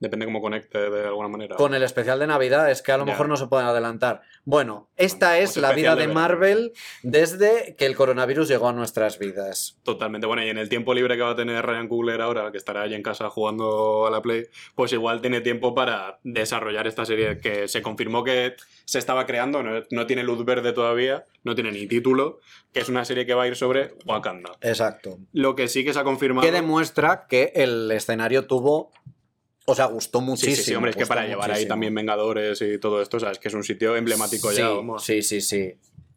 [0.00, 1.56] Depende cómo conecte de alguna manera.
[1.56, 4.22] con el especial de Navidad es que a lo mejor no se pueden adelantar.
[4.44, 6.08] Bueno, esta Bueno, es la vida de.
[6.08, 6.72] Marvel
[7.02, 9.78] desde que el coronavirus llegó a nuestras vidas.
[9.84, 10.26] Totalmente.
[10.26, 12.82] Bueno, y en el tiempo libre que va a tener Ryan Coogler ahora, que estará
[12.82, 17.38] allí en casa jugando a la Play, pues igual tiene tiempo para desarrollar esta serie
[17.38, 21.72] que se confirmó que se estaba creando, no, no tiene luz verde todavía, no tiene
[21.72, 22.40] ni título,
[22.72, 24.52] que es una serie que va a ir sobre Wakanda.
[24.60, 25.18] Exacto.
[25.32, 26.46] Lo que sí que se ha confirmado...
[26.46, 28.90] Que demuestra que el escenario tuvo.
[29.70, 30.56] O sea, gustó Sí, muchísimo.
[30.56, 33.48] sí, sí, hombre, es que para llevar ahí también Vengadores y todo esto, sabes que
[33.48, 34.68] es un sitio emblemático sí, ya.
[34.70, 35.04] vamos.
[35.04, 35.74] Sí, sí, sí.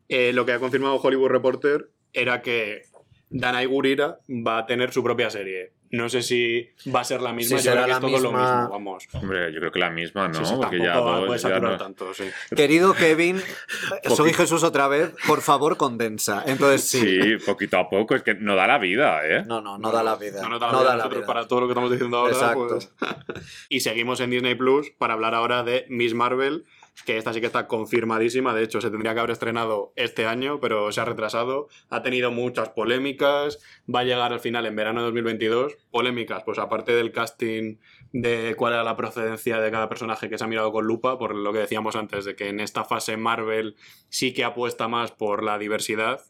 [0.09, 2.84] Eh, lo que ha confirmado Hollywood Reporter era que
[3.30, 5.71] Danai Gurira va a tener su propia serie.
[5.94, 8.02] No sé si va a ser la misma, Sí, yo creo será que la es
[8.02, 8.56] todo lo misma.
[8.61, 9.07] mismo, vamos.
[9.14, 10.34] Hombre, yo creo que la misma, ¿no?
[10.34, 12.24] Sí, sí, Porque tampoco ya, va- todo- puede ya saturar no- tanto, sí.
[12.56, 13.40] Querido Kevin,
[14.15, 16.44] soy Jesús otra vez, por favor condensa.
[16.48, 16.99] Entonces sí.
[17.22, 19.44] Sí, poquito a poco, es que no da la vida, ¿eh?
[19.45, 20.41] No, no, no da la vida.
[20.41, 21.26] No nos da la No vida da la vida.
[21.28, 22.34] para todo lo que estamos diciendo ahora.
[22.34, 22.68] Exacto.
[22.70, 22.91] pues.
[23.70, 26.65] y seguimos en Disney Plus para hablar ahora de Miss Marvel,
[27.06, 28.53] que esta sí que está confirmadísima.
[28.53, 31.68] De hecho, se tendría que haber estrenado este año, pero se ha retrasado.
[31.90, 33.60] Ha tenido muchas polémicas.
[33.94, 35.78] Va a llegar al final en verano de 2022.
[35.91, 37.78] Polémicas, pues aparte del casting
[38.11, 41.36] de cuál era la procedencia de cada personaje que se ha mirado con lupa, por
[41.36, 43.76] lo que decíamos antes, de que en esta fase Marvel
[44.10, 46.22] sí que apuesta más por la diversidad.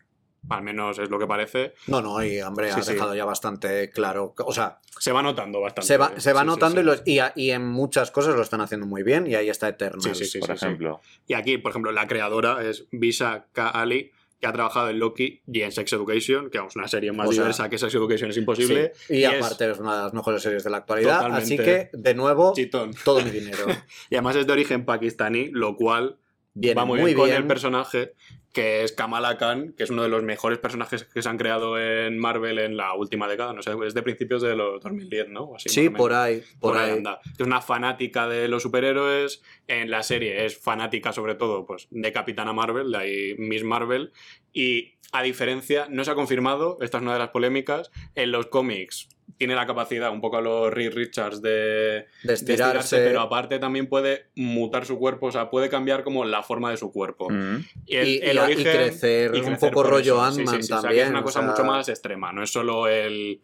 [0.49, 1.74] Al menos es lo que parece.
[1.88, 2.94] No, no, y hombre, ha Sí, sí.
[2.94, 4.34] dejado ya bastante claro.
[4.45, 5.88] O sea, Se va notando bastante.
[5.88, 6.82] se va, se va Sí, notando.
[7.06, 9.26] Y, y, a- y en muchas cosas lo están haciendo muy bien.
[9.26, 10.38] Y ahí está Eternals.
[10.40, 11.02] Por ejemplo.
[11.28, 13.70] Y aquí, por ejemplo, la creadora es Visa K.
[13.70, 14.11] Ali,
[14.41, 17.32] que ha trabajado en Loki y en Sex Education, que es una serie más O
[17.32, 18.91] sea, diversa que Sex Education es imposible.
[19.07, 21.15] Sí, Y, aparte es una de las mejores series de la actualidad.
[21.20, 21.44] Totalmente.
[21.45, 22.91] Así que, de nuevo, chitón.
[23.06, 23.65] todo mi dinero.
[24.10, 26.18] Y además es de origen pakistaní, lo cual
[26.53, 27.41] Viene va muy, muy bien, con bien.
[27.41, 28.13] el personaje
[28.53, 31.80] que es Kamala Khan, que es uno de los mejores personajes que se han creado
[31.80, 33.51] en Marvel en la última década.
[33.51, 35.55] No sé, es de principios de los 2010, ¿no?
[35.55, 36.91] Así, Sí, por ahí, por, ahí.
[36.91, 37.19] anda.
[37.34, 39.41] Es una fanática de los superhéroes.
[39.67, 44.13] En la serie es fanática, sobre todo, pues, de Capitana Marvel, de ahí Miss Marvel.
[44.53, 47.89] Y a diferencia, no se ha confirmado, esta es una de las polémicas.
[48.13, 49.09] En los cómics
[49.44, 52.98] tiene la capacidad, un poco a los Reed Richards, de, De estirarse.
[52.98, 56.78] pero aparte también puede mutar su cuerpo, o sea, puede cambiar como la forma de
[56.78, 57.30] su cuerpo.
[57.30, 57.65] Mm.
[57.86, 60.15] Y, el- Y- el y- crecer, un crecer poco rollo.
[60.32, 62.32] Sí, Ant-Man sí, sí, o sea, que también, es una cosa sea- mucho más extrema,
[62.32, 63.41] no es solo el.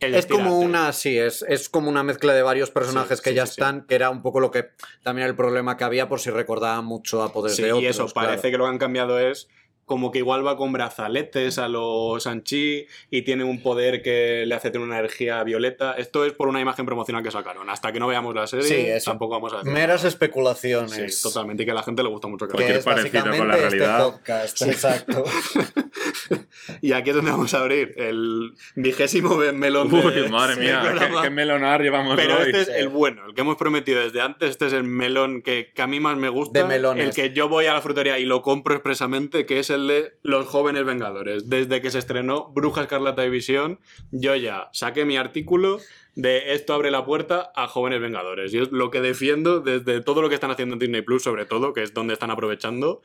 [0.00, 3.30] el Es como una, sí, es, es como una mezcla de varios personajes Sí, que
[3.30, 4.70] sí, ya sí, están, que era un poco lo que
[5.02, 7.82] también el problema que había por si recordaba mucho a Poder Sí, de Otros.
[7.82, 8.28] y eso, claro.
[8.28, 9.48] parece que lo que han cambiado es
[9.90, 14.54] como que igual va con brazaletes a los Sanchi y tiene un poder que le
[14.54, 15.94] hace tener una energía violeta.
[15.94, 17.68] Esto es por una imagen promocional que sacaron.
[17.68, 19.10] Hasta que no veamos la serie, Sí, eso.
[19.10, 19.72] tampoco vamos a decir.
[19.72, 20.08] Meras nada.
[20.08, 21.16] especulaciones.
[21.18, 21.64] Sí, totalmente.
[21.64, 23.68] Y que a la gente le gusta mucho que Que es parecido con la básicamente
[23.78, 23.98] realidad.
[23.98, 25.24] este podcast, exacto.
[26.82, 31.22] Y aquí es donde vamos a abrir el vigésimo melón de Uy, madre mía, qué,
[31.22, 32.46] qué melonar llevamos Pero hoy.
[32.46, 34.50] este es el bueno, el que hemos prometido desde antes.
[34.50, 36.60] Este es el melón que, que a mí más me gusta.
[36.60, 37.06] De melones.
[37.06, 40.14] El que yo voy a la frutería y lo compro expresamente, que es el de
[40.22, 41.48] los jóvenes vengadores.
[41.48, 43.80] Desde que se estrenó Bruja Escarlata y Visión,
[44.10, 45.80] yo ya saqué mi artículo
[46.14, 48.52] de esto abre la puerta a jóvenes vengadores.
[48.52, 51.46] Y es lo que defiendo desde todo lo que están haciendo en Disney Plus, sobre
[51.46, 53.00] todo, que es donde están aprovechando.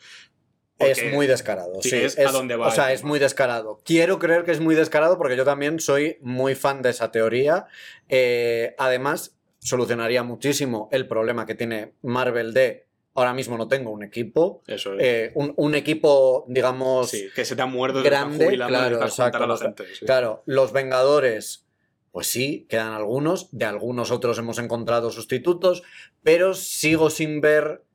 [0.78, 3.82] Es muy descarado, Sí, es a dónde va O sea, es muy descarado.
[3.86, 7.66] Quiero creer que es muy descarado porque yo también soy muy fan de esa teoría.
[8.10, 14.04] Eh, además, solucionaría muchísimo el problema que tiene Marvel de ahora mismo no tengo un
[14.04, 14.62] equipo.
[14.68, 15.00] Eso es.
[15.02, 18.58] Eh, un, un equipo, digamos, sí, que se te ha muerto, te grande.
[18.58, 19.38] Claro, exacto.
[19.38, 20.06] a la los- gente, sí.
[20.06, 21.66] Claro, los Vengadores,
[22.12, 23.48] pues sí, quedan algunos.
[23.58, 25.84] De algunos otros hemos encontrado sustitutos,
[26.22, 27.86] pero sigo sin ver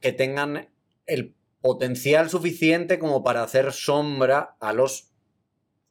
[0.00, 0.70] que tengan
[1.06, 5.10] el potencial suficiente como para hacer sombra a los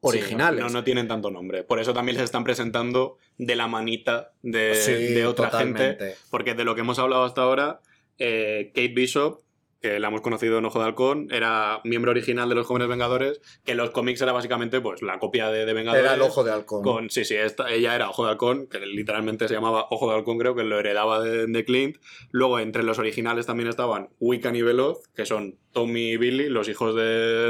[0.01, 0.63] originales.
[0.63, 1.63] Sí, no, no tienen tanto nombre.
[1.63, 5.87] Por eso también les están presentando de la manita de, Sí, de otra totalmente.
[6.05, 6.15] gente.
[6.29, 7.81] Porque de lo que hemos hablado hasta ahora,
[8.17, 9.41] eh, Kate Bishop,
[9.81, 13.39] que la hemos conocido en Ojo de Halcón, era miembro original de los Jóvenes Vengadores,
[13.63, 16.03] que en los cómics era básicamente pues la copia de, de Vengadores.
[16.05, 16.83] Era el ojo de halcón.
[16.83, 20.15] Con, sí, sí, esta- ella era Ojo de Halcón, que literalmente se llamaba Ojo de
[20.17, 21.97] Halcón, creo que lo heredaba de, de Clint.
[22.31, 26.67] Luego, entre los originales también estaban Wiccan y Veloz, que son Tommy y Billy, los
[26.67, 27.01] hijos de,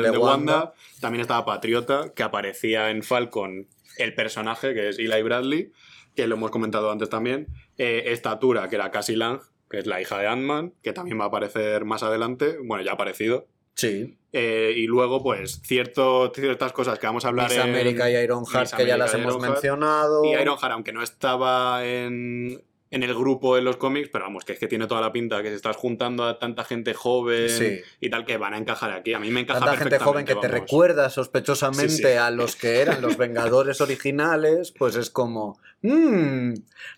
[0.02, 0.20] de Wanda.
[0.20, 0.74] Wanda.
[1.02, 5.72] También estaba Patriota, que aparecía en Falcon el personaje, que es Eli Bradley,
[6.16, 7.48] que lo hemos comentado antes también.
[7.78, 9.40] Eh, Estatura, que era Cassie Lang,
[9.70, 12.58] que es la hija de Ant-Man, que también va a aparecer más adelante.
[12.64, 13.48] Bueno, ya ha aparecido.
[13.76, 14.18] Sí.
[14.34, 17.70] Eh, y luego, pues, cierto, ciertas cosas que vamos a hablar Miss en...
[17.70, 20.26] América y Ironheart, que ya las hemos mencionado.
[20.26, 24.54] Y Ironheart, aunque no estaba en, en el grupo en los cómics, pero vamos, que
[24.54, 27.82] es que tiene toda la pinta, que si estás juntando a tanta gente joven Sí.
[28.00, 29.14] y tal, que van a encajar aquí.
[29.14, 32.08] A mí me encaja Tanta gente joven que te recuerda sospechosamente Sí, sí.
[32.14, 36.54] a los que eran los Vengadores originales, pues es como, "Mm,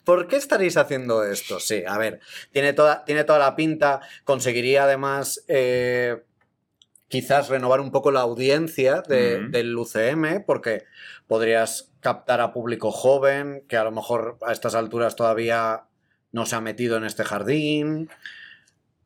[0.05, 1.59] ¿por qué estaréis haciendo esto?
[1.59, 2.19] Sí, a ver,
[2.51, 6.23] tiene toda, tiene toda la pinta, conseguiría además eh,
[7.11, 10.85] quizás renovar un poco la audiencia de- del UCM, porque
[11.27, 15.83] podrías captar a público joven, que a lo mejor a estas alturas todavía
[16.31, 18.09] no se ha metido en este jardín.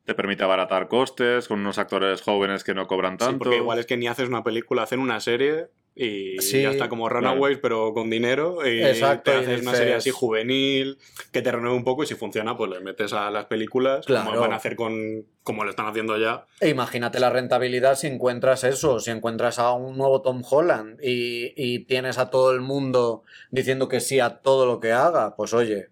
[0.06, 3.38] Te permite abaratar costes con unos actores jóvenes que no cobran Sí, tanto.
[3.40, 5.66] porque igual es que ni haces una película, hacen una serie
[5.98, 8.58] y Sí, ya está como Runaways, pero con dinero.
[8.64, 10.98] Y Exacto, te y haces una serie así juvenil,
[11.32, 14.26] que te renueve un poco y si funciona, pues le metes a las películas, Claro.
[14.28, 15.24] como van a hacer con.
[15.42, 16.44] como lo están haciendo ya.
[16.60, 21.52] E imagínate la rentabilidad si encuentras eso, si encuentras a un nuevo Tom Holland y,
[21.56, 25.54] y tienes a todo el mundo diciendo que sí a todo lo que haga, pues
[25.54, 25.88] oye,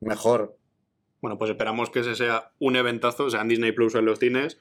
[0.00, 0.57] mejor.
[1.20, 4.04] Bueno, pues esperamos que ese sea un eventazo, o sea, en Disney Plus o en
[4.04, 4.58] los cines,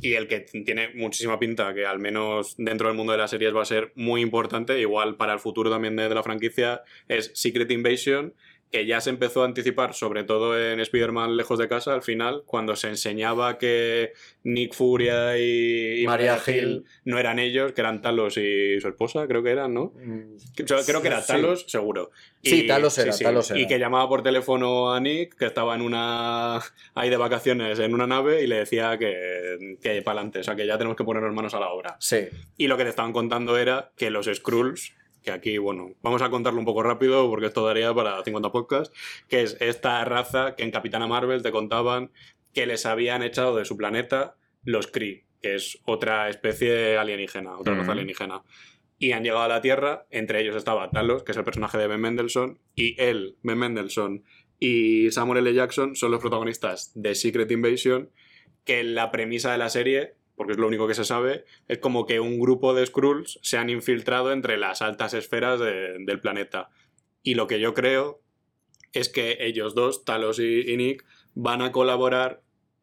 [0.00, 3.54] y el que tiene muchísima pinta, que al menos dentro del mundo de las series
[3.54, 7.30] va a ser muy importante, igual para el futuro también de, de la franquicia, es
[7.34, 8.32] Secret Invasion,
[8.70, 12.42] que ya se empezó a anticipar, sobre todo en Spider-Man Lejos de Casa, al final,
[12.46, 14.12] cuando se enseñaba que
[14.44, 16.84] Nick Furia y, y María Maria Hill.
[17.04, 19.92] No eran ellos, que eran Talos y su esposa, creo que eran, ¿no?
[20.54, 21.26] Que- Creo creo que era Mm, Sí.
[21.26, 22.10] Talos, seguro.
[22.42, 26.60] Sí, Talos era, Talos Y que llamaba por teléfono a Nick, que estaba en una.
[26.94, 30.54] ahí de vacaciones en una nave, y le decía que, que para adelante, o sea,
[30.54, 31.96] que ya tenemos que ponernos manos a la obra.
[31.98, 32.28] Sí.
[32.56, 34.92] Y lo que te estaban contando era que los Skrulls,
[35.22, 38.96] que aquí, bueno, vamos a contarlo un poco rápido porque esto daría para 50 podcasts,
[39.28, 42.10] que es esta raza que en Capitana Marvel te contaban
[42.52, 47.74] que les habían echado de su planeta los Kree, que es otra especie alienígena, otra
[47.74, 48.42] raza alienígena.
[48.98, 51.86] Y han llegado a la Tierra, entre ellos estaba Talos, que es el personaje de
[51.86, 54.24] Ben Mendelsohn, y él, Ben Mendelsohn,
[54.58, 55.54] y Samuel L.
[55.54, 58.10] Jackson son los protagonistas de Secret Invasion,
[58.64, 62.06] que la premisa de la serie, porque es lo único que se sabe, es como
[62.06, 66.70] que un grupo de Skrulls se han infiltrado entre las altas esferas de- del planeta.
[67.22, 68.22] Y lo que yo creo
[68.94, 71.04] es que ellos dos, Talos y, y Nick,
[71.34, 72.40] van a colaborar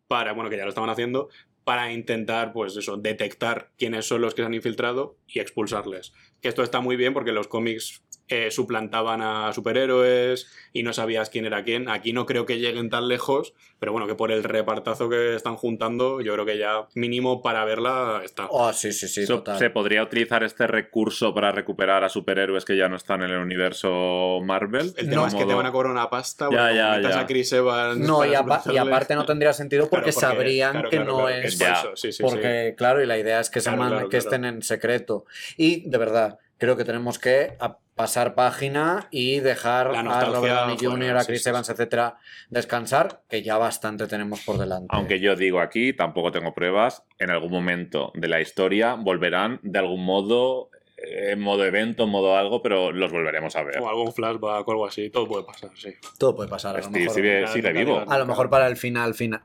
[0.07, 1.29] para, bueno, que ya lo estaban haciendo,
[1.63, 6.13] para intentar, pues eso, detectar quiénes son los que se han infiltrado y expulsarles.
[6.39, 11.29] Que esto está muy bien porque los cómics eh, suplantaban a superhéroes y no sabías
[11.29, 11.89] quién era quién.
[11.89, 15.55] Aquí no creo que lleguen tan lejos, pero bueno, que por el repartazo que están
[15.55, 18.47] juntando, yo creo que ya mínimo para verla está.
[18.49, 19.59] Oh, sí, sí, sí, So- total.
[19.59, 23.37] ¿Se podría utilizar este recurso para recuperar a superhéroes que ya no están en el
[23.39, 24.93] universo Marvel?
[24.97, 27.15] El tema De es que te van a cobrar una pasta Ya, porque ya, metas
[27.15, 27.19] ya.
[27.21, 30.97] a Chris Evans No, y, aparte no tendría sentido porque, Claro, porque- sabrían claro, que
[30.97, 31.61] claro, no claro, que es...
[31.61, 34.23] es sí, sí, porque, claro, y la idea es que, se man- claro, que claro.
[34.25, 35.25] estén en secreto.
[35.55, 37.53] Y, de verdad, creo que tenemos que
[37.97, 41.73] pasar página y dejar a Robert Jr., a Chris sí, Evans, sí.
[41.73, 42.17] etcétera,
[42.49, 44.87] descansar, que ya bastante tenemos por delante.
[44.89, 49.79] Aunque yo digo aquí, tampoco tengo pruebas, en algún momento de la historia volverán de
[49.79, 53.79] algún modo, eh, en modo evento, en modo algo, pero los volveremos a ver.
[53.79, 55.89] O algún flashback o algo así, todo puede pasar, sí.
[56.19, 56.75] Todo puede pasar.
[56.75, 58.05] A lo, Steve mejor, sigue, sigue vivo.
[58.07, 59.41] a lo mejor para el final, final.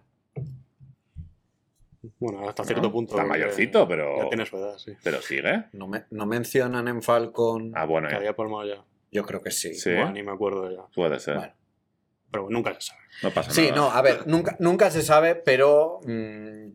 [2.18, 2.92] Bueno, hasta cierto ¿no?
[2.92, 3.14] punto.
[3.14, 4.92] Está mayorcito, pero, Ya tiene su edad, sí.
[5.04, 5.64] pero sigue.
[5.72, 7.72] No, me- no mencionan en Falcon.
[7.74, 8.84] Ah, bueno, Que había palmado ya.
[9.10, 9.74] Yo creo que sí.
[9.74, 9.90] Sí.
[10.12, 10.82] Ni me acuerdo ya.
[10.94, 11.36] puede ser.
[11.36, 11.52] Bueno.
[12.30, 13.00] Pero nunca se sabe.
[13.22, 13.76] No pasa Sí, nada.
[13.76, 16.68] no, a ver, nunca, nunca se sabe, pero mm,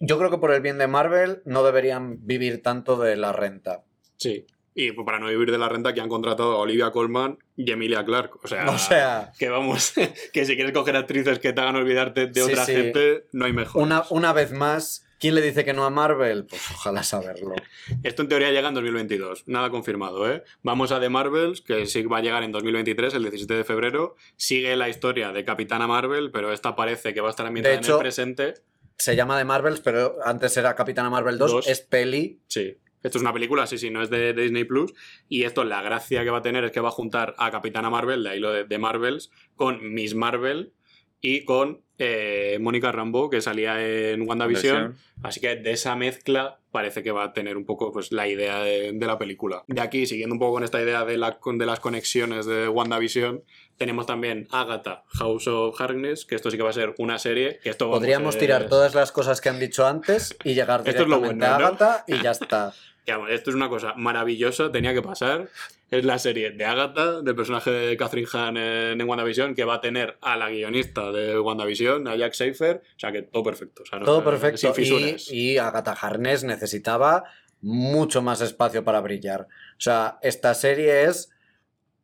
[0.00, 3.84] yo creo que por el bien de Marvel no deberían vivir tanto de la renta.
[4.16, 4.46] Sí.
[4.80, 7.68] Y pues, para no vivir de la renta que han contratado a Olivia Colman y
[7.72, 8.36] Emilia Clarke.
[8.44, 9.92] O sea, O sea, que vamos,
[10.32, 12.72] que si quieres coger actrices que te hagan olvidarte de Sí, otra sí.
[12.74, 13.82] gente, no hay mejor.
[13.82, 16.44] una, una vez más, ¿quién le dice que no a Marvel?
[16.46, 17.56] Pues ojalá saberlo.
[18.04, 20.44] Esto en teoría llega en 2022, nada confirmado, ¿eh?
[20.62, 24.14] Vamos a The Marvels, que sí va a llegar en 2023, el 17 de febrero.
[24.36, 27.84] Sigue la historia de Capitana Marvel, pero esta parece que va a estar ambientada en
[27.84, 28.54] el presente.
[28.96, 31.66] se llama The Marvels, pero antes era Capitana Marvel 2, Dos.
[31.66, 32.38] es peli.
[32.46, 32.76] Sí.
[33.02, 34.92] Esto es una película, sí, sí, no es de, Disney Plus.
[35.28, 37.90] Y esto, la gracia que va a tener es que va a juntar a Capitana
[37.90, 40.72] Marvel, de ahí lo de, de Marvels, con Miss Marvel
[41.20, 44.96] y con eh, Mónica Rambeau, que salía en WandaVision.
[45.22, 48.60] Así que de esa mezcla parece que va a tener un poco pues, la idea
[48.62, 49.64] de, de la película.
[49.66, 53.42] De aquí, siguiendo un poco con esta idea de, la, de las conexiones de WandaVision,
[53.78, 57.58] tenemos también Agatha, House of Harkness, que esto sí que va a ser una serie.
[57.64, 60.82] Que esto vamos, Podríamos es- tirar todas las cosas que han dicho antes y llegar
[60.86, 61.66] Esto es lo directamente bueno, a ¿no?
[61.66, 62.72] Agatha y ya está.
[63.28, 65.48] esto es una cosa maravillosa, tenía que pasar.
[65.90, 69.76] Es la serie de Agatha, del personaje de Catherine Hahn en, en WandaVision, que va
[69.76, 72.82] a tener a la guionista de WandaVision, a Jack Schaefer.
[72.96, 73.82] O sea que todo perfecto.
[73.82, 74.68] o sea, no- Todo sin perfecto.
[74.68, 75.32] Y, fisuras.
[75.32, 77.24] y Agatha Harness necesitaba
[77.62, 79.42] mucho más espacio para brillar.
[79.42, 81.30] O sea, esta serie es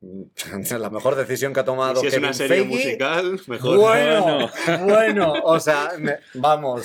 [0.78, 2.74] la mejor decisión que ha tomado si es Kevin una serie Feige.
[2.74, 3.78] musical, mejor.
[3.78, 4.50] Bueno,
[4.86, 6.84] bueno, o sea, me- vamos,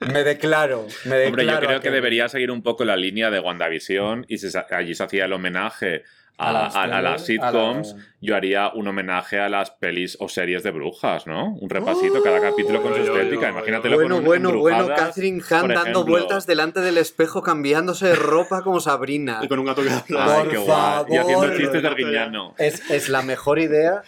[0.00, 1.28] me declaro, me declaro.
[1.28, 4.94] Hombre, yo creo que debería seguir un poco la línea de WandaVision y se- allí
[4.94, 6.04] se hacía el homenaje
[6.38, 9.70] a, las a- a las series, a sitcoms, la- yo haría un homenaje a las
[9.70, 11.54] pelis o series de brujas, ¿no?
[11.54, 13.50] Un repasito, cada capítulo con su estética.
[13.50, 18.14] Imagínatelo Bueno, con bueno, bueno, embrujadas, Catherine Hahn dando vueltas delante del espejo, cambiándose de
[18.16, 19.38] ropa como Sabrina.
[19.42, 20.36] Y con un gato que habla.
[20.40, 21.04] Ay, qué guay.
[21.08, 22.54] Y haciendo chistes de Arguiñano.
[22.58, 24.02] Es, es la mejor idea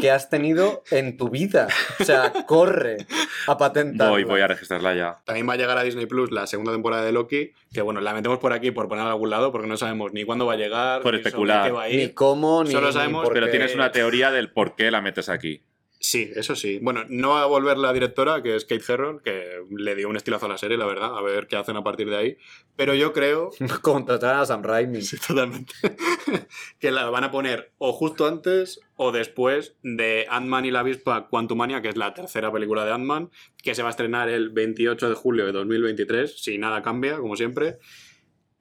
[0.00, 1.68] que has tenido en tu vida.
[2.00, 2.98] O sea, corre
[3.46, 4.12] a patentarla.
[4.12, 5.18] Voy, voy a registrarla ya.
[5.24, 8.12] También va a llegar a Disney Plus la segunda temporada de Loki, que bueno, la
[8.14, 10.56] metemos por aquí por poner a algún lado, porque no sabemos ni cuándo va a
[10.56, 11.64] llegar, Por ni sobre especular.
[11.66, 12.14] qué va a Ni ir.
[12.14, 15.62] cómo, ni, Solo ni sabemos- Pero tienes una teoría del por qué la metes aquí.
[16.04, 16.80] Sí, eso sí.
[16.82, 20.16] Bueno, no va a volver la directora, que es Kate Herron, que le dio un
[20.16, 22.36] estilazo a la serie, la verdad, a ver qué hacen a partir de ahí.
[22.74, 23.50] Pero yo creo,
[23.82, 25.00] Contratar a Sam Raimi.
[25.02, 25.72] sí, totalmente,
[26.80, 31.28] que la van a poner o justo antes o después de Ant-Man y la avispa
[31.28, 33.30] Quantumania, que es la tercera película de Ant-Man,
[33.62, 37.36] que se va a estrenar el 28 de julio de 2023, si nada cambia, como
[37.36, 37.78] siempre.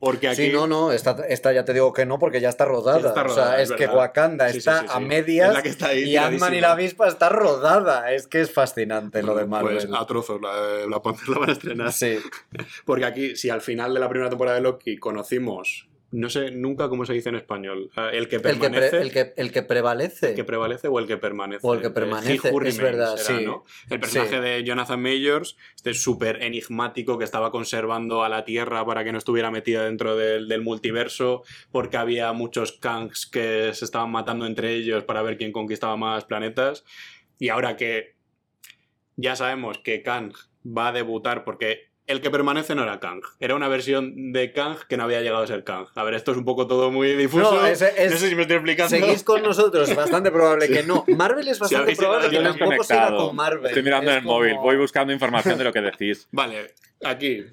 [0.01, 0.47] Porque aquí...
[0.47, 2.97] Sí, no, no, esta, esta ya te digo que no, porque ya está rodada.
[2.97, 3.85] Está o sea, rodada, es, es que.
[3.85, 7.07] Wakanda Sí, está sí, a medias la que está ahí y Ant-Man y la avispa
[7.07, 8.11] está rodada.
[8.11, 9.75] Es que es fascinante lo de Marvel.
[9.75, 10.99] Pues a trozos la, la, la
[11.39, 11.91] van a estrenar.
[11.91, 12.17] Sí.
[12.85, 16.89] Porque aquí, si al final de la primera temporada de Loki conocimos, no sé nunca
[16.89, 19.61] cómo se dice en español, el que El que, pre- permanece, el, que, el que
[19.63, 20.29] prevalece.
[20.29, 21.59] el que prevalece o el que permanece.
[21.65, 23.45] O el que permanece, es Remains verdad, era, sí.
[23.45, 23.63] ¿no?
[23.89, 24.41] El personaje Sí.
[24.41, 29.17] de Jonathan Majors, este súper enigmático que estaba conservando a la Tierra para que no
[29.17, 34.73] estuviera metida dentro del, del multiverso, porque había muchos Kangs que se estaban matando entre
[34.75, 36.83] ellos para ver quién conquistaba más planetas.
[37.39, 38.15] Y ahora que
[39.15, 40.33] ya sabemos que Kang
[40.65, 44.77] va a debutar porque el que permanece no era Kang, era una versión de Kang
[44.87, 45.87] que no había llegado a ser Kang.
[45.95, 47.55] A ver, esto es un poco todo muy difuso.
[47.55, 48.89] No, es- es- no sé si me estoy explicando.
[48.89, 51.03] Seguís con nosotros, es bastante probable que no.
[51.07, 53.65] Marvel es bastante probable que tampoco siga con Marvel.
[53.67, 56.27] Estoy mirando Es en el móvil, voy buscando información de lo que decís.
[56.31, 57.43] Vale, aquí,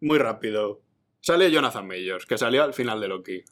[0.00, 0.80] muy rápido.
[1.20, 3.42] Sale Jonathan Majors, que salió al final de Loki.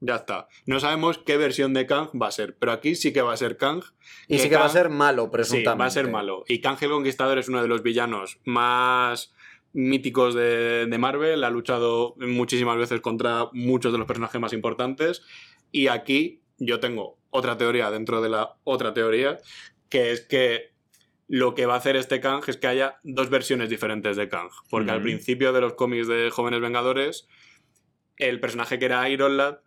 [0.00, 0.48] Ya está.
[0.66, 3.36] No sabemos qué versión de Kang va a ser, pero aquí sí que va a
[3.38, 3.82] ser Kang.
[4.28, 5.78] Y sí que va a ser malo, Sí, presuntamente.
[5.80, 6.44] va a ser malo.
[6.46, 9.33] Y Kang el Conquistador es uno de los villanos más
[9.74, 11.44] míticos de, de Marvel.
[11.44, 15.22] Ha luchado muchísimas veces contra muchos de los personajes más importantes.
[15.70, 19.38] Y aquí yo tengo otra teoría dentro de la otra teoría,
[19.90, 20.72] que es que
[21.26, 24.50] lo que va a hacer este Kang es que haya dos versiones diferentes de Kang.
[24.70, 25.04] Porque al Ujú.
[25.04, 27.26] principio de los cómics de Jóvenes Vengadores,
[28.16, 29.58] el personaje que era Iron Lad,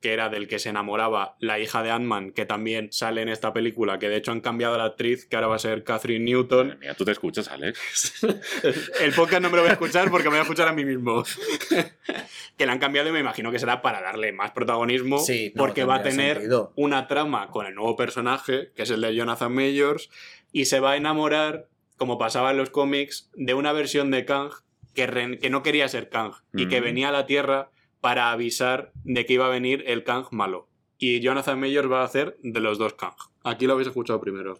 [0.00, 3.52] que era del que se enamoraba la hija de Ant-Man, que también sale en esta
[3.52, 6.20] película, que de hecho han cambiado a la actriz, que ahora va a ser Catherine
[6.24, 6.78] Madre Newton.
[6.80, 8.22] mía, tú te escuchas, Alex.
[9.00, 10.84] El podcast no me lo voy a escuchar porque me voy a escuchar a mí
[10.84, 11.24] mismo.
[12.56, 15.60] que la han cambiado y me imagino que será para darle más protagonismo, Sí, no,
[15.60, 16.72] porque va a tener sentido.
[16.76, 20.10] una trama con el nuevo personaje, que es el de Jonathan Majors,
[20.52, 24.50] y se va a enamorar, como pasaba en los cómics, de una versión de Kang
[24.94, 26.84] que, re- que no quería ser Kang y que Mm.
[26.84, 27.70] venía a la Tierra
[28.00, 30.68] para avisar de que iba a venir el Kang malo.
[30.98, 33.14] Y Jonathan Majors va a hacer de los dos Kang.
[33.44, 34.58] Aquí lo habéis escuchado primero.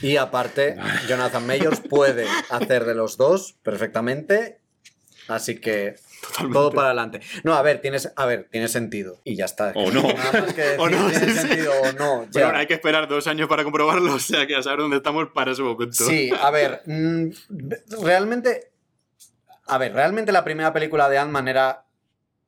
[0.00, 0.76] Y aparte,
[1.08, 4.60] Jonathan Majors puede hacer de los dos perfectamente.
[5.28, 5.96] Así que
[6.52, 7.20] todo para adelante.
[7.44, 9.20] No, a ver, tienes, a ver, tiene sentido.
[9.24, 9.72] Y ya está.
[9.74, 10.02] O no.
[10.02, 11.38] Nada más que decir, O no, tiene sí, sí.
[11.38, 12.24] sentido o no.
[12.24, 12.30] ya.
[12.32, 14.96] Pero ahora hay que esperar dos años para comprobarlo, o sea que a saber dónde
[14.96, 15.92] estamos para ese momento.
[15.92, 17.28] Sí, a ver, mm,
[18.02, 18.70] realmente.
[19.66, 21.84] A ver, realmente la primera película de Ant-Man era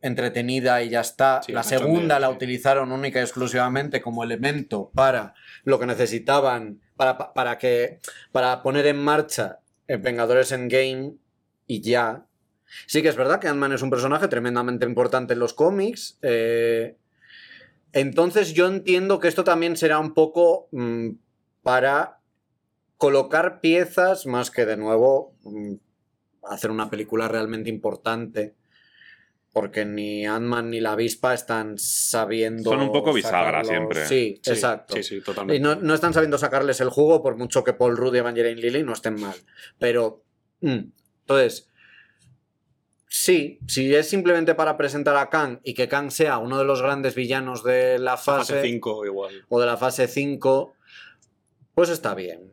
[0.02, 1.42] entretenida y ya está.
[1.44, 2.34] Sí, la segunda la sí.
[2.34, 8.00] utilizaron única y exclusivamente como elemento para lo que necesitaban, para, pa- para que.
[8.32, 11.14] para poner en marcha el Vengadores Endgame
[11.66, 12.26] y ya.
[12.86, 16.18] Sí que es verdad que Ant-Man es un personaje tremendamente importante en los cómics.
[16.22, 16.96] eh,
[17.92, 21.08] entonces yo entiendo que esto también será un poco mm,
[21.62, 22.20] para
[22.96, 25.74] colocar piezas más que de nuevo mm,
[26.44, 28.54] hacer una película realmente importante.
[29.52, 32.70] Porque ni Ant-Man ni la avispa están sabiendo.
[32.70, 34.06] Son un poco bisagra sacarlos- siempre.
[34.06, 34.94] Sí, Sí, exacto.
[34.94, 35.60] Sí, sí, Y totalmente.
[35.60, 38.82] no, no están sabiendo sacarles el jugo por mucho que Paul Rudd y Evangeline Lilly
[38.84, 39.34] no estén mal.
[39.80, 40.22] Pero,
[40.60, 40.78] mm,
[41.22, 41.68] entonces,
[43.08, 46.80] sí, si es simplemente para presentar a Kang y que Kang sea uno de los
[46.80, 49.44] grandes villanos de la fase, Fase 5 igual.
[49.48, 50.74] o de la fase 5,
[51.74, 52.52] pues está bien.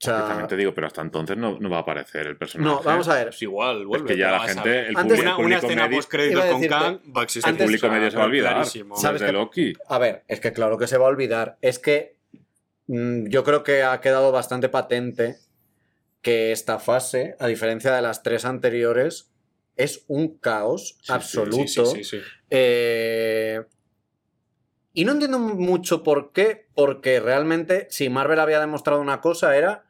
[0.00, 2.70] O sea, También te digo, pero hasta entonces no, no va a aparecer el personaje.
[2.70, 3.24] no, vamos a ver.
[3.30, 4.06] Pues igual, Es vuelve.
[4.06, 4.84] que ya la gente, ver.
[4.86, 7.50] el, Antes- público- Una, una escena post con Kang va a existir.
[7.52, 8.52] el público medio se va a olvidar.
[8.54, 8.96] Clarísimo.
[8.96, 9.32] ¿Sabes qué?
[9.32, 9.72] Loki.
[9.88, 11.58] A ver, es que claro que se va a olvidar.
[11.62, 12.16] Es que
[12.86, 15.38] mm, yo creo que ha quedado bastante patente
[16.22, 19.32] que esta fase, a diferencia de las tres anteriores,
[19.76, 21.56] es un caos sí, absoluto.
[21.56, 22.20] Sí, sí, sí, sí.
[22.50, 23.62] Eh,
[24.94, 29.84] y no entiendo mucho por qué, porque realmente si Marvel había demostrado una cosa era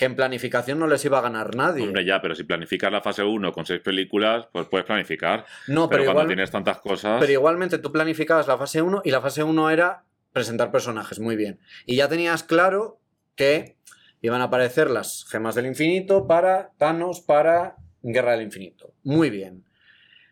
[0.00, 1.84] que en planificación no les iba a ganar nadie.
[1.84, 5.44] Hombre, ya, pero si planificas la fase 1 con seis películas, pues puedes planificar.
[5.66, 7.20] no, pero pero, cuando igual, tienes tantas cosas.
[7.20, 11.36] pero igualmente tú planificabas la fase 1 y la fase 1 era presentar personajes, muy
[11.36, 11.60] bien.
[11.84, 12.98] Y ya tenías claro
[13.34, 13.76] que
[14.22, 18.94] iban a aparecer las gemas del infinito para Thanos, para Guerra del Infinito.
[19.02, 19.66] Muy bien.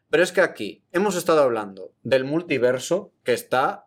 [0.09, 3.85] Pero es que aquí hemos estado hablando del multiverso que está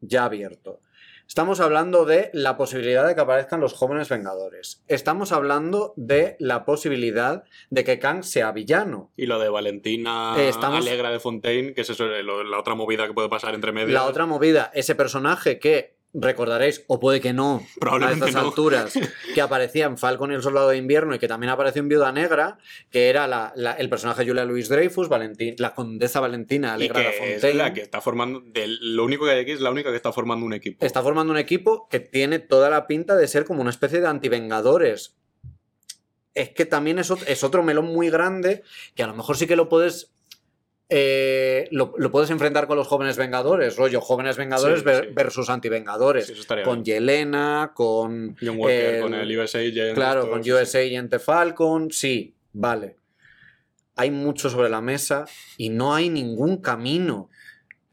[0.00, 0.80] ya abierto.
[1.28, 4.82] Estamos hablando de la posibilidad de que aparezcan los jóvenes vengadores.
[4.88, 9.10] Estamos hablando de la posibilidad de que Kang sea villano.
[9.16, 13.06] Y lo de Valentina Eh, estamos- Alegra de Fontaine, que es eso, la otra movida
[13.06, 13.94] que puede pasar entre medio.
[13.94, 18.40] La otra movida, ese personaje que recordaréis, o puede que no, a estas no.
[18.40, 18.92] alturas,
[19.34, 22.12] que aparecía en Falcon y el Soldado de Invierno y que también apareció en Viuda
[22.12, 22.58] Negra,
[22.90, 26.70] que era la- la- el personaje de Julia Louis Dreyfus, Valentín, la condesa Valentina y
[26.72, 27.58] Alegra de que es Fontaine.
[27.58, 28.40] la que está formando.
[28.44, 30.84] de- lo único que hay aquí es la única que está formando un equipo.
[30.84, 34.06] Está formando un equipo que tiene toda la pinta de ser como una especie de
[34.06, 35.16] antivengadores.
[36.34, 38.62] Es que también es, es otro melón muy grande
[38.94, 40.10] que a lo mejor sí que lo puedes.
[40.94, 45.10] Eh, lo, lo puedes enfrentar con los jóvenes vengadores, rollo jóvenes vengadores Sí, ver- sí.
[45.14, 46.26] versus antivengadores.
[46.26, 46.84] Sí, con bien.
[46.84, 48.36] Yelena, con.
[48.38, 49.94] John Walker el- con el USA Agent.
[49.94, 52.96] Claro, con USA Agent Falcon, sí, vale.
[53.96, 55.24] Hay mucho sobre la mesa
[55.56, 57.30] y no hay ningún camino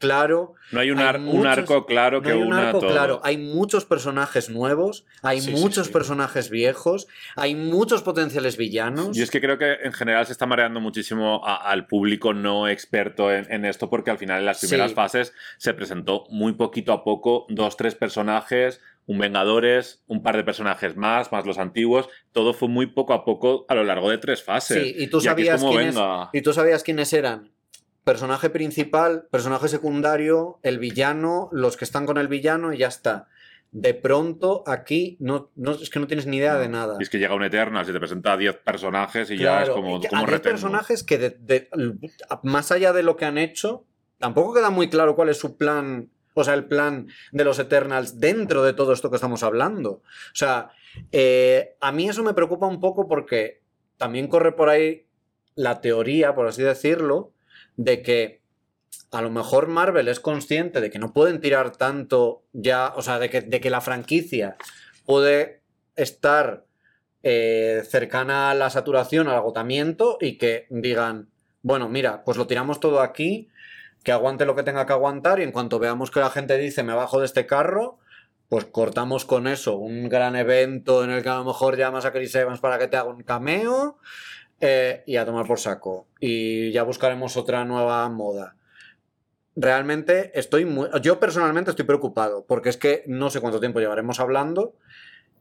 [0.00, 0.54] claro.
[0.72, 1.04] No hay un, hay
[1.46, 2.90] arco claro No que hay un una arco todo.
[2.90, 3.20] claro.
[3.22, 5.92] Hay muchos personajes nuevos, hay Sí, muchos sí.
[5.92, 7.06] personajes viejos,
[7.36, 9.16] hay muchos potenciales villanos.
[9.16, 12.66] Y es que creo que en general se está mareando muchísimo a- al público no
[12.68, 16.92] experto en, en esto, porque al final en las primeras fases se presentó muy poquito
[16.92, 22.08] a poco, dos, tres personajes, un Vengadores, un par de personajes más, más los antiguos.
[22.32, 24.82] Todo fue muy poco a poco a lo largo de tres fases.
[24.82, 26.30] Sí, y tú sabías quiénes, venga.
[26.32, 27.50] y tú sabías quiénes eran.
[28.04, 33.28] Personaje principal, personaje secundario, el villano, los que están con el villano y ya está.
[33.72, 36.96] De pronto aquí no, no es que no tienes ni idea de nada.
[36.98, 39.68] Y es que llega un Eternal, se te presenta a 10 personajes y ya es
[39.70, 41.68] como, como hay personajes que de- de-
[42.42, 43.84] más allá de lo que han hecho,
[44.18, 48.18] tampoco queda muy claro cuál es su plan, o sea, el plan de los Eternals
[48.18, 49.90] dentro de todo esto que estamos hablando.
[49.92, 50.02] O
[50.34, 50.70] sea,
[51.12, 53.60] eh, a mí eso me preocupa un poco porque
[53.98, 55.06] también corre por ahí
[55.54, 57.32] la teoría, por así decirlo,
[57.76, 58.40] de que
[59.10, 63.18] a lo mejor Marvel es consciente de que no pueden tirar tanto ya, o sea,
[63.18, 64.56] de que, de que la franquicia
[65.04, 65.62] puede
[65.96, 66.64] estar
[67.22, 71.28] eh, cercana a la saturación, al agotamiento y que digan,
[71.62, 73.48] bueno, mira, pues lo tiramos todo aquí,
[74.02, 76.82] que aguante lo que tenga que aguantar y en cuanto veamos que la gente dice
[76.82, 77.98] me bajo de este carro,
[78.48, 82.12] pues cortamos con eso, un gran evento en el que a lo mejor llamas a
[82.12, 83.98] Chris Evans para que te haga un cameo
[84.60, 86.06] eh, y a tomar por saco.
[86.20, 88.56] Y ya buscaremos otra nueva moda.
[89.56, 90.88] Realmente estoy muy...
[91.02, 94.76] Yo personalmente estoy preocupado, porque es que no sé cuánto tiempo llevaremos hablando.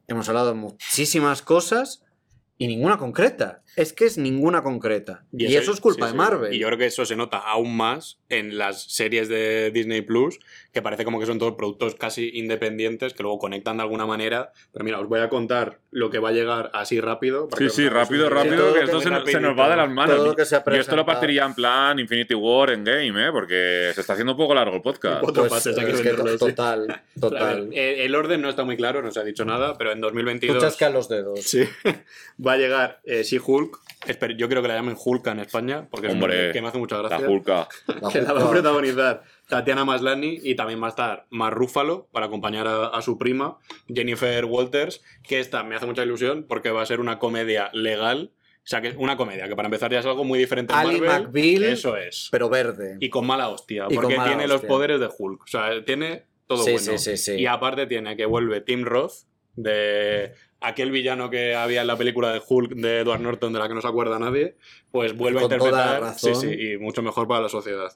[0.07, 2.03] Hemos hablado muchísimas cosas
[2.57, 3.61] y ninguna concreta.
[3.79, 5.23] Es que es ninguna concreta.
[5.31, 6.17] Y, eso, es culpa sí, de sí.
[6.17, 6.53] Marvel.
[6.53, 10.37] Y yo creo que eso se nota aún más en las series de Disney Plus,
[10.73, 14.51] que parece como que son todos productos casi independientes que luego conectan de alguna manera.
[14.73, 17.47] Pero mira, os voy a contar lo que va a llegar así rápido.
[17.47, 19.89] para Sí, que sí, rápido, rápido, que esto que se, se nos va de las
[19.89, 20.17] manos.
[20.17, 23.27] Todo lo que se ha Yo esto lo partiría en plan Infinity War en game,
[23.27, 23.31] ¿eh?
[23.31, 25.23] Porque se está haciendo un poco largo el podcast.
[25.23, 27.69] Pues, fases, hay que es que venderlo, total, A total.
[27.69, 29.99] ver, eh, el orden no está muy claro, no se ha dicho nada, pero en
[30.01, 31.41] Tú 2022 chascas los dedos.
[31.43, 31.63] sí,
[32.45, 33.68] va a llegar eh, She-Hulk.
[34.07, 36.61] Espero- Yo creo que la llamen Hulka en España, porque es un Hombre, nombre que
[36.61, 37.27] me hace mucha La gracia.
[37.29, 37.67] Hulka.
[38.01, 38.51] La que la va a Hulk.
[38.51, 43.17] protagonizar Tatiana Maslany y también va a estar Mar Ruffalo para acompañar a, a su
[43.17, 47.69] prima, Jennifer Walters, que esta me hace mucha ilusión porque va a ser una comedia
[47.73, 48.31] legal.
[48.57, 50.79] O sea, que es una comedia, que para empezar ya es algo muy diferente en
[50.79, 51.23] Ali Marvel.
[51.27, 52.27] McBeal, Eso es.
[52.31, 52.97] pero verde.
[52.99, 55.43] Y con mala hostia, Y porque mala tiene los poderes de Hulk.
[55.43, 56.85] O sea, tiene todo Sí, bueno.
[56.85, 57.31] sí, sí, sí.
[57.39, 59.23] Y aparte tiene que vuelve Tim Roth
[59.55, 63.67] de aquel villano que había en la película de Hulk de Edward Norton, de la
[63.67, 64.57] que no se acuerda nadie,
[64.91, 66.01] pues vuelve Con a interpretar.
[66.01, 66.35] razón.
[66.35, 67.91] Sí, sí, y mucho mejor para la sociedad.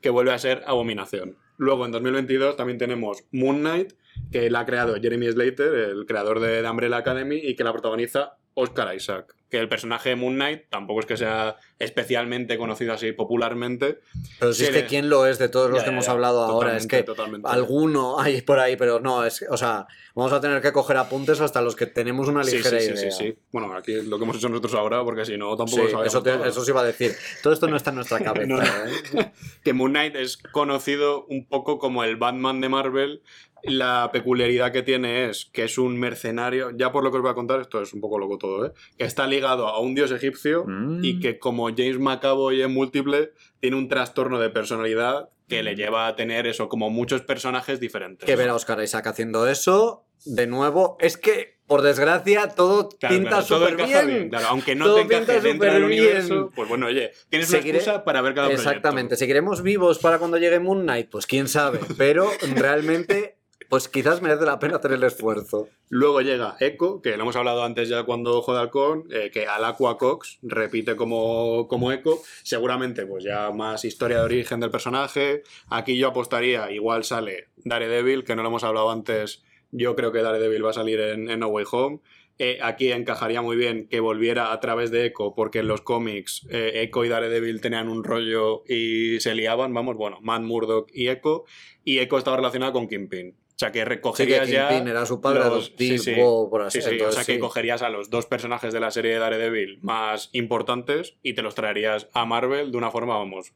[0.00, 1.36] Que vuelve a ser Abominación.
[1.58, 3.92] Luego, en 2022, también tenemos Moon Knight,
[4.30, 7.72] que la ha creado Jeremy Slater, el creador de The Umbrella Academy, y que la
[7.72, 9.34] protagoniza Oscar Isaac.
[9.48, 14.00] Que el personaje de Moon Knight tampoco es que sea especialmente conocido así popularmente.
[14.40, 16.06] Pero si Sí, es que quién lo es de todos los Ya, que ya, hemos
[16.06, 16.10] ya.
[16.12, 17.48] hablado ahora, es que totalmente.
[17.48, 21.40] alguno hay por ahí, pero no, es o sea, vamos a tener que coger apuntes
[21.40, 23.10] hasta los que tenemos una Sí, ligera sí, sí, idea.
[23.12, 23.38] sí, sí.
[23.52, 26.06] Bueno, aquí es lo que hemos hecho nosotros ahora, porque si no, tampoco Sí, sabemos
[26.06, 26.44] eso, te- todo.
[26.44, 27.12] eso se iba a decir.
[27.44, 28.46] Todo esto no está en nuestra cabeza.
[28.48, 28.60] No.
[28.60, 29.30] ¿eh?
[29.62, 33.22] que Moon Knight es conocido un poco como el Batman de Marvel.
[33.66, 37.30] La peculiaridad que tiene es que es un mercenario, ya por lo que os voy
[37.30, 38.72] a contar, esto es un poco loco todo, ¿eh?
[38.98, 41.04] que está ligado a un dios egipcio Mm.
[41.04, 46.08] y que como James McAvoy en múltiple, tiene un trastorno de personalidad que le lleva
[46.08, 48.26] a tener eso, como muchos personajes diferentes.
[48.26, 53.14] Que ver a Oscar Isaac haciendo eso, de nuevo, es que, por desgracia, todo Claro,
[53.14, 54.28] pinta súper bien.
[54.30, 55.84] claro, aunque no Todo te encaje pinta dentro del superbién.
[55.84, 58.68] universo, pues bueno, oye, tienes una Seguiré- excusa para ver cada proyecto.
[58.70, 59.14] Exactamente.
[59.16, 61.10] ¿Seguiremos vivos para cuando llegue Moon Knight?
[61.10, 61.78] Pues quién sabe.
[61.96, 63.35] Pero realmente,
[63.68, 65.68] pues quizás merece la pena hacer el esfuerzo.
[65.88, 69.98] Luego llega Echo, que lo hemos hablado antes ya cuando Halcón, eh, que al Aqua
[69.98, 72.20] Cox repite como, como Echo.
[72.42, 75.42] Seguramente, pues ya más historia de origen del personaje.
[75.68, 79.42] Aquí yo apostaría, igual sale Daredevil, que no lo hemos hablado antes.
[79.70, 82.00] Yo creo que Daredevil va a salir en, No Way Home.
[82.38, 86.46] Eh, aquí encajaría muy bien que volviera a través de Echo, porque en los cómics
[86.50, 91.08] eh, Echo y Daredevil tenían un rollo y se liaban, vamos, bueno, Matt Murdock y
[91.08, 91.44] Echo,
[91.82, 93.34] y Echo estaba relacionado con Kingpin.
[93.56, 94.68] O sea que Sí, que recogerías ya.
[94.76, 97.88] Era su padre los- sí, por así Sí, sí, o entonces sea que cogerías a
[97.88, 102.26] los dos personajes de la serie de Daredevil más importantes y te los traerías a
[102.26, 103.54] Marvel de una forma, vamos,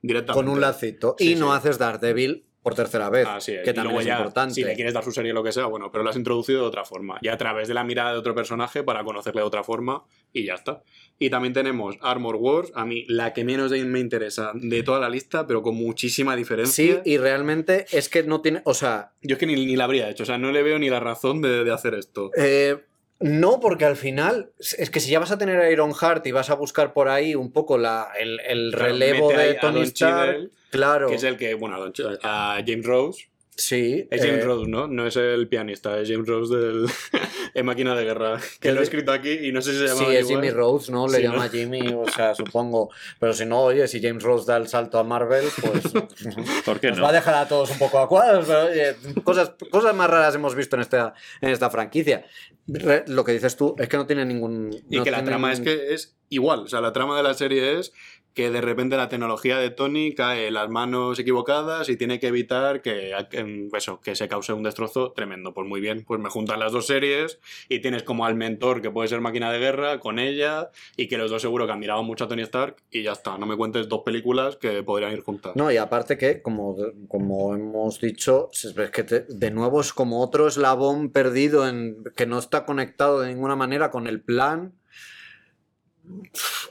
[0.00, 0.42] directamente.
[0.42, 1.16] Con un lacito.
[1.18, 3.26] Y no haces Daredevil por tercera vez.
[3.28, 3.62] Así es.
[3.62, 4.54] Que también es ya, importante.
[4.54, 6.62] Si le quieres dar su serie o lo que sea, bueno, pero lo has introducido
[6.62, 7.18] de otra forma.
[7.20, 10.46] Y a través de la mirada de otro personaje para conocerle de otra forma y
[10.46, 10.82] ya está.
[11.24, 15.08] Y también tenemos Armor Wars, a mí la que menos me interesa de toda la
[15.08, 16.74] lista, pero con muchísima diferencia.
[16.84, 18.60] Sí, y realmente es que no tiene.
[18.64, 20.78] O sea, Yo es que ni, ni la habría hecho, o sea, no le veo
[20.78, 22.30] ni la razón de, de hacer esto.
[22.36, 22.76] Eh,
[23.20, 26.32] no, porque al final es que si ya vas a tener a Iron Heart y
[26.32, 31.14] vas a buscar por ahí un poco la, el, relevo de Tony Stark, claro, Que
[31.14, 33.28] es el que, bueno, a Don Ch- a James Rose.
[33.56, 34.86] Sí, Es James eh, Rose, ¿no?
[34.88, 36.86] No es el pianista, es James Rose del
[37.54, 38.40] en Máquina de Guerra.
[38.60, 40.26] Que lo he escrito aquí y no sé si se llama Sí, es.
[40.26, 41.06] Jimmy Rhodes, ¿no?
[41.06, 41.50] Le Sí, llama ¿no?
[41.50, 42.90] Jimmy, o sea, supongo.
[43.20, 45.82] Pero si no, oye, si James Rhodes da el salto a Marvel, pues
[46.64, 47.04] ¿Por qué nos no?
[47.04, 48.46] va a dejar a todos un poco a cuadros.
[48.46, 52.24] Pero oye, cosas, cosas más raras hemos visto en esta, en esta franquicia.
[52.66, 54.70] Re- lo que dices tú es que no tiene ningún.
[54.88, 56.60] Y no que la trama es que es igual.
[56.60, 57.92] O sea, la trama de la serie es
[58.34, 62.28] que de repente la tecnología de Tony cae en las manos equivocadas y tiene que
[62.28, 65.52] evitar que, que- eso, que se cause un destrozo tremendo.
[65.54, 67.38] Pues muy bien, pues me juntan las dos series
[67.68, 71.18] y tienes como al mentor que puede ser máquina de guerra con ella y que
[71.18, 73.36] los dos seguro que han mirado mucho a Tony Stark y ya está.
[73.38, 75.54] No me cuentes dos películas que podrían ir juntas.
[75.56, 76.76] No, y aparte que, como,
[77.08, 82.38] como hemos dicho, es que de nuevo es como otro eslabón perdido en que no
[82.38, 84.72] está conectado de ninguna manera con el plan.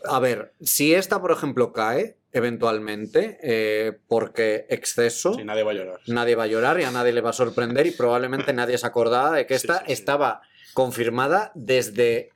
[0.10, 5.74] A ver, si esta, por ejemplo, cae eventualmente, eh, porque exceso, Sí, nadie va a
[5.76, 5.99] llorar.
[6.08, 8.88] nadie va a llorar y a nadie le va a sorprender y probablemente nadie se
[8.88, 9.94] acordaba de que esta sí, sí.
[9.94, 10.41] estaba
[10.74, 12.30] confirmada desde eh,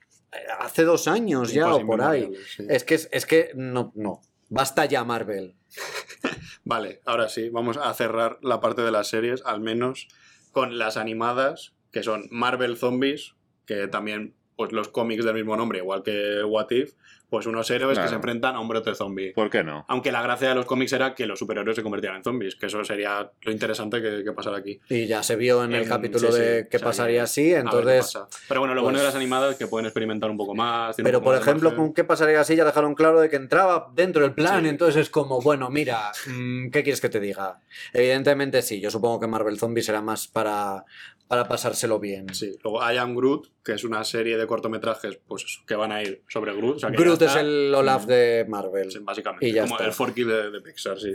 [0.60, 2.32] hace dos años ya o por ahí.
[2.70, 4.22] Es que, es que no, no.
[4.50, 5.56] Basta ya Marvel.
[6.66, 10.08] Vale, ahora sí, vamos a cerrar la parte de las series, al menos
[10.52, 13.36] con las animadas, que son Marvel Zombies,
[13.66, 16.94] que también, pues los cómics del mismo nombre, igual que What If,
[17.30, 19.34] pues unos héroes que se enfrentan a un brote zombie.
[19.34, 19.84] ¿Por qué no?
[19.90, 22.68] Aunque la gracia de los cómics era que los superhéroes se convertían en zombies, que
[22.68, 24.80] eso sería lo interesante que, que pasara aquí.
[24.90, 27.24] Y ya se vio en el En- capítulo sí, de sí, qué o sea, pasaría
[27.24, 28.06] así, entonces...
[28.14, 28.28] pasa.
[28.48, 30.96] Pero bueno, lo bueno de pues- las animadas es que pueden experimentar un poco más.
[30.98, 33.92] Pero poco por más ejemplo, con qué pasaría así ya dejaron claro de que entraba
[33.94, 34.70] dentro del plan, Sí.
[34.70, 37.60] entonces es como, bueno, mira, mm, ¿qué quieres que te diga?
[37.92, 40.86] Evidentemente sí, yo supongo que Marvel Zombies será más para,
[41.28, 42.34] para pasárselo bien.
[42.34, 45.92] Sí, luego I Am Groot, que es una serie de cortometrajes, pues eso, que van
[45.92, 46.76] a ir sobre Groot.
[46.76, 48.92] o sea que Groot es el Olaf de Marvel.
[48.92, 49.48] Sí, básicamente.
[49.48, 49.86] Y ya como está.
[49.88, 51.12] el Forky de, de Pixar, sí.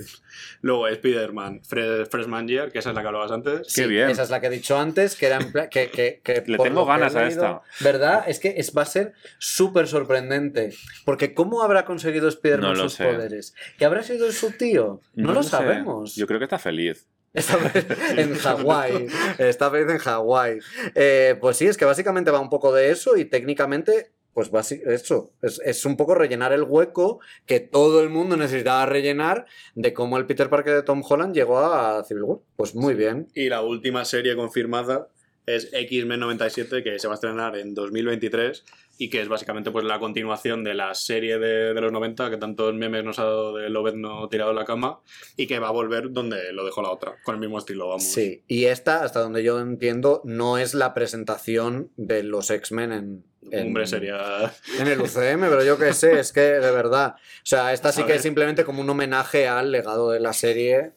[0.62, 3.72] Luego Spider-Man, Fre- Freshman Year, que esa es la que hablabas antes.
[3.74, 4.10] Qué bien.
[4.10, 6.84] Esa es la que he dicho antes, que era en que, que- que Le tengo
[6.84, 7.62] ganas a leído, esta.
[7.84, 8.24] ¿Verdad?
[8.26, 10.70] Es que es, va a ser súper sorprendente.
[11.04, 13.04] Porque ¿cómo habrá conseguido Spider-Man No sus sé.
[13.04, 13.54] poderes?
[13.78, 15.00] ¿Que habrá sido su tío?
[15.14, 16.16] No, lo sabemos.
[16.16, 17.06] Yo creo que está feliz.
[17.32, 17.58] Está
[18.16, 19.06] en Hawái.
[19.38, 20.58] Está feliz en Hawái.
[20.94, 25.32] Eh, pues sí, es que básicamente va un poco de eso y técnicamente, pues eso.
[25.42, 30.18] Es, es un poco rellenar el hueco que todo el mundo necesitaba rellenar de cómo
[30.18, 32.38] el Peter Parker de Tom Holland llegó a Civil War.
[32.56, 33.28] Pues muy bien.
[33.34, 35.08] Y la última serie confirmada
[35.46, 38.64] es X-Men 97, que se va a estrenar en 2023
[39.02, 42.36] y que es básicamente pues la continuación de la serie de, de los 90 que
[42.36, 45.00] tantos memes nos ha dado de Lobezno tirado en la cama
[45.38, 48.04] y que va a volver donde lo dejó la otra, con el mismo estilo, vamos.
[48.04, 53.24] Sí, y esta, hasta donde yo entiendo, no es la presentación de los X-Men en,
[53.50, 54.52] en- Hombre, sería...
[54.78, 57.14] en el UCM, pero yo qué sé, es que de verdad.
[57.16, 60.34] O sea, esta sí A que es simplemente como un homenaje al legado de la
[60.34, 60.92] serie,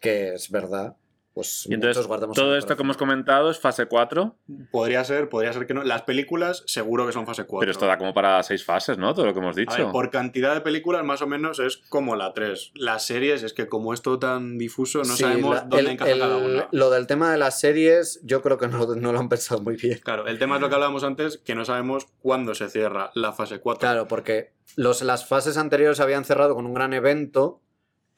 [0.00, 0.96] que es verdad.
[1.34, 4.36] Pues Y entonces, muchos guardamos todo esto que hemos comentado es fase 4,
[4.70, 5.82] Podría ser, podría ser que no.
[5.82, 7.60] Las películas seguro que son fase 4.
[7.60, 9.14] pero esto da como para seis fases, ¿no?
[9.14, 9.92] Todo lo que hemos A ver, dicho.
[9.92, 12.72] por cantidad de películas más o menos es como la 3.
[12.74, 15.86] Las series es que como es todo tan difuso no Sí, sabemos la- dónde el-
[15.88, 16.68] encaja el- cada una.
[16.70, 19.76] Lo del tema de las series, yo creo que no, no lo han pensado muy
[19.76, 20.00] bien.
[20.04, 23.32] Claro, el tema es lo que hablábamos antes, que no sabemos cuándo se cierra la
[23.32, 23.80] fase 4.
[23.80, 27.60] Claro, porque los, las fases anteriores habían cerrado con un gran evento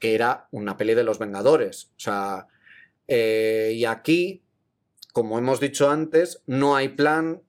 [0.01, 1.93] que era una peli de los Vengadores.
[1.97, 2.49] O sea,
[3.09, 4.45] eh, y aquí,
[5.13, 7.43] como hemos dicho antes, no hay plan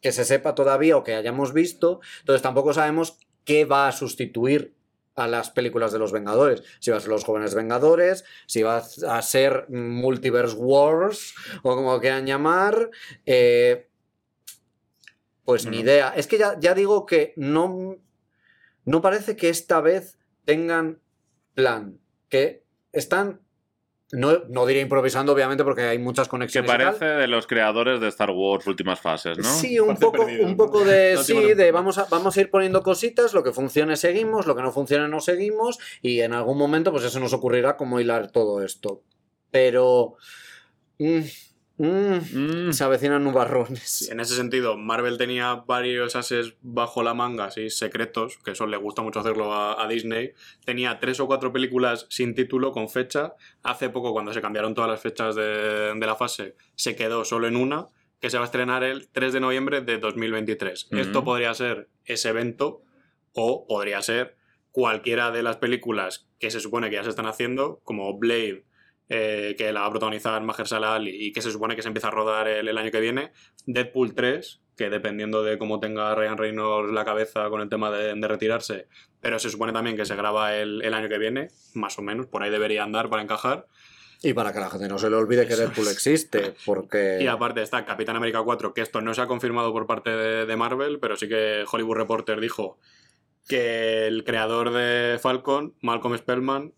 [0.00, 2.00] que se sepa todavía o que hayamos visto.
[2.20, 4.74] Entonces tampoco sabemos qué va a sustituir
[5.14, 6.62] a las películas de los Vengadores.
[6.80, 12.00] Si va a ser los jóvenes Vengadores, si va a ser Multiverse Wars o como
[12.00, 12.90] quieran llamar.
[13.24, 13.88] eh,
[15.44, 16.14] pues ni idea.
[16.16, 17.98] Es que ya, ya digo que no,
[18.84, 21.00] no parece que esta vez tengan
[21.54, 22.00] plan.
[22.28, 23.43] Que están.
[24.16, 26.68] No, no diré improvisando, obviamente, porque hay muchas Que conexiones.
[26.70, 26.86] y tal.
[26.86, 29.44] parece de los creadores de Star Wars últimas fases, ¿no?
[29.44, 30.56] Sí, un poco, perdido, un ¿no?
[30.56, 33.96] poco de No sí, de vamos a, vamos a ir poniendo cositas, lo que funcione
[33.96, 37.76] seguimos, lo que no funcione no seguimos, y en algún momento, pues eso nos ocurrirá
[37.76, 39.02] cómo hilar todo esto.
[39.50, 40.14] Pero.
[40.98, 41.20] mm,
[41.76, 44.08] mm, Mm, se avecinan nubarrones.
[44.10, 48.76] En ese sentido, Marvel tenía varios ases bajo la manga, así secretos, que eso le
[48.76, 50.32] gusta mucho hacerlo a, a Disney.
[50.64, 53.34] Tenía tres o cuatro películas sin título, con fecha.
[53.62, 57.48] Hace poco, cuando se cambiaron todas las fechas de, de la fase, se quedó solo
[57.48, 57.86] en una,
[58.20, 60.86] que se va a estrenar el 3 de noviembre de 2023.
[60.86, 60.96] Ujú.
[60.96, 62.82] Esto podría ser ese evento,
[63.32, 64.36] o podría ser
[64.70, 68.64] cualquiera de las películas que se supone que ya se están haciendo, como Blade,
[69.16, 72.08] eh, que la va a protagonizar Mahershala Ali y que se supone que se empieza
[72.08, 73.30] a rodar el, el año que viene,
[73.64, 78.12] Deadpool 3, que dependiendo de cómo tenga Ryan Reynolds la cabeza con el tema de,
[78.12, 78.88] de retirarse,
[79.20, 82.26] pero se supone también que se graba el, el año que viene, más o menos,
[82.26, 83.66] por ahí debería andar para encajar.
[84.20, 87.18] Y para que la gente no se le olvide que Deadpool existe, porque.
[87.22, 90.44] Y aparte está Capitán América 4, que esto no se ha confirmado por parte de,
[90.44, 92.78] de Marvel, pero sí que Hollywood Reporter dijo
[93.46, 96.72] que el creador de Falcon, Malcolm Spellman,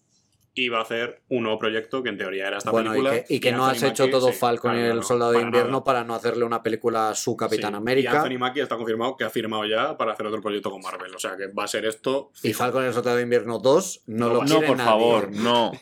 [0.56, 3.22] iba a hacer un nuevo proyecto que en teoría era esta bueno, y película.
[3.24, 5.02] que, y que no has Anthony hecho Mackie, todo sí, Falcon claro, y el no,
[5.02, 5.84] Soldado de Invierno nada.
[5.84, 8.10] para no hacerle una película a su Capitán Sí, América.
[8.12, 11.14] Y Anthony Mackie está confirmado que ha firmado ya para hacer otro proyecto con Marvel.
[11.14, 12.30] O sea que va a ser esto.
[12.42, 12.52] Y.
[12.52, 14.90] Falcon y el Soldado de Invierno 2 no, No lo va- no, quiere por nadie.
[14.90, 15.72] favor, no.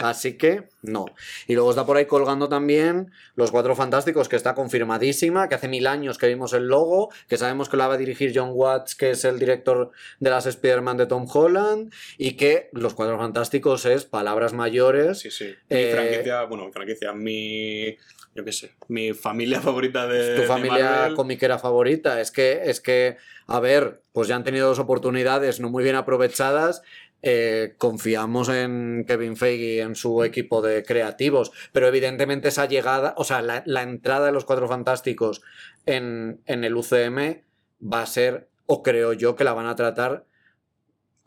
[0.00, 1.06] Así que no.
[1.46, 5.68] Y luego está por ahí colgando también Los Cuatro Fantásticos, que está confirmadísima, que hace
[5.68, 8.94] mil años que vimos el logo, que sabemos que la va a dirigir John Watts,
[8.94, 9.90] que es el director
[10.20, 15.18] de las Spider-Man de Tom Holland, y que Los Cuatro Fantásticos es palabras mayores.
[15.18, 15.46] Sí, sí.
[15.68, 17.96] Mi Eh, franquicia, bueno, franquicia, mi.
[18.32, 20.36] Yo qué sé, mi familia favorita de.
[20.36, 21.14] tu de familia Marvel.
[21.16, 22.20] comiquera favorita.
[22.20, 23.16] Es que, es que,
[23.48, 26.82] a ver, pues ya han tenido dos oportunidades no muy bien aprovechadas.
[27.22, 33.14] Eh, confiamos en Kevin Feige y en su equipo de creativos, pero evidentemente esa llegada,
[33.16, 35.42] o sea, la, la entrada de los Cuatro Fantásticos
[35.84, 37.42] en, en el UCM
[37.82, 40.24] va a ser, o creo yo, que la van a tratar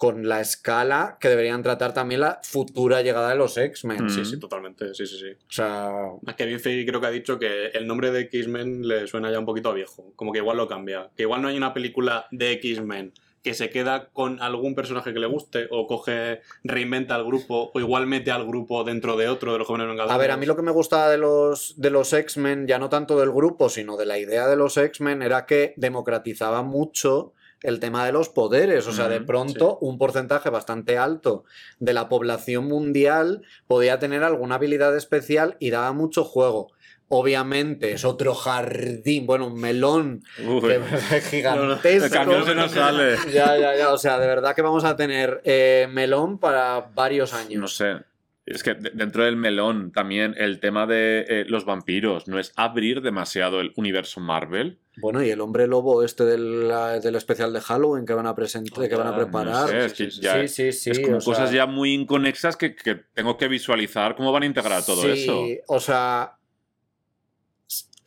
[0.03, 4.05] con la escala que deberían tratar también la futura llegada de los X-Men.
[4.05, 4.09] Mm.
[4.09, 4.93] Sí, sí, totalmente.
[4.93, 5.31] Sí, sí, sí.
[5.31, 5.91] O sea,
[6.25, 9.39] A Kevin Feige creo que ha dicho que el nombre de X-Men le suena ya
[9.39, 10.11] un poquito a viejo.
[10.17, 11.09] Como que igual lo cambia.
[11.15, 13.13] Que igual no hay una película de X-Men
[13.43, 17.79] que se queda con algún personaje que le guste o coge, reinventa al grupo o
[17.79, 20.15] igual mete al grupo dentro de otro de los jóvenes vengadores.
[20.15, 22.89] A ver, a mí lo que me gustaba de los, de los X-Men, ya no
[22.89, 27.33] tanto del grupo, sino de la idea de los X-Men, era que democratizaba mucho
[27.63, 28.87] el tema de los poderes.
[28.87, 31.43] O sea, de pronto un porcentaje bastante alto
[31.79, 36.71] de la población mundial podía tener alguna habilidad especial y daba mucho juego.
[37.09, 42.05] Obviamente es otro jardín, bueno, un melón que- gigantesco.
[42.05, 43.15] el camión se nos sale.
[43.31, 43.91] Ya, ya, ya.
[43.93, 47.61] O sea, de verdad que vamos a tener eh, melón para varios años.
[47.61, 47.97] No sé.
[48.45, 52.51] Es que de- dentro del melón también el tema de eh, los vampiros no es
[52.57, 54.79] abrir demasiado el universo Marvel.
[54.97, 56.69] Bueno, y el hombre lobo este del,
[57.01, 59.61] del especial de Halloween que van a presentar, que van a preparar.
[59.61, 60.89] No sé, es que ya- sí, sí, sí.
[60.91, 64.43] es como o sea, cosas ya muy inconexas que, que tengo que visualizar cómo van
[64.43, 65.45] a integrar todo sí, eso.
[65.67, 66.33] O sea,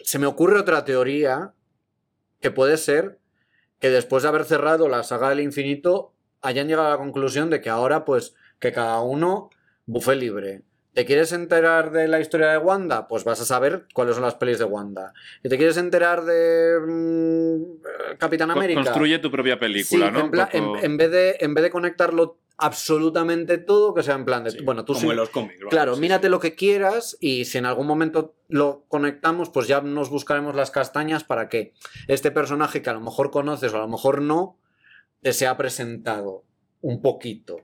[0.07, 1.53] se me ocurre otra teoría
[2.41, 3.19] que puede ser
[3.81, 6.13] que después de haber cerrado la saga del infinito
[6.43, 9.51] hayan llegado a la conclusión de que ahora, pues, que cada uno
[9.87, 10.63] bufe libre.
[10.95, 13.09] ¿Te quieres enterar de la historia de Wanda?
[13.09, 15.13] Pues vas a saber cuáles son las pelis de Wanda.
[15.43, 18.83] ¿Y te quieres enterar de mm, Capitán América?
[18.83, 20.31] Construye tu propia película, Sí, ¿no?
[20.31, 24.45] poco- en- en vez de, en vez de conectarlo absolutamente todo, que sea en plan
[24.45, 25.61] de, Sí, bueno, tú como sí- en los cómics.
[25.71, 29.81] Claro, sí, mírate lo que quieras y si en algún momento lo conectamos, pues ya
[29.81, 31.75] nos buscaremos las castañas para que
[32.09, 34.59] este personaje que a lo mejor conoces o a lo mejor no,
[35.23, 36.45] te sea presentado
[36.81, 37.59] un poquito.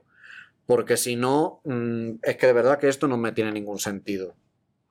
[0.65, 4.35] Porque si no, mm, es que de verdad que esto no me tiene ningún sentido.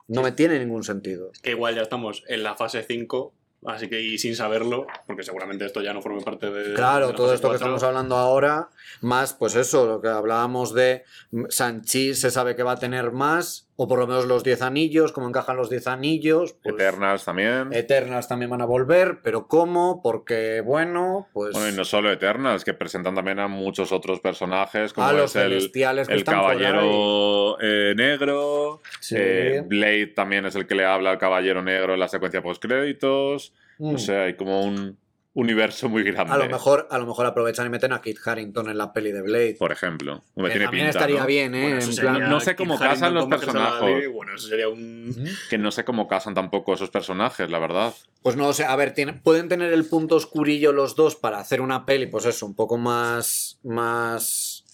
[0.08, 1.30] No me tiene ningún sentido.
[1.42, 3.32] Que igual ya estamos en la fase 5,
[3.66, 6.74] así que y sin saberlo, porque seguramente esto ya no forme parte de.
[6.74, 7.66] Claro, la todo esto que 4.
[7.66, 8.70] estamos hablando ahora,
[9.00, 11.04] más pues eso, lo que hablábamos de
[11.48, 15.12] Sanchi se sabe que va a tener más, o por lo menos los 10 anillos,
[15.12, 16.54] cómo encajan los 10 anillos.
[16.62, 17.72] pues, Eternals también.
[17.72, 20.02] Eternals también van a volver, pero ¿cómo?
[20.02, 21.54] Porque, bueno, pues.
[21.54, 25.34] Bueno, y no solo Eternals, que presentan también a muchos otros personajes, como a los
[25.34, 26.34] es el, celestiales que el están.
[26.34, 28.82] Caballero eh, Negro.
[29.00, 29.16] Sí.
[29.18, 33.54] eh, Blade también es el que le habla al Caballero Negro en la secuencia post-créditos.
[33.78, 33.94] Mm.
[33.94, 34.98] O sea, hay como un
[35.34, 36.32] universo muy grande.
[36.32, 39.12] a, lo mejor, a lo mejor aprovechan y meten a Kit Harrington en la peli
[39.12, 39.56] de Blade.
[39.58, 40.22] Por ejemplo.
[40.36, 41.26] Me Que tiene también pinta, estaría ¿no?
[41.26, 41.62] bien, ¿eh?
[41.62, 44.12] Bueno, eso en sería plan- no sé cómo casan los personajes.
[44.12, 45.26] Bueno, eso sería un.
[45.48, 47.94] Que no sé cómo casan tampoco esos personajes, la verdad.
[48.22, 51.60] Pues no sé, a ver, tiene- pueden tener el punto oscurillo los dos para hacer
[51.62, 53.58] una peli, pues eso, un poco más.
[53.62, 54.64] más.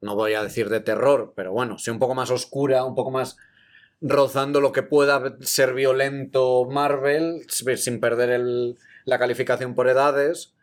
[0.00, 3.10] No voy a decir de terror, pero bueno, sí, un poco más oscura, un poco
[3.10, 3.36] más
[4.00, 8.76] rozando lo que pueda ser violento Marvel, sin perder el-
[9.08, 10.54] la calificación por edades.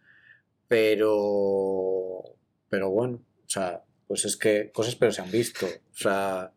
[0.67, 2.23] Pero.
[2.69, 5.65] Pero bueno, o sea, pues es que cosas pero se han visto.
[5.65, 6.51] O sea.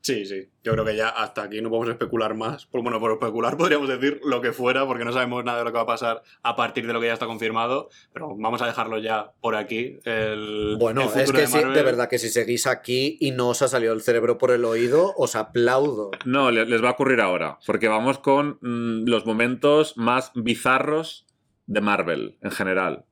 [0.00, 0.48] Sí, sí.
[0.62, 2.66] Yo creo que ya hasta aquí no podemos especular más.
[2.66, 5.70] Pues bueno, por especular podríamos decir lo que fuera, porque no sabemos nada de lo
[5.70, 7.88] que va a pasar a partir de lo que ya está confirmado.
[8.12, 9.98] Pero vamos a dejarlo ya por aquí.
[10.04, 11.74] El, Bueno, el es que de sí, Marvel.
[11.74, 14.64] de verdad que si seguís aquí y no os ha salido el cerebro por el
[14.64, 16.10] oído, os aplaudo.
[16.24, 21.26] No, le- les va a ocurrir ahora, porque vamos con mm, los momentos más bizarros
[21.66, 23.04] de Marvel en general.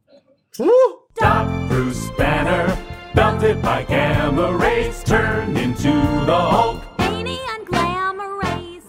[1.69, 2.67] Bruce Banner,
[3.37, 5.91] by gamma rays, turned into
[6.25, 6.86] the Hulk.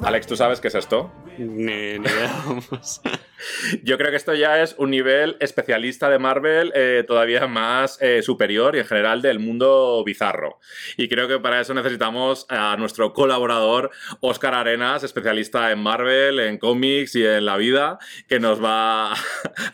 [0.08, 1.12] Alex, ¿tú sabes qué es esto?
[1.38, 3.02] Ni, ni idea, vamos.
[3.84, 8.22] Yo creo que esto ya es un nivel especialista de Marvel eh, todavía más eh,
[8.24, 10.60] superior y en general del mundo bizarro.
[10.96, 16.58] Y creo que para eso necesitamos a nuestro colaborador Oscar Arenas, especialista en Marvel, en
[16.58, 19.16] cómics y en la vida, que nos va a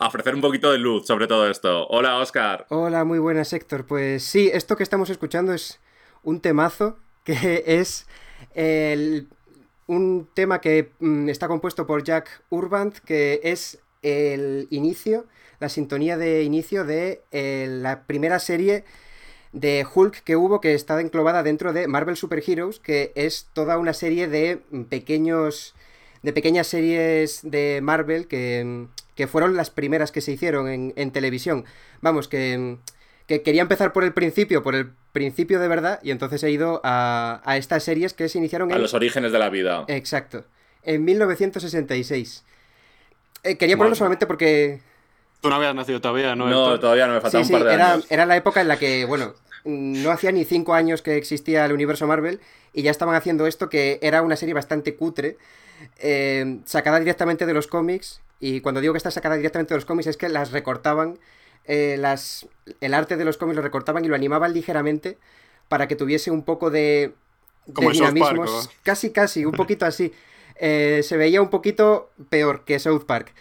[0.00, 1.86] ofrecer un poquito de luz sobre todo esto.
[1.90, 2.66] Hola, Oscar.
[2.70, 3.86] Hola, muy buenas, Héctor.
[3.86, 5.80] Pues sí, esto que estamos escuchando es
[6.24, 8.08] un temazo que es
[8.56, 9.28] el-
[9.86, 15.26] un tema que mm, está compuesto por Jack Urband, que es el inicio,
[15.60, 18.84] la sintonía de inicio de eh, la primera serie
[19.52, 23.78] de Hulk que hubo que está enclobada dentro de Marvel Super Heroes, que es toda
[23.78, 25.74] una serie de pequeños
[26.22, 30.92] de pequeñas series de Marvel que, mm, que fueron las primeras que se hicieron en,
[30.96, 31.66] en televisión.
[32.00, 32.78] Vamos, que, mm,
[33.26, 36.82] que quería empezar por el principio, por el principio de verdad, y entonces he ido
[36.84, 38.82] a, a estas series que se iniciaron A en...
[38.82, 39.86] los orígenes de la vida.
[39.88, 40.44] Exacto,
[40.82, 42.44] en 1966.
[43.44, 44.80] Eh, quería ponerlo solamente porque
[45.40, 46.48] Tú no habías nacido todavía, ¿no?
[46.48, 48.06] No, todavía no me falta Sí, un sí, par de era, años.
[48.10, 49.34] era la época en la que, bueno,
[49.64, 52.40] no hacía ni cinco años que existía el universo Marvel
[52.72, 55.36] y ya estaban haciendo esto que era una serie bastante cutre,
[55.98, 58.20] eh, sacada directamente de los cómics.
[58.40, 61.18] Y cuando digo que está sacada directamente de los cómics es que las recortaban,
[61.66, 62.46] eh, las,
[62.80, 65.18] el arte de los cómics lo recortaban y lo animaban ligeramente
[65.68, 67.14] para que tuviese un poco de,
[67.72, 68.68] Como de.
[68.82, 70.12] Casi, casi, un poquito así.
[70.56, 73.32] Eh, se veía un poquito peor que South Park.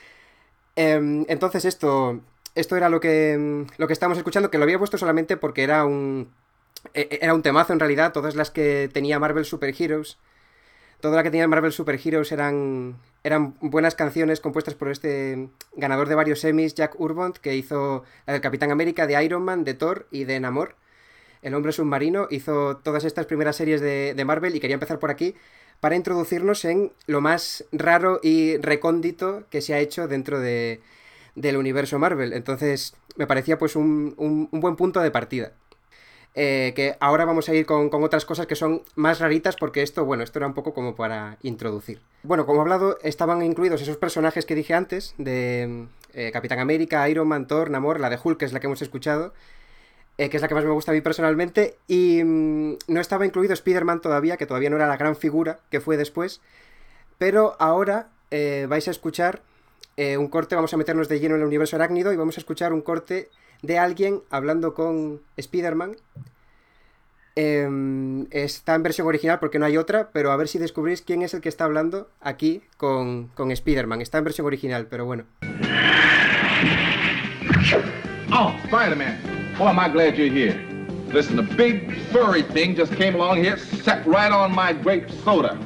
[0.76, 2.20] Em, entonces esto,
[2.56, 5.64] esto era lo que, mm, lo que estábamos escuchando, que lo había puesto solamente porque
[5.64, 6.32] era un,
[6.94, 10.18] e- e- era un temazo en realidad, todas las que tenía Marvel Super Heroes.
[11.04, 16.08] Todas las que tenía Marvel Super Heroes eran, eran buenas canciones compuestas por este ganador
[16.08, 20.08] de varios semis, Jack Urbont, que hizo del Capitán América, de Iron Man, de Thor
[20.12, 20.78] y de Namor.
[21.42, 25.36] El hombre submarino hizo todas estas primeras series de, Marvel y quería empezar por aquí
[25.82, 30.80] para introducirnos en lo más raro y recóndito que se ha hecho dentro de,
[31.36, 32.32] del universo Marvel.
[32.32, 35.52] Entonces me parecía pues un- un buen punto de partida.
[36.36, 39.84] Eh, que ahora vamos a ir con, con otras cosas que son más raritas porque
[39.84, 42.02] esto, bueno, esto era un poco como para introducir.
[42.24, 47.08] Bueno, como he hablado, estaban incluidos esos personajes que dije antes, de eh, Capitán América,
[47.08, 49.32] Iron Man, Thor, Namor, la de Hulk, que es la que hemos escuchado,
[50.18, 53.28] eh, que es la que más me gusta a mí personalmente, y mm, no estaba
[53.28, 56.42] incluido Spider-Man todavía, que todavía no era la gran figura que fue después,
[57.20, 58.10] pero ahora
[58.68, 59.44] vais a escuchar
[59.96, 62.74] un corte, vamos a meternos de lleno en el universo arácnido y vamos a escuchar
[62.74, 63.30] un corte
[63.64, 65.96] de alguien hablando con Spider-Man
[67.36, 71.24] Em, está en versión original porque no hay otra, pero a ver si descubrís quién
[71.24, 74.02] es el que está hablando aquí con, con Spider-Man.
[74.02, 75.24] Está en versión original, pero bueno.
[78.32, 79.56] Oh, Spider-Man.
[79.58, 80.56] Boy, am I glad you're here.
[81.12, 85.58] Listen, a big furry thing just came along here, sat right on my grape soda.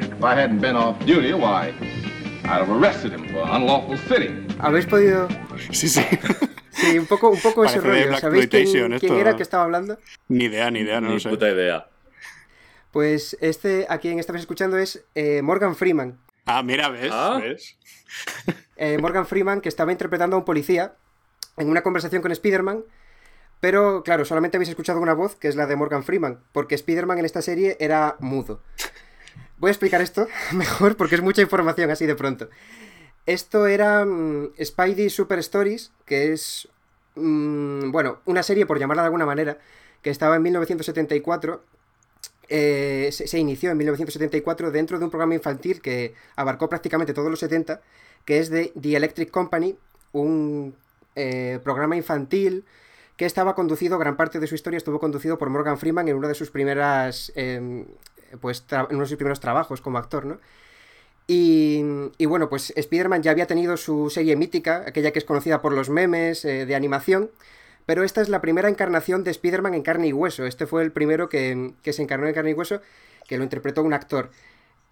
[0.00, 1.74] If I hadn't been off duty, why,
[2.44, 4.46] I'd have arrested him for unlawful sitting.
[4.60, 5.28] ¿Habéis podido...?
[5.72, 6.02] Sí, sí.
[6.74, 8.16] Sí, un poco, un poco ese rollo.
[8.18, 9.98] ¿Sabéis quién, quién era el que estaba hablando?
[10.28, 11.28] Ni idea, ni idea, no Ni sé.
[11.28, 11.88] puta idea.
[12.90, 16.18] Pues este a quien estabais escuchando es eh, Morgan Freeman.
[16.46, 17.10] Ah, mira, ¿ves?
[17.12, 17.38] Ah.
[17.42, 17.76] ¿Ves?
[18.76, 20.94] Eh, Morgan Freeman que estaba interpretando a un policía
[21.56, 22.84] en una conversación con Spider-Man.
[23.60, 27.18] Pero claro, solamente habéis escuchado una voz, que es la de Morgan Freeman, porque Spider-Man
[27.20, 28.60] en esta serie era mudo.
[29.58, 32.48] Voy a explicar esto mejor porque es mucha información así de pronto.
[33.26, 36.68] Esto era mm, Spidey Super Stories, que es,
[37.14, 39.58] mm, bueno, una serie, por llamarla de alguna manera,
[40.02, 41.62] que estaba en 1974.
[42.50, 47.40] eh, se, inició en 1974 dentro de un programa infantil que abarcó prácticamente todos los
[47.40, 47.80] 70,
[48.26, 49.76] que es de The Electric Company,
[50.12, 50.76] un
[51.16, 52.64] eh, programa infantil
[53.16, 56.28] que estaba conducido, gran parte de su historia estuvo conducido por Morgan Freeman en una
[56.28, 57.86] de sus primeras, eh,
[58.40, 60.38] pues, en uno de sus primeros trabajos como actor, ¿no?
[61.26, 61.82] Y,
[62.26, 65.88] bueno, pues Spider-Man ya había tenido su serie mítica, aquella que es conocida por los
[65.88, 67.30] memes eh, de animación,
[67.86, 70.44] pero esta es la primera encarnación de Spider-Man en carne y hueso.
[70.44, 72.82] Este fue el primero que, que se encarnó en carne y hueso,
[73.26, 74.30] que lo interpretó un actor.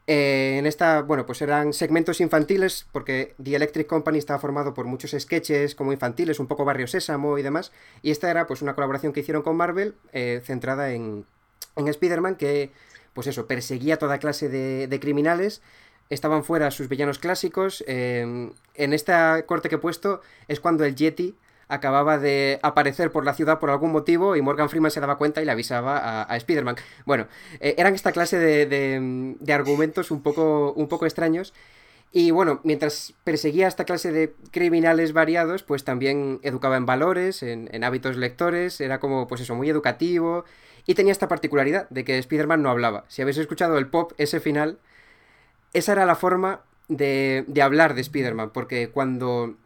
[0.06, 4.86] Eh, en esta, bueno, pues eran segmentos infantiles, porque The Electric Company estaba formado por
[4.86, 8.74] muchos sketches como infantiles, un poco Barrio Sésamo y demás, y esta era pues una
[8.74, 11.26] colaboración que hicieron con Marvel, eh, centrada en,
[11.76, 12.72] en Spider-Man, que,
[13.12, 15.62] pues eso, perseguía toda clase de criminales,
[16.12, 20.94] estaban fuera sus villanos clásicos, eh, en esta corte que he puesto es cuando el
[20.94, 21.34] Yeti
[21.68, 25.40] acababa de aparecer por la ciudad por algún motivo y Morgan Freeman se daba cuenta
[25.40, 26.76] y le avisaba a, a Spider-Man.
[27.06, 27.28] Bueno,
[27.60, 31.54] eh, eran esta clase de, de- argumentos un poco, un poco extraños.
[32.14, 37.42] Y bueno, mientras perseguía a esta clase de criminales variados, pues también educaba en valores,
[37.42, 40.44] en, en hábitos lectores, era como, pues eso, muy educativo.
[40.84, 43.06] Y tenía esta particularidad de que Spider-Man no hablaba.
[43.08, 44.76] Si habéis escuchado el pop, ese final,
[45.72, 49.56] esa era la forma de, de hablar de Spider-Man, porque cuando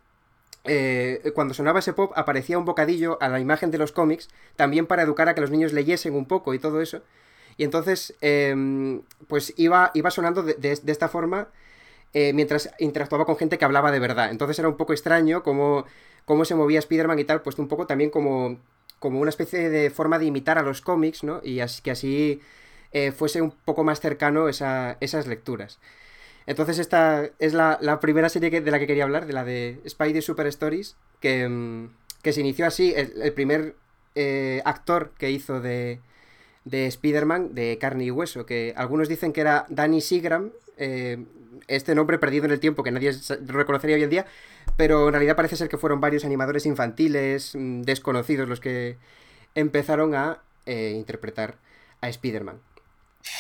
[0.68, 4.86] eh, cuando sonaba ese pop aparecía un bocadillo a la imagen de los cómics, también
[4.86, 7.02] para educar a que los niños leyesen un poco y todo eso.
[7.56, 11.48] Y entonces, em, pues iba, iba sonando de, esta forma
[12.12, 14.30] eh, mientras interactuaba con gente que hablaba de verdad.
[14.30, 15.86] Entonces era un poco extraño cómo,
[16.24, 18.58] cómo se movía Spider-Man y tal, pues un poco también como,
[18.98, 21.40] como una especie de forma de imitar a los cómics, ¿no?
[21.44, 22.40] Y así, que así
[22.97, 25.78] eh, fuese un poco más cercano esa- esas lecturas.
[26.47, 29.81] Entonces esta es la, primera serie que- de la que quería hablar, de la de
[29.86, 31.90] Spidey Super Stories, que, mm,
[32.23, 33.77] que se inició así, el, primer
[34.14, 36.01] eh, actor que hizo de,
[36.64, 41.23] de Spider-Man de carne y hueso, que algunos dicen que era Danny Seagram, eh,
[41.68, 43.12] este nombre perdido en el tiempo que nadie
[43.44, 44.27] reconocería hoy en día,
[44.78, 48.97] pero en realidad parece ser que fueron varios animadores infantiles mm, desconocidos los que
[49.55, 51.59] empezaron a interpretar
[52.01, 52.59] a Spider-Man.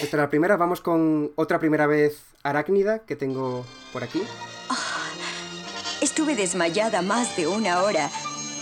[0.00, 4.22] Esta era la primera, vamos con otra primera vez arácnida que tengo por aquí.
[6.00, 8.10] Estuve desmayada más de una hora.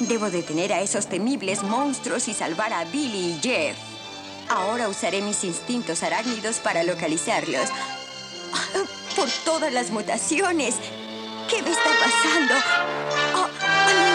[0.01, 3.77] Debo detener a esos temibles monstruos y salvar a Billy y Jeff.
[4.49, 7.69] Ahora usaré mis instintos arácnidos para localizarlos.
[8.53, 8.85] Ah,
[9.17, 10.77] Por todas las mutaciones.
[11.49, 12.55] ¿Qué me está pasando?
[13.35, 13.49] ¡Oh,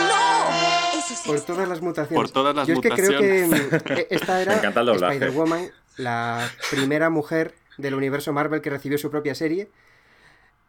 [0.09, 0.99] no!
[0.99, 2.15] Eso se Por todas las mutaciones.
[2.15, 4.07] Por todas las Yo es que creo que mutaciones.
[4.09, 5.13] esta era Me encanta el doblaje.
[5.15, 9.69] Spider-Woman, la primera mujer del universo Marvel que recibió su propia serie.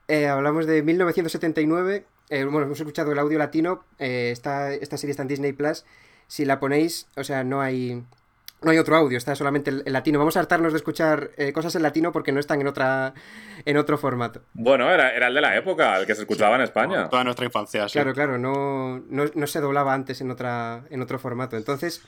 [0.09, 2.05] Eh, hablamos de 1979.
[2.31, 3.85] eh, bueno, hemos escuchado el audio latino.
[3.99, 5.85] eh, esta, esta serie está en Disney Plus.
[6.27, 8.05] Si la ponéis, o sea, no hay.
[8.63, 10.19] No hay otro audio, está solamente el, el latino.
[10.19, 13.15] Vamos a hartarnos de escuchar eh, cosas en latino porque no están en otra
[13.65, 14.43] en otro formato.
[14.53, 17.09] Bueno, era, era el de la época, el que se escuchaba en España.
[17.09, 17.95] Toda nuestra infancia, sí.
[17.95, 21.57] Claro, claro, no, no, no se doblaba antes en, otra, en otro formato.
[21.57, 22.03] Entonces,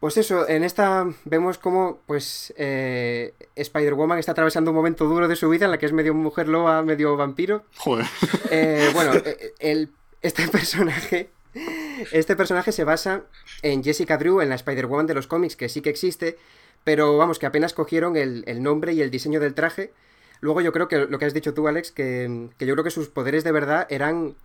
[0.00, 5.34] pues eso, en esta vemos cómo pues eh, Spider-Woman está atravesando un momento duro de
[5.34, 7.64] su vida en la que es medio mujer loba, medio vampiro.
[7.76, 8.06] Joder.
[8.50, 9.90] Eh, bueno, eh, el,
[10.22, 11.30] este personaje.
[12.12, 13.22] Este personaje se basa
[13.62, 16.38] en Jessica Drew, en la Spider-Woman de los cómics, que sí que existe,
[16.84, 19.92] pero vamos, que apenas cogieron el, el nombre y el diseño del traje.
[20.40, 22.92] Luego yo creo que lo que has dicho tú, Alex, que, que yo creo que
[22.92, 24.36] sus poderes de verdad eran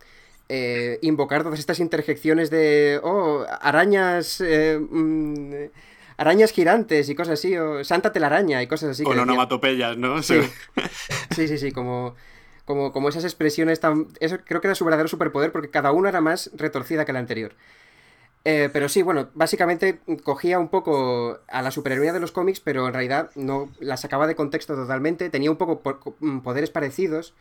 [0.48, 5.70] eh, invocar todas estas interjecciones de, oh, arañas, eh, mm,
[6.16, 9.04] arañas girantes y cosas así, o Santa telaraña y cosas así.
[9.04, 10.22] Con onomatopeyas, ¿no?
[10.22, 10.40] Sí.
[11.34, 12.14] Sí, sí, sí, como,
[12.64, 14.06] como, como esas expresiones tan...
[14.20, 17.18] Eso creo que era su verdadero superpoder porque cada una era más retorcida que la
[17.18, 17.56] anterior.
[18.44, 22.86] Eh, pero sí, bueno, básicamente cogía un poco a la superheroína de los cómics, pero
[22.86, 25.30] en realidad no la sacaba de contexto totalmente.
[25.30, 25.80] Tenía un poco
[26.42, 27.34] poderes parecidos,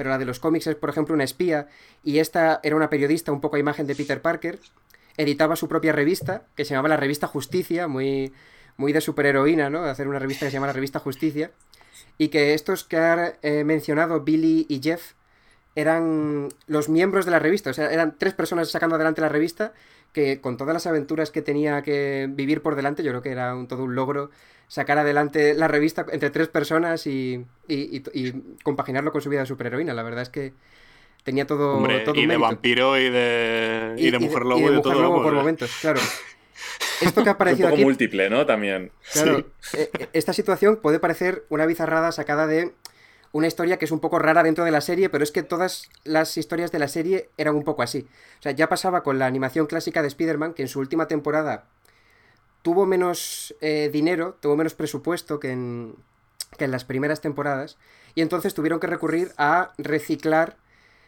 [0.00, 1.68] pero la de los cómics es, por ejemplo, una espía,
[2.02, 4.58] y esta era una periodista un poco a imagen de Peter Parker.
[5.18, 8.32] Editaba su propia revista, que se llamaba la Revista Justicia, muy,
[8.78, 9.84] muy de superheroína, ¿no?
[9.84, 11.50] Hacer una revista que se llama la Revista Justicia.
[12.16, 15.12] Y que estos que ha eh, mencionado, Billy y Jeff,
[15.74, 19.74] eran los miembros de la revista, o sea, eran tres personas sacando adelante la revista
[20.14, 23.54] que con todas las aventuras que tenía que vivir por delante, yo creo que era
[23.54, 24.30] un, todo un logro
[24.70, 27.44] sacar adelante la revista entre tres personas y,
[28.62, 29.94] compaginarlo con su vida de superheroína.
[29.94, 30.52] La verdad es que
[31.24, 31.76] tenía todo.
[31.76, 35.34] Hombre, y de vampiro y de, y, de mujer lobo y de, mujer lobo por
[35.34, 36.00] momentos, claro.
[37.00, 38.46] Esto que ha parecido un poco múltiple, ¿no?
[38.46, 38.92] También.
[39.12, 39.38] Claro.
[39.72, 42.72] Eh, eh, esta situación puede parecer una bizarrada sacada de
[43.32, 45.88] una historia que es un poco rara dentro de la serie, pero es que todas
[46.04, 48.06] las historias de la serie eran un poco así.
[48.38, 51.64] O sea, ya pasaba con la animación clásica de Spider-Man, que en su última temporada
[52.62, 55.94] tuvo menos eh, dinero, tuvo menos presupuesto que en,
[56.58, 57.78] que en las primeras temporadas,
[58.14, 60.56] y entonces tuvieron que recurrir a reciclar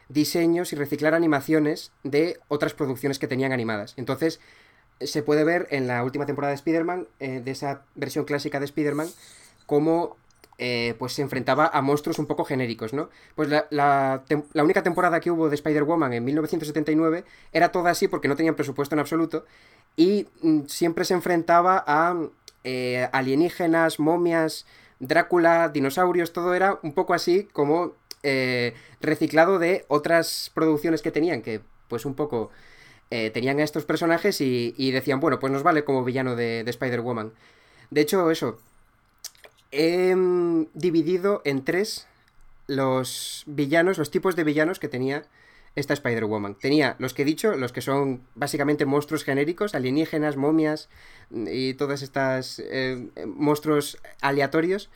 [0.09, 3.93] diseños y reciclar animaciones de otras producciones que tenían animadas.
[3.97, 4.39] Entonces,
[4.99, 8.65] se puede ver en la última temporada de Spider-Man, eh, de esa versión clásica de
[8.65, 9.07] Spider-Man,
[9.65, 10.17] cómo
[10.59, 13.09] eh, pues se enfrentaba a monstruos un poco genéricos, ¿no?
[13.35, 14.23] Pues la,
[14.53, 18.93] única temporada que hubo de Spider-Woman en 1979 era toda así porque no tenían presupuesto
[18.93, 19.45] en absoluto
[19.95, 22.15] y mm, siempre se enfrentaba a
[22.63, 24.65] eh, alienígenas, momias,
[24.99, 31.41] Drácula, dinosaurios, todo era un poco así como eh, reciclado de otras producciones que tenían,
[31.41, 32.51] que pues un poco
[33.31, 37.31] tenían a estos personajes y, decían, bueno, pues nos vale como villano de, de Spider-Woman.
[37.91, 38.57] De hecho, eso,
[39.73, 42.07] he mm, dividido en tres
[42.67, 45.23] los villanos, los tipos de villanos que tenía
[45.75, 46.55] esta Spider-Woman.
[46.55, 50.89] Tenía los que he dicho, los que son básicamente monstruos genéricos, alienígenas, momias
[51.29, 54.89] mm, y todas estas eh, monstruos aleatorios,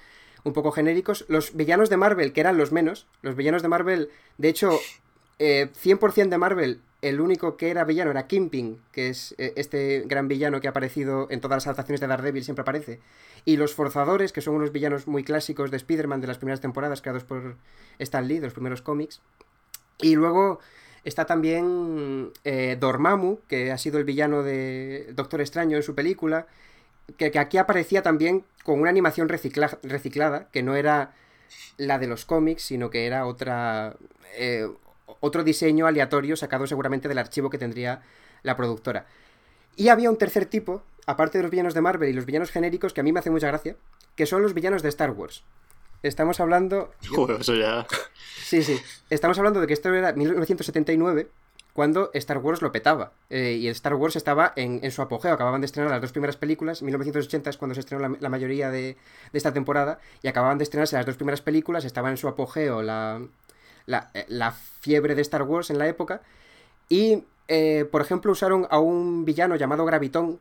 [0.44, 1.26] un poco genéricos.
[1.28, 3.08] Los villanos de Marvel, que eran los menos.
[3.22, 4.80] Los villanos de Marvel, de hecho,
[5.40, 10.04] 100% eh, de Marvel, el único que era villano era Kingpin, que es eh, este
[10.08, 13.00] gran villano que ha aparecido en todas las adaptaciones de Daredevil, siempre aparece.
[13.46, 17.02] Y los Forzadores, que son unos villanos muy clásicos de Spider-Man de las primeras temporadas,
[17.02, 17.56] creados por
[18.00, 19.22] Stan Lee, de los primeros cómics.
[20.00, 20.60] Y luego
[21.04, 26.48] está también eh, Dormammu, que ha sido el villano de Doctor Extraño en su película,
[27.18, 31.14] que, aquí aparecía también con una animación reciclada, que no era
[31.78, 33.96] la de los cómics, sino que era otra,
[35.22, 38.02] otro diseño aleatorio sacado seguramente del archivo que tendría
[38.44, 39.06] la productora.
[39.78, 42.94] Y había un tercer tipo, aparte de los villanos de Marvel y los villanos genéricos,
[42.94, 43.76] que a mí me hace mucha gracia,
[44.16, 45.44] que son los villanos de Star Wars.
[46.04, 46.92] Estamos hablando...
[47.10, 47.86] Joder, eso ya...
[48.44, 48.80] Sí, sí.
[49.10, 51.30] Estamos hablando de que esto era 1979,
[51.74, 53.12] cuando Star Wars lo petaba.
[53.30, 55.34] Eh, y Star Wars estaba en, su apogeo.
[55.34, 56.82] Acababan de estrenar las dos primeras películas.
[56.82, 58.98] 1980 es cuando se estrenó la, mayoría de,
[59.32, 60.00] de, esta temporada.
[60.22, 61.84] Y acababan de estrenarse las dos primeras películas.
[61.84, 63.22] Estaban en su apogeo la,
[63.88, 66.22] eh, la, fiebre de Star Wars en la época.
[66.90, 70.40] Y, eh, por ejemplo, usaron a un villano llamado Gravitón,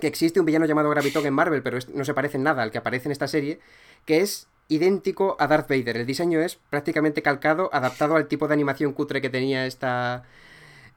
[0.00, 2.70] que existe un villano llamado Gravitón en Marvel, pero no se parece en nada al
[2.70, 3.60] que aparece en esta serie,
[4.04, 5.96] que es idéntico a Darth Vader.
[5.96, 10.24] El diseño es prácticamente calcado, adaptado al tipo de animación cutre que tenía esta,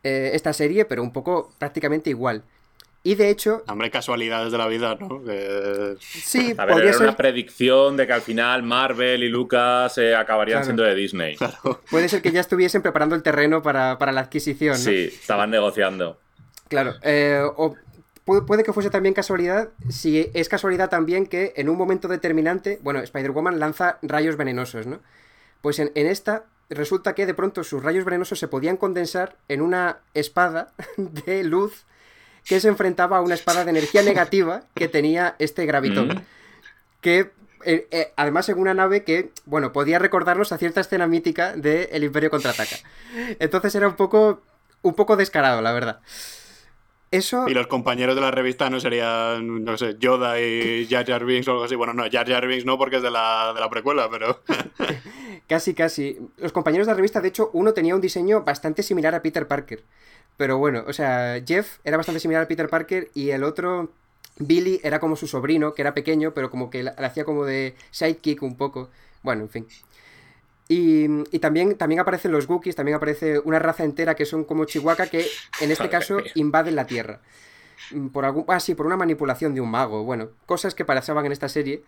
[0.03, 2.43] eh, esta serie, pero un poco prácticamente igual.
[3.01, 3.63] Y de hecho.
[3.67, 5.21] Hombre, casualidades de la vida, ¿no?
[5.99, 10.65] Sí, a ver, era una predicción de que al final Marvel y Lucas eh, acabarían
[10.65, 11.37] siendo de Disney.
[11.89, 14.83] Puede ser que ya estuviesen preparando el terreno para, la adquisición, ¿no?
[14.83, 16.19] Sí, estaban negociando.
[16.67, 16.95] Claro.
[17.01, 17.75] Eh, o
[18.45, 22.99] puede que fuese también casualidad, si es casualidad también que en un momento determinante, bueno,
[22.99, 24.99] Spider-Woman lanza rayos venenosos, ¿no?
[25.61, 29.61] Pues en, en esta resulta que de pronto sus rayos venenosos se podían condensar en
[29.61, 31.85] una espada de luz
[32.45, 36.07] que se enfrentaba a una espada de energía negativa que tenía este gravitón.
[36.09, 36.21] Mm.
[37.01, 37.31] Que
[37.65, 41.89] eh, eh, además en una nave que, bueno, podía recordarnos a cierta escena mítica de
[41.91, 42.77] El Imperio contraataca.
[43.39, 44.41] Entonces era un poco,
[44.81, 45.99] un poco descarado, la verdad.
[47.11, 47.47] Eso...
[47.47, 51.47] Y los compañeros de la revista no serían, no sé, Yoda y Jar Jar Binks
[51.47, 51.75] o algo así.
[51.75, 54.41] Bueno, no, Jar Jar Binks no porque es de la, de la precuela, pero...
[55.47, 56.19] casi, casi.
[56.37, 59.47] Los compañeros de la revista, de hecho, uno tenía un diseño bastante similar a Peter
[59.47, 59.83] Parker.
[60.37, 63.91] Pero bueno, o sea, Jeff era bastante similar a Peter Parker y el otro,
[64.37, 67.75] Billy, era como su sobrino, que era pequeño, pero como que le hacía como de
[67.91, 68.89] sidekick un poco.
[69.21, 69.67] Bueno, en fin.
[70.71, 71.07] Y,
[71.39, 75.25] también, también aparecen los Wookiees, también aparece una raza entera que son como Chihuahua que
[75.61, 77.21] en este caso invaden la Tierra.
[77.89, 80.03] Mm, por algún, ah, sí, por una manipulación de un mago.
[80.03, 81.81] Bueno, cosas que pasaban en esta serie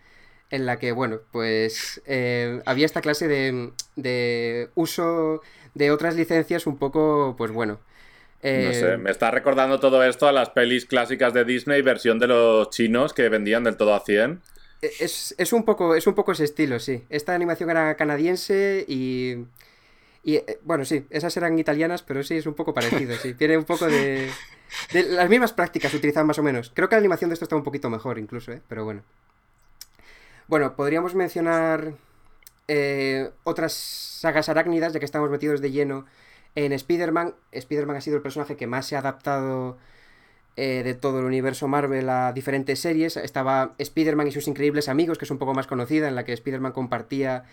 [0.50, 5.42] en la que, bueno, pues eh, había esta clase de, de uso
[5.76, 7.80] de otras licencias un poco, pues bueno,
[8.42, 12.26] No sé, me está recordando todo esto a las pelis clásicas de Disney, versión de
[12.26, 14.42] los chinos que vendían del todo a 100.
[14.82, 17.06] Es, un, poco, es un poco ese estilo, sí.
[17.10, 19.46] Esta animación era canadiense y.
[20.24, 23.34] Y eh, bueno, sí, esas eran italianas, pero sí, es un poco parecido, sí.
[23.36, 24.30] Tiene un poco de.
[24.94, 26.72] de las mismas prácticas utilizan más o menos.
[26.74, 28.62] Creo que la animación de esto está un poquito mejor, incluso, ¿eh?
[28.68, 29.04] Pero bueno.
[30.48, 31.94] Bueno, podríamos mencionar
[32.68, 36.06] eh, otras sagas arácnidas, ya que estamos metidos de lleno
[36.56, 37.36] en Spider-Man.
[37.52, 39.78] Spider-Man ha sido el personaje que más se ha adaptado
[40.58, 43.18] eh, de todo el universo Marvel a diferentes series.
[43.18, 46.34] Estaba Spider-Man y sus increíbles amigos, que es un poco más conocida, en la que
[46.34, 47.46] Spider-Man compartía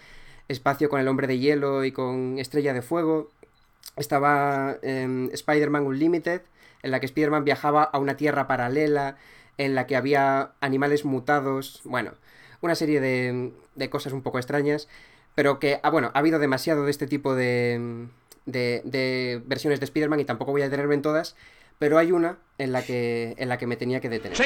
[0.48, 3.30] espacio con el hombre de hielo y con Estrella de Fuego.
[3.96, 6.42] Estaba em, Spider-Man Unlimited,
[6.82, 9.16] en la que Spider-Man viajaba a una tierra paralela,
[9.58, 11.80] en la que había animales mutados.
[11.84, 12.12] Bueno,
[12.60, 14.88] una serie de, de cosas un poco extrañas.
[15.36, 18.08] Pero que, ah, bueno, ha habido demasiado de este tipo de,
[18.44, 21.36] de, de versiones de Spider-Man y tampoco voy a detenerme en todas
[21.78, 24.36] pero hay una en la que, en la que me tenía que detener.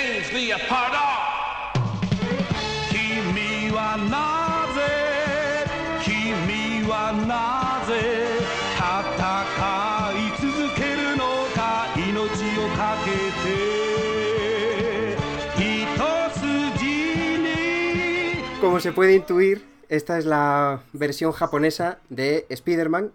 [18.61, 23.13] Como se puede intuir, esta es la versión japonesa de Spider-Man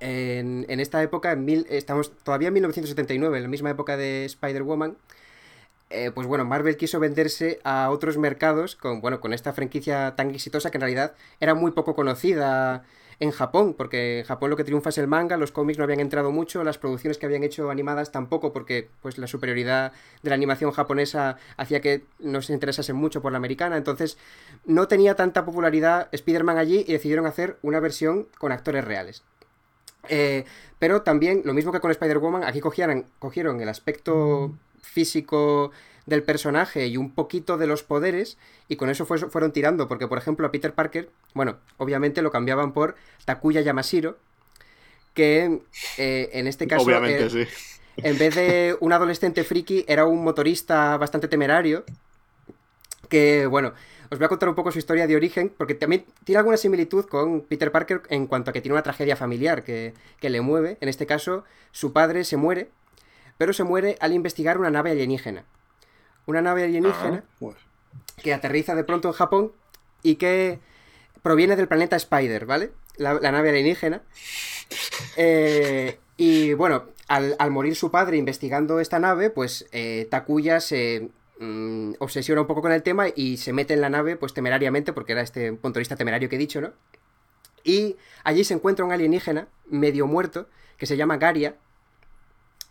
[0.00, 4.96] en, esta época, en mil, estamos todavía en 1979, en la misma época de Spider-Woman,
[5.90, 10.30] eh, pues bueno, Marvel quiso venderse a otros mercados con, bueno, con esta franquicia tan
[10.30, 12.84] exitosa que en realidad era muy poco conocida
[13.20, 16.00] en Japón, porque en Japón lo que triunfa es el manga, los cómics no habían
[16.00, 19.92] entrado mucho, las producciones que habían hecho animadas tampoco, porque pues la superioridad
[20.22, 24.18] de la animación japonesa hacía que no se interesase mucho por la americana, entonces
[24.64, 29.22] no tenía tanta popularidad Spider-Man allí y decidieron hacer una versión con actores reales.
[30.08, 30.44] Eh,
[30.78, 35.72] pero también, lo mismo que con Spider-Woman, aquí cogieron, cogieron el aspecto físico
[36.06, 38.38] del personaje y un poquito de los poderes
[38.68, 42.72] y con eso fueron tirando, porque por ejemplo a Peter Parker, bueno, obviamente lo cambiaban
[42.72, 44.16] por Takuya Yamashiro,
[45.14, 45.60] que
[45.98, 46.84] eh, en este caso...
[46.84, 47.48] Obviamente, eh,
[47.98, 51.82] En vez de un adolescente friki, era un motorista bastante temerario,
[53.08, 53.72] que bueno,
[54.10, 57.06] os voy a contar un poco su historia de origen, porque también tiene alguna similitud
[57.06, 60.78] con Peter Parker en cuanto a que tiene una tragedia familiar que, le mueve.
[60.80, 62.70] En este caso, su padre se muere,
[63.38, 65.44] pero se muere al investigar una nave alienígena.
[66.26, 67.50] Una nave alienígena ah,
[68.22, 69.52] que aterriza de pronto en Japón
[70.02, 70.58] y que
[71.22, 72.72] proviene del planeta Spider, ¿vale?
[72.96, 74.02] La, nave alienígena.
[75.16, 81.92] Eh, y bueno, al, morir su padre investigando esta nave, pues eh, Takuya se Mm,
[81.98, 85.12] obsesiona un poco con el tema y se mete en la nave, pues temerariamente, porque
[85.12, 86.72] era este motorista temerario que he dicho, ¿no?
[87.62, 90.48] Y allí se encuentra un alienígena medio muerto
[90.78, 91.56] que se llama Garia,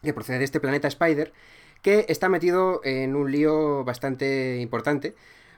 [0.02, 1.34] que procede de este planeta Spider,
[1.82, 5.16] que está metido en un lío bastante importante,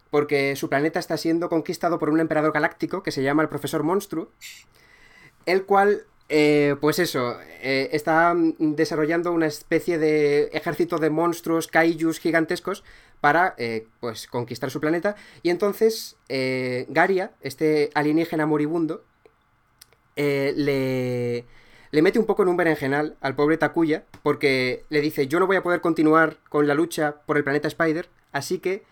[0.10, 3.84] porque su planeta está siendo conquistado por un emperador galáctico que se llama el Profesor
[3.84, 4.32] Monstruo,
[5.46, 12.20] el cual eh, pues eso, eh, está desarrollando una especie de ejército de monstruos, kaijus
[12.20, 12.84] gigantescos
[13.22, 15.16] para eh, pues conquistar su planeta.
[15.42, 16.18] Y entonces
[16.90, 19.04] Garia, este alienígena moribundo,
[20.16, 21.46] le,
[21.92, 25.46] le mete un poco en un berenjenal al pobre Takuya porque le dice yo no
[25.46, 28.84] voy a poder continuar con la lucha por el planeta Spider, así que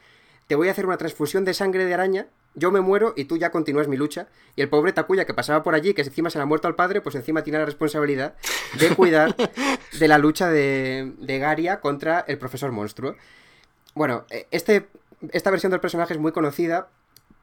[0.47, 3.38] te voy a hacer una transfusión de sangre de araña yo me muero y tú
[3.38, 4.27] ya continúas mi lucha.
[4.56, 6.76] Y el pobre Takuya que pasaba por allí, que encima se le ha muerto al
[6.76, 8.36] padre, pues encima tiene la responsabilidad
[8.80, 9.36] de cuidar
[9.99, 13.15] de la lucha de, de Garia contra el profesor monstruo.
[13.94, 14.88] Bueno, eh, este,
[15.32, 16.90] esta versión del personaje es muy conocida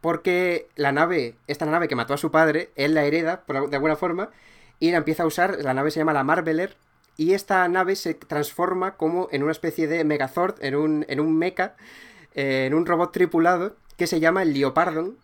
[0.01, 3.97] porque la nave, esta nave que mató a su padre, él la hereda de alguna
[3.97, 4.31] forma
[4.81, 6.77] y la empieza a usar, la nave se llama la Marveler
[7.17, 11.39] y esta nave se transforma como en una especie de Megazord, en un, en un
[11.39, 11.77] mecha,
[12.35, 15.17] eh, en un robot tripulado que se llama el Leopardon,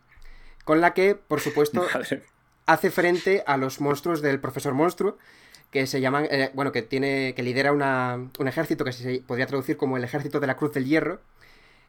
[0.65, 1.87] con la que, por supuesto,
[2.67, 5.17] hace frente a los monstruos del Profesor Monstruo,
[5.71, 9.77] que se llaman, eh, bueno, que tiene, que lidera un ejército que se podría traducir
[9.77, 11.21] como el ejército de la Cruz del Hierro,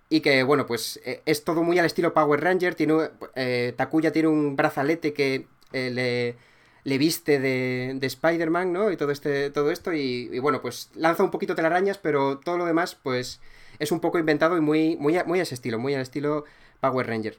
[0.10, 4.11] y que, bueno, pues eh, es todo muy al estilo Power Ranger, tiene, eh, Takuya
[4.11, 6.35] tiene un brazalete que le,
[6.84, 8.91] le, viste de, de Spider-Man, ¿no?
[8.91, 12.57] Y todo, este, todo esto, y, y, bueno, pues lanza un poquito telarañas, pero todo
[12.57, 13.39] lo demás, pues
[13.80, 16.45] es un poco inventado y muy, muy, muy a ese estilo, muy al estilo
[16.81, 17.38] Power Ranger.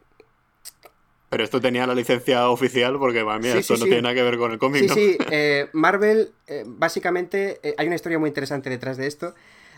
[1.31, 4.51] Pero esto tenía la licencia oficial porque, mí esto no tiene nada que ver con
[4.51, 4.89] el cómic.
[4.89, 9.35] Sí, sí, eh, Marvel, eh, básicamente, eh, hay una historia muy interesante detrás de esto.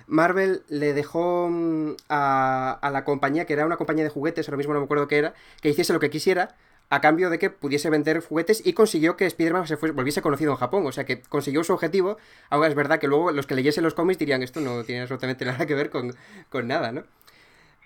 [0.07, 4.73] Marvel le dejó mm, a, la compañía, que era una compañía de juguetes, ahora mismo
[4.73, 6.57] no me acuerdo qué era, que hiciese lo que quisiera,
[6.93, 10.59] a cambio de que pudiese vender juguetes y consiguió que Spider-Man se volviese conocido en
[10.59, 10.87] Japón.
[10.87, 12.19] O sea que consiguió su objetivo.
[12.51, 15.45] Ahora es verdad que luego los que leyesen los cómics dirían esto no tiene absolutamente
[15.47, 16.15] nada que ver con,
[16.51, 17.05] con nada, ¿no?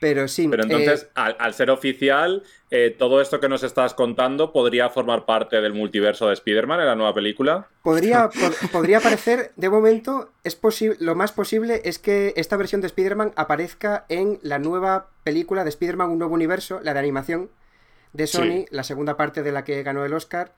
[0.01, 0.49] Pero sí.
[0.49, 2.43] Pero entonces, eh, al, ser oficial,
[2.73, 6.87] eh, todo esto que nos estás contando podría formar parte del multiverso de Spider-Man en
[6.87, 7.69] la nueva película.
[7.85, 8.29] Podría,
[8.73, 13.35] podría parecer, de momento, es posible, lo más posible es que esta versión de Spider-Man
[13.37, 17.51] aparezca en la nueva película de Spider-Man, un nuevo universo, la de animación
[18.17, 20.55] de Sony, la segunda parte de la que ganó el Oscar.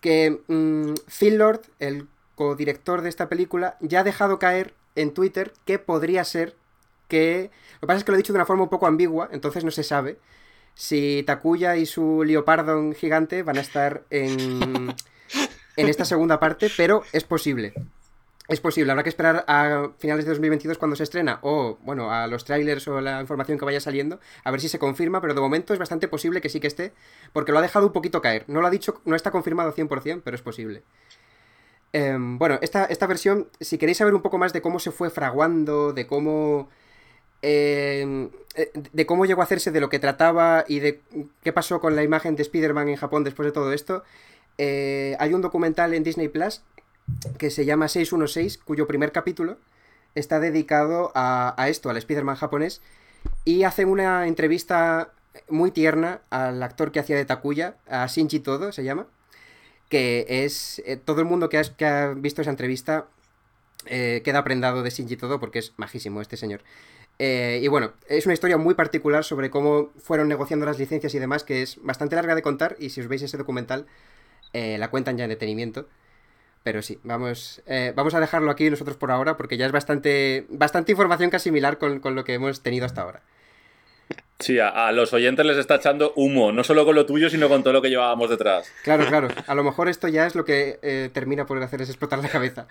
[0.00, 5.52] Que mm, Phil Lord, el codirector de esta película, ya ha dejado caer en Twitter
[5.64, 6.54] que podría ser
[7.08, 7.50] que...
[7.74, 9.64] Lo que pasa es que lo he dicho de una forma un poco ambigua, entonces
[9.64, 10.18] no se sabe
[10.76, 14.94] si Takuya y su Leopardon gigante van a estar en,
[15.76, 17.72] en esta segunda parte, pero es posible.
[18.48, 22.26] Es posible, habrá que esperar a finales de 2022 cuando se estrena, o bueno, a
[22.26, 25.40] los trailers o la información que vaya saliendo, a ver si se confirma, pero de
[25.40, 26.92] momento es bastante posible que sí que esté,
[27.32, 28.44] porque lo ha dejado un poquito caer.
[28.46, 30.82] No lo ha dicho, no está confirmado 100%, pero es posible.
[31.92, 35.10] Em, bueno, esta, esta versión, si queréis saber un poco más de cómo se fue
[35.10, 36.68] fraguando, de cómo
[37.42, 41.00] Em, eh, de cómo llegó a hacerse, de lo que trataba y de
[41.42, 44.02] qué pasó con la imagen de Spider-Man en Japón después de todo esto,
[44.58, 46.62] eh, hay un documental en Disney Plus
[47.38, 49.58] que se llama 616, cuyo primer capítulo
[50.14, 52.80] está dedicado a, esto, al Spider-Man japonés,
[53.44, 55.12] y hace una entrevista
[55.48, 59.06] muy tierna al actor que hacía de Takuya, a Shinji Todo se llama,
[59.88, 63.06] que es eh, todo el mundo que ha, visto esa entrevista
[63.84, 66.62] queda prendado de Shinji Todo porque es majísimo este señor.
[67.18, 71.18] Eh, y bueno, es una historia muy particular sobre cómo fueron negociando las licencias y
[71.18, 73.86] demás, que es bastante larga de contar, y si os veis ese documental,
[74.52, 75.88] eh, la cuentan ya en detenimiento.
[76.66, 80.46] Pero sí, vamos, eh, vamos a dejarlo aquí nosotros por ahora, porque ya es bastante,
[80.48, 83.22] bastante información que asimilar con, con lo que hemos tenido hasta ahora.
[84.40, 87.62] Sí, a, los oyentes les está echando humo, no solo con lo tuyo, sino con
[87.62, 88.68] todo lo que llevábamos detrás.
[88.82, 89.28] Claro, claro.
[89.46, 92.66] A lo mejor esto ya es lo que eh, termina por hacerles explotar la cabeza.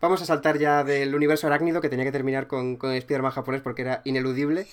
[0.00, 3.60] Vamos a saltar ya del universo arácnido, que tenía que terminar con, con Spider-Man japonés
[3.60, 4.66] porque era ineludible,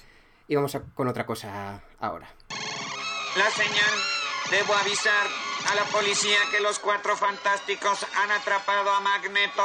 [0.47, 2.27] y vamos con otra cosa ahora.
[3.37, 3.99] La señal.
[4.49, 5.27] Debo avisar
[5.73, 9.63] a la policía que los cuatro fantásticos han atrapado a Magneto.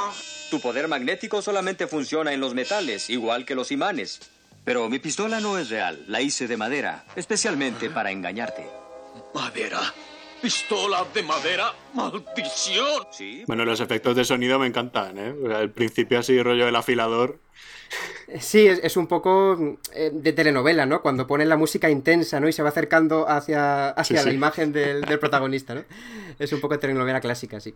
[0.51, 4.21] Tu poder magnético solamente funciona en los metales, igual que los imanes.
[4.65, 8.67] Pero mi pistola no es real, la hice de madera, especialmente para engañarte.
[9.35, 9.81] ¿Madera?
[10.41, 11.75] ¿Pistola de madera?
[11.93, 13.07] ¡Maldición!
[13.11, 13.45] ¿Sí?
[13.47, 15.35] Bueno, los efectos de sonido me encantan, ¿eh?
[15.61, 17.39] El principio así, rollo del afilador.
[18.41, 21.01] Sí, es, un poco eh, de telenovela, ¿no?
[21.01, 22.49] Cuando ponen la música intensa, ¿no?
[22.49, 25.85] Y se va acercando hacia, hacia la imagen del, protagonista, ¿no?
[26.39, 27.75] Es un poco de telenovela clásica, sí.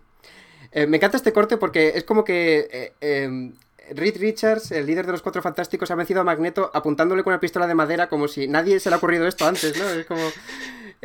[0.71, 3.51] Eh, me encanta este corte porque es como que eh,
[3.91, 7.39] Reed Richards, el líder de los Cuatro Fantásticos, ha vencido a Magneto apuntándole con una
[7.39, 9.89] pistola de madera como si nadie se le ha ocurrido esto antes, ¿no?
[9.89, 10.21] Es como...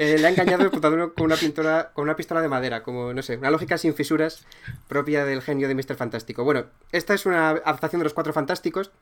[0.00, 3.20] Eh, le ha engañado apuntándole con una, pintura, con una pistola de madera, como, no
[3.20, 4.46] sé, una lógica sin fisuras
[4.86, 5.96] propia del genio de Mr.
[5.96, 6.44] Fantástico.
[6.44, 8.92] Bueno, esta es una adaptación de los Cuatro Fantásticos,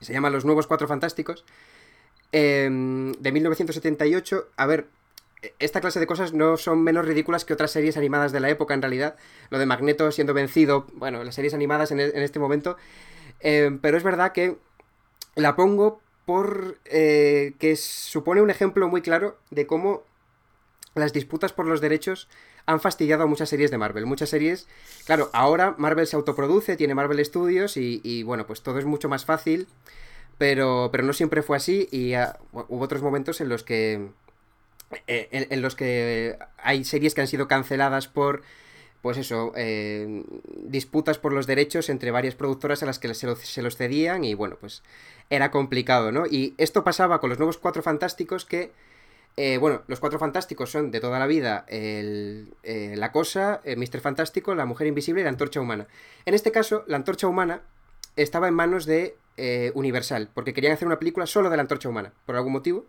[0.00, 1.46] se llama Los Nuevos Cuatro Fantásticos,
[2.32, 4.48] em, de 1978.
[4.58, 4.88] A ver,
[5.58, 8.74] esta clase de cosas no son menos ridículas que otras series animadas de la época,
[8.74, 9.16] en realidad.
[9.48, 12.76] Lo de Magneto siendo vencido, bueno, las series animadas en, en este momento
[13.40, 14.56] eh, pero es verdad que
[15.34, 20.02] la pongo por eh, que supone un ejemplo muy claro de cómo
[21.00, 22.28] las disputas por los derechos
[22.66, 24.06] han fastidiado a muchas series de Marvel.
[24.06, 24.66] Muchas series,
[25.04, 29.24] claro, ahora Marvel se autoproduce, tiene Marvel Studios y, bueno, pues todo es mucho más
[29.24, 29.68] fácil,
[30.38, 34.08] pero, pero no siempre fue así y ah, hubo otros momentos en los que
[35.08, 38.42] eh, en, los que hay series que han sido canceladas por
[39.02, 40.24] pues eso, eh,
[40.64, 44.56] disputas por los derechos entre varias productoras a las que se, los cedían y bueno,
[44.60, 44.82] pues
[45.30, 46.26] era complicado, ¿no?
[46.26, 48.72] Y esto pasaba con los nuevos Cuatro Fantásticos que,
[49.36, 54.00] eh, bueno, los Cuatro Fantásticos son de toda la vida el, eh, la cosa, Mister
[54.00, 55.86] Fantástico, la Mujer Invisible y la Antorcha Humana.
[56.24, 57.62] En este caso, la Antorcha Humana
[58.16, 59.16] estaba en manos de
[59.74, 62.86] Universal, porque querían hacer una película solo de la Antorcha Humana, por algún motivo.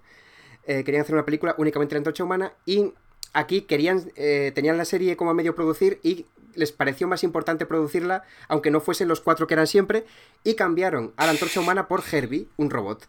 [0.66, 2.94] querían hacer una película únicamente de la Antorcha Humana y
[3.34, 6.26] aquí querían, eh, tenían la serie como a medio producir y
[6.56, 10.06] les pareció más importante producirla, aunque no fuesen los cuatro que eran siempre,
[10.44, 13.08] y cambiaron a la antorcha humana por Herbie, un robot.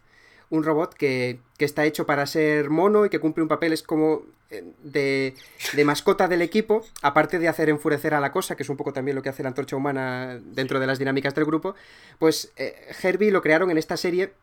[0.49, 4.23] Un robot que, está hecho para ser mono y que cumple un papel, es como
[4.49, 5.35] eh, de,
[5.73, 8.93] de, mascota del equipo, aparte de hacer enfurecer a la cosa, que es un poco
[8.93, 11.75] también lo que hace la antorcha humana dentro de las dinámicas del grupo,
[12.17, 14.33] pues eh, Herbie lo crearon en esta serie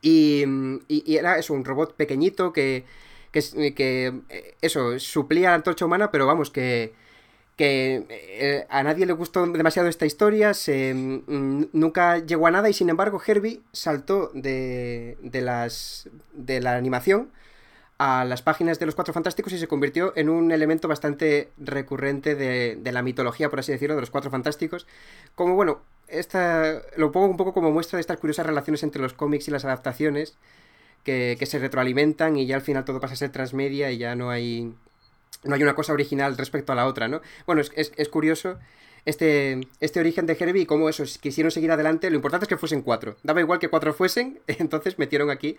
[0.00, 0.44] y,
[0.88, 2.84] y, era eso, un robot pequeñito que,
[3.32, 6.94] que, que eh, eso, suplía la antorcha humana, pero vamos, que,
[7.58, 12.70] que eh, a nadie le gustó demasiado esta historia, se, mm, nunca llegó a nada
[12.70, 17.30] y sin embargo Herbie saltó de, de, las, de la animación
[17.98, 22.36] a las páginas de los Cuatro Fantásticos y se convirtió en un elemento bastante recurrente
[22.36, 24.86] de, la mitología, por así decirlo, de los Cuatro Fantásticos.
[25.34, 29.14] Como, bueno, esta, lo pongo un poco como muestra de estas curiosas relaciones entre los
[29.14, 30.38] cómics y las adaptaciones
[31.02, 34.30] que, se retroalimentan y ya al final todo pasa a ser transmedia y ya no
[34.30, 34.72] hay,
[35.44, 37.20] no hay una cosa original respecto a la otra, ¿no?
[37.46, 38.58] Bueno, es, es curioso
[39.08, 42.10] este, este origen de Herbie y cómo eso, quisieron seguir adelante.
[42.10, 43.16] Lo importante es que fuesen cuatro.
[43.22, 45.56] Daba igual que cuatro fuesen, entonces metieron aquí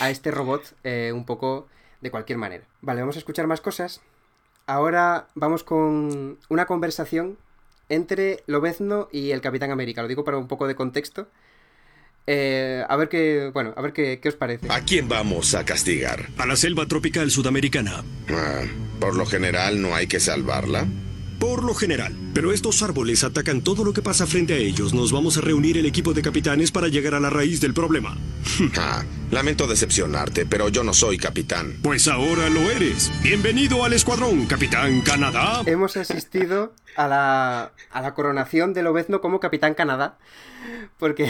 [0.00, 1.68] a este robot eh, un poco
[2.00, 2.64] de cualquier manera.
[2.80, 4.00] Vale, vamos a escuchar más cosas.
[4.66, 7.36] Ahora vamos con una conversación
[7.90, 10.00] entre Lobezno y el Capitán América.
[10.00, 11.28] Lo digo para un poco de contexto.
[12.26, 14.66] Eh, a ver qué, bueno, a ver qué, qué, os parece.
[14.70, 16.26] ¿A quién vamos a castigar?
[16.38, 18.02] A la selva tropical sudamericana.
[18.28, 18.62] Ah,
[18.98, 20.86] por lo general no hay que salvarla.
[21.38, 22.14] Por lo general.
[22.34, 24.94] Pero estos árboles atacan todo lo que pasa frente a ellos.
[24.94, 28.16] Nos vamos a reunir el equipo de capitanes para llegar a la raíz del problema.
[28.76, 31.76] ah, lamento decepcionarte, pero yo no soy capitán.
[31.82, 33.12] Pues ahora lo eres.
[33.22, 35.62] Bienvenido al escuadrón, Capitán Canadá.
[35.66, 40.18] Hemos asistido a la, a la coronación de Lobezno como Capitán Canadá.
[40.98, 41.28] Porque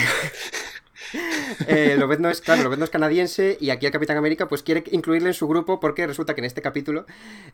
[1.67, 5.29] eh, Lobezno es, claro, Lobezno es canadiense y aquí el Capitán América pues quiere incluirle
[5.29, 7.07] en su grupo porque resulta que en este capítulo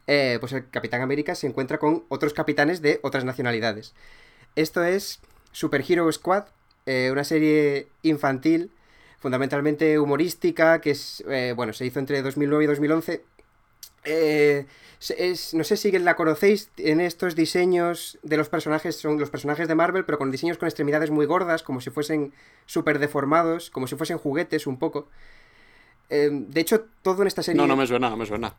[0.06, 3.94] eh, pues el Capitán América se encuentra con otros capitanes de otras nacionalidades.
[4.56, 5.20] Esto es
[5.52, 6.44] Super Hero Squad,
[6.86, 8.70] eh, una serie infantil
[9.22, 13.24] fundamentalmente humorística que es, eh, bueno, se hizo entre 2009 y 2011.
[14.04, 14.66] Eh,
[15.52, 19.74] no sé si la conocéis en estos diseños de los personajes, son los personajes de
[19.74, 22.32] Marvel, pero con diseños con extremidades muy gordas, como si fuesen
[22.66, 25.08] súper deformados, como si fuesen juguetes un poco.
[26.08, 27.60] Eh, de hecho, todo en esta serie...
[27.60, 28.54] No, no me suena, no me suena.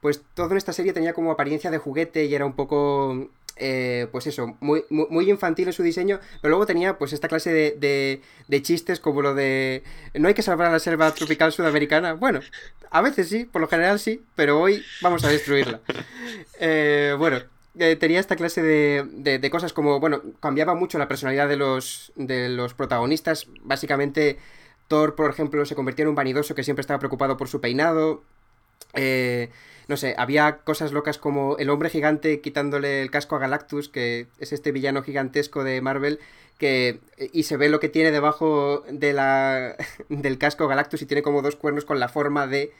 [0.00, 3.28] Pues todo en esta serie tenía como apariencia de juguete y era un poco
[3.64, 7.52] eh, pues eso, muy, muy, infantil en su diseño, pero luego tenía pues esta clase
[7.52, 9.84] de, de, chistes como lo de
[10.14, 12.14] no hay que salvar a la selva tropical sudamericana.
[12.14, 12.40] Bueno,
[12.90, 15.80] a veces sí, por lo general sí, pero hoy vamos a destruirla.
[16.64, 17.40] Eh, bueno,
[17.78, 22.12] eh, tenía esta clase de, de, cosas como, bueno, cambiaba mucho la personalidad de los,
[22.16, 23.48] de los protagonistas.
[23.62, 24.38] Básicamente,
[24.88, 28.22] Thor, por ejemplo, se convertía en un vanidoso que siempre estaba preocupado por su peinado.
[28.94, 29.50] Eh,
[29.92, 34.26] no sé, había cosas locas como el hombre gigante quitándole el casco a Galactus, que
[34.38, 36.18] es este villano gigantesco de Marvel,
[36.56, 37.00] que
[37.30, 39.76] y se ve lo que tiene debajo de la,
[40.08, 42.72] del casco Galactus y tiene como dos cuernos con la forma de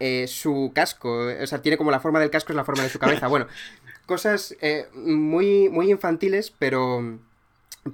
[0.00, 2.88] eh, su casco, o sea, tiene como la forma del casco es la forma de
[2.88, 3.28] su cabeza.
[3.28, 3.46] Bueno,
[4.04, 7.20] cosas eh, muy, muy infantiles, pero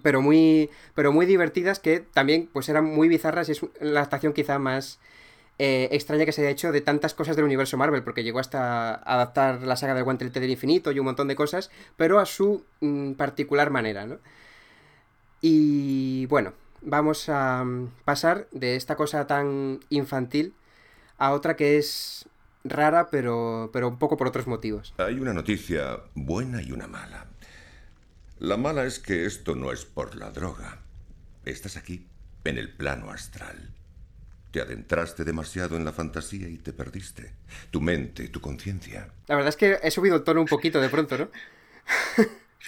[0.03, 4.33] pero muy pero muy divertidas que también pues eran muy bizarras y es la adaptación
[4.33, 4.99] quizá más
[5.65, 8.95] eh, extraña que se haya hecho de tantas cosas del universo Marvel, porque llegó hasta
[8.95, 12.65] adaptar la saga del guantelete del infinito y un montón de cosas, pero a su
[12.81, 14.19] mm, particular manera, ¿no?
[15.41, 20.53] Y bueno, vamos a mm, pasar de esta cosa tan infantil
[21.17, 22.29] a otra que es
[22.65, 24.93] rara, pero, pero un poco por otros motivos.
[24.99, 27.29] Hay una noticia buena y una mala.
[28.41, 30.81] La mala es que esto no es por la droga.
[31.45, 32.09] Estás aquí,
[32.43, 33.71] en el plano astral.
[34.53, 37.33] Te adentraste demasiado en la fantasía y te perdiste.
[37.71, 39.09] Tu mente, tu conciencia.
[39.27, 41.29] La verdad es que he subido el tono un poquito de pronto, ¿no?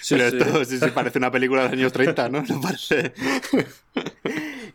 [0.01, 2.43] Sí, esto sí, parece una película de los años 30, ¿no?
[2.49, 3.13] No parece.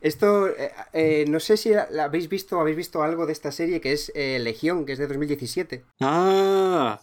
[0.01, 3.81] Esto, eh, eh, no sé si la habéis visto habéis visto algo de esta serie
[3.81, 5.85] que es eh, Legión, que es de 2017.
[6.01, 7.01] Ah,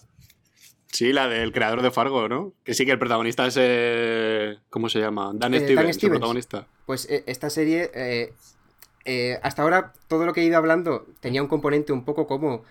[0.91, 2.53] sí, la del creador de Fargo, ¿no?
[2.63, 4.59] Que sí que el protagonista es.
[4.69, 5.31] ¿Cómo se llama?
[5.35, 6.65] Dan Stevens, el protagonista.
[6.85, 7.91] Pues esta serie
[9.07, 12.63] eh, hasta ahora todo lo que he ido hablando tenía un componente un poco como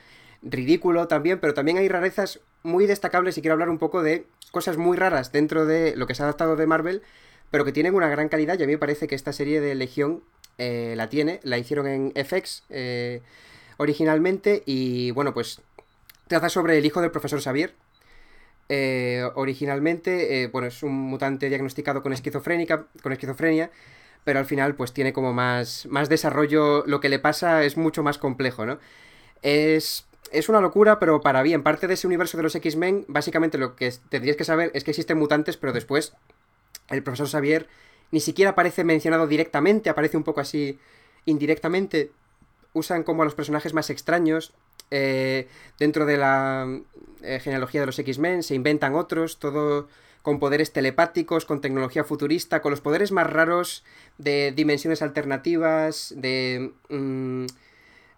[0.43, 4.77] ridículo también, pero también hay rarezas muy destacables y quiero hablar un poco de cosas
[4.77, 7.03] muy raras dentro de lo que se ha adaptado de Marvel,
[7.51, 9.75] pero que tienen una gran calidad y a mí me parece que esta serie de
[9.75, 10.23] Legión
[10.59, 13.23] eh, la tiene, la hicieron en FX eh,
[13.79, 15.63] originalmente y bueno, pues
[16.29, 17.73] trata sobre el hijo del profesor Xavier.
[19.37, 23.71] originalmente, bueno, es un mutante diagnosticado con esquizofrénica, con esquizofrenia,
[24.27, 28.03] pero al final pues tiene como más, más desarrollo, lo que le pasa es mucho
[28.03, 28.81] más complejo, ¿no?
[29.41, 33.57] Es, es una locura, pero para bien, parte de ese universo de los X-Men, básicamente
[33.57, 36.13] lo que tendrías que saber es que existen mutantes, pero después
[36.89, 37.69] el profesor Xavier
[38.11, 40.81] ni siquiera aparece mencionado directamente, aparece un poco así
[41.25, 42.11] indirectamente.
[42.73, 44.55] Usan como a los personajes más extraños.
[44.91, 45.47] Eh,
[45.79, 46.81] dentro de la
[47.23, 49.87] eh, genealogía de los X-Men se inventan otros, todo
[50.27, 53.85] con poderes telepáticos, con tecnología futurista, con los poderes más raros
[54.19, 57.45] de dimensiones alternativas, de mm,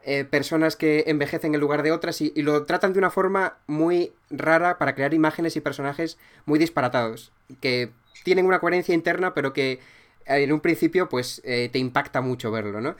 [0.04, 4.14] eh, personas que envejecen en lugar de otras y, lo tratan de una forma muy
[4.30, 6.16] rara para crear imágenes y personajes
[6.46, 7.30] muy disparatados,
[7.60, 7.90] que
[8.24, 9.78] tienen una coherencia interna pero que eh,
[10.24, 12.96] en un principio pues eh, te impacta mucho verlo, ¿no?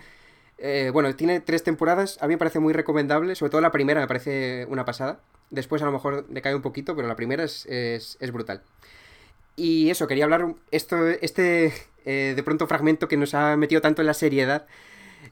[0.92, 4.06] Bueno, tiene tres temporadas, a mí me parece muy recomendable, sobre todo la primera me
[4.06, 5.20] parece una pasada.
[5.48, 8.62] Después a lo mejor decae un poquito, pero la primera es, es brutal.
[9.58, 11.72] Y eso, quería hablar esto, este
[12.04, 14.66] eh, de pronto fragmento que nos ha metido tanto en la seriedad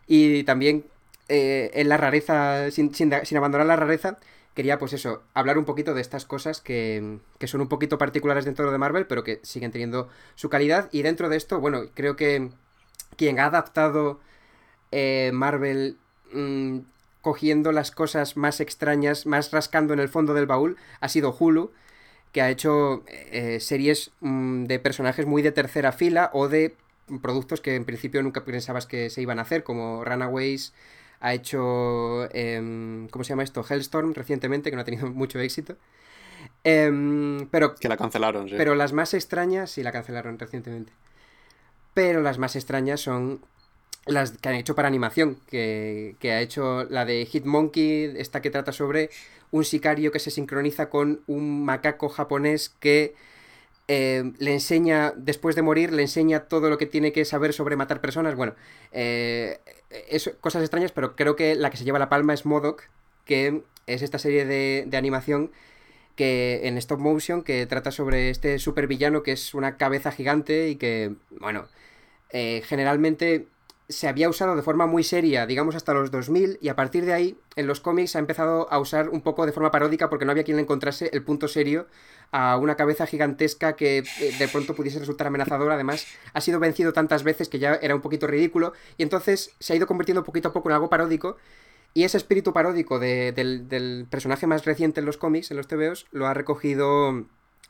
[0.08, 0.84] y también
[1.28, 4.18] eh, en la rareza, sin, sin, abandonar la rareza,
[4.54, 8.44] quería pues eso, hablar un poquito de estas cosas que, que, son un poquito particulares
[8.44, 10.88] dentro de Marvel, pero que siguen teniendo su calidad.
[10.90, 12.50] Y dentro de esto, bueno, creo que
[13.16, 14.18] quien ha adaptado
[14.90, 15.98] eh, Marvel
[16.32, 16.80] mmm,
[17.22, 21.70] cogiendo las cosas más extrañas, más rascando en el fondo del baúl, ha sido Hulu
[22.36, 26.74] que ha hecho eh, series mmm, de personajes muy de tercera fila o de
[27.22, 30.74] productos que en principio nunca pensabas que se iban a hacer, como Runaways,
[31.20, 33.64] ha hecho, eh, ¿cómo se llama esto?
[33.66, 35.76] Hellstorm recientemente, que no ha tenido mucho éxito.
[36.62, 38.54] Eh, pero, que la cancelaron, sí.
[38.58, 40.92] Pero las más extrañas, sí, la cancelaron recientemente.
[41.94, 43.40] Pero las más extrañas son
[44.04, 48.50] las que han hecho para animación, que, que ha hecho la de Hitmonkey, esta que
[48.50, 49.08] trata sobre
[49.50, 53.14] un sicario que se sincroniza con un macaco japonés que
[53.88, 57.76] eh, le enseña, después de morir, le enseña todo lo que tiene que saber sobre
[57.76, 58.34] matar personas.
[58.34, 58.54] Bueno,
[58.92, 59.60] eh,
[60.08, 62.84] es cosas extrañas, pero creo que la que se lleva la palma es Modoc,
[63.24, 65.50] que es esta serie de, de animación
[66.16, 70.76] que en stop motion que trata sobre este supervillano que es una cabeza gigante y
[70.76, 71.68] que, bueno,
[72.30, 73.46] eh, generalmente
[73.88, 77.12] se había usado de forma muy seria, digamos hasta los 2000, y a partir de
[77.12, 80.32] ahí en los cómics ha empezado a usar un poco de forma paródica porque no
[80.32, 81.86] había quien le encontrase el punto serio
[82.32, 85.74] a una cabeza gigantesca que eh, de pronto pudiese resultar amenazadora.
[85.74, 89.72] Además, ha sido vencido tantas veces que ya era un poquito ridículo, y entonces se
[89.72, 91.36] ha ido convirtiendo poquito a poco en algo paródico.
[91.94, 95.66] Y ese espíritu paródico de, del, del personaje más reciente en los cómics, en los
[95.66, 97.24] TVOs, lo ha recogido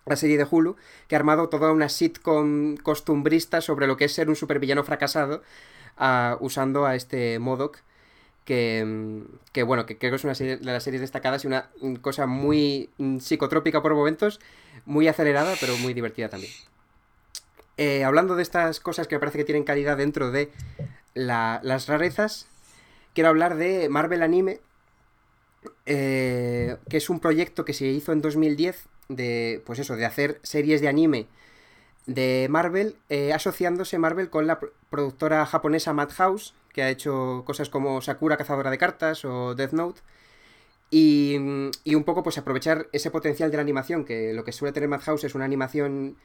[0.07, 0.77] la serie de Hulu,
[1.09, 5.43] que ha armado toda una sitcom costumbrista sobre lo que es ser un supervillano fracasado,
[6.41, 7.79] usando a este Modoc,
[8.45, 11.69] que, que, bueno, que creo que es una serie, de las series destacadas y una
[12.01, 12.91] cosa muy
[13.21, 14.41] psicotrópica por momentos,
[14.85, 16.53] muy acelerada, pero muy divertida también.
[17.79, 20.51] Eh, hablando de estas cosas que me parece que tienen calidad dentro de
[21.15, 22.47] la, las rarezas,
[23.15, 24.61] quiero hablar de Marvel Anime,
[25.85, 30.41] eh, que es un proyecto que se hizo en 2010 de, pues eso, de hacer
[30.43, 31.27] series de anime
[32.07, 34.61] de Marvel, eh, asociándose Marvel con la
[34.91, 40.01] productora japonesa Madhouse, que ha hecho cosas como Sakura Cazadora de Cartas o Death Note.
[40.91, 41.37] Y,
[41.83, 44.89] y, un poco pues aprovechar ese potencial de la animación, que lo que suele tener
[44.89, 46.17] Madhouse es una animación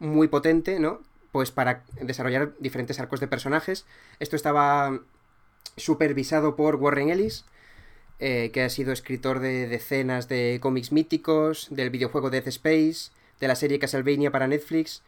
[0.00, 1.00] muy potente, ¿no?
[1.30, 3.86] Pues para desarrollar diferentes arcos de personajes.
[4.18, 5.00] Esto estaba
[5.76, 7.44] supervisado por Warren Ellis,
[8.18, 13.48] eh, que ha sido escritor de decenas de cómics míticos, del videojuego Death Space, de
[13.48, 15.02] la serie Castlevania para Netflix.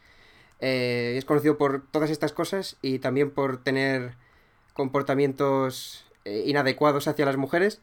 [0.65, 4.13] Eh, es conocido por todas estas cosas y también por tener
[4.71, 7.81] comportamientos eh, inadecuados hacia las mujeres.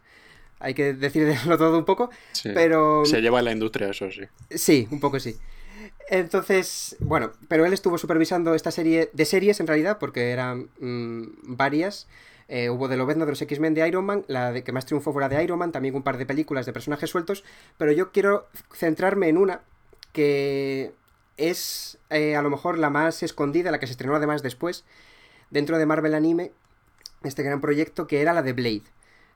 [0.61, 2.48] Hay que decirlo todo un poco, sí.
[2.55, 3.05] pero...
[3.05, 4.23] Se lleva en la industria, eso sí.
[4.48, 5.36] Sí, un poco sí.
[6.09, 11.24] Entonces, bueno, pero él estuvo supervisando esta serie de series en realidad, porque eran mmm,
[11.43, 12.09] varias.
[12.48, 15.12] Eh, hubo de Lobezno de los X-Men de Iron Man, la de que más triunfó
[15.12, 17.44] fuera de Iron Man, también un par de películas de personajes sueltos,
[17.77, 19.61] pero yo quiero centrarme en una
[20.12, 20.93] que
[21.49, 24.85] es eh, a lo mejor la más escondida, la que se estrenó además después,
[25.51, 26.53] dentro de Marvel Anime,
[27.23, 28.83] este gran proyecto, que era la de Blade.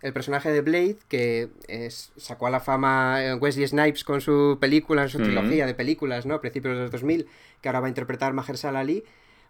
[0.02, 5.08] El personaje de Blade, que es, sacó a la fama Wesley Snipes con su película,
[5.08, 6.34] su trilogía de películas, ¿no?
[6.34, 7.26] A principios de los 2000,
[7.62, 9.04] que ahora va a interpretar Mahershala Ali,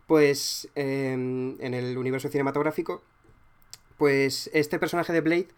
[0.06, 3.02] pues eh, en el universo cinematográfico,
[3.98, 5.48] pues este personaje de Blade,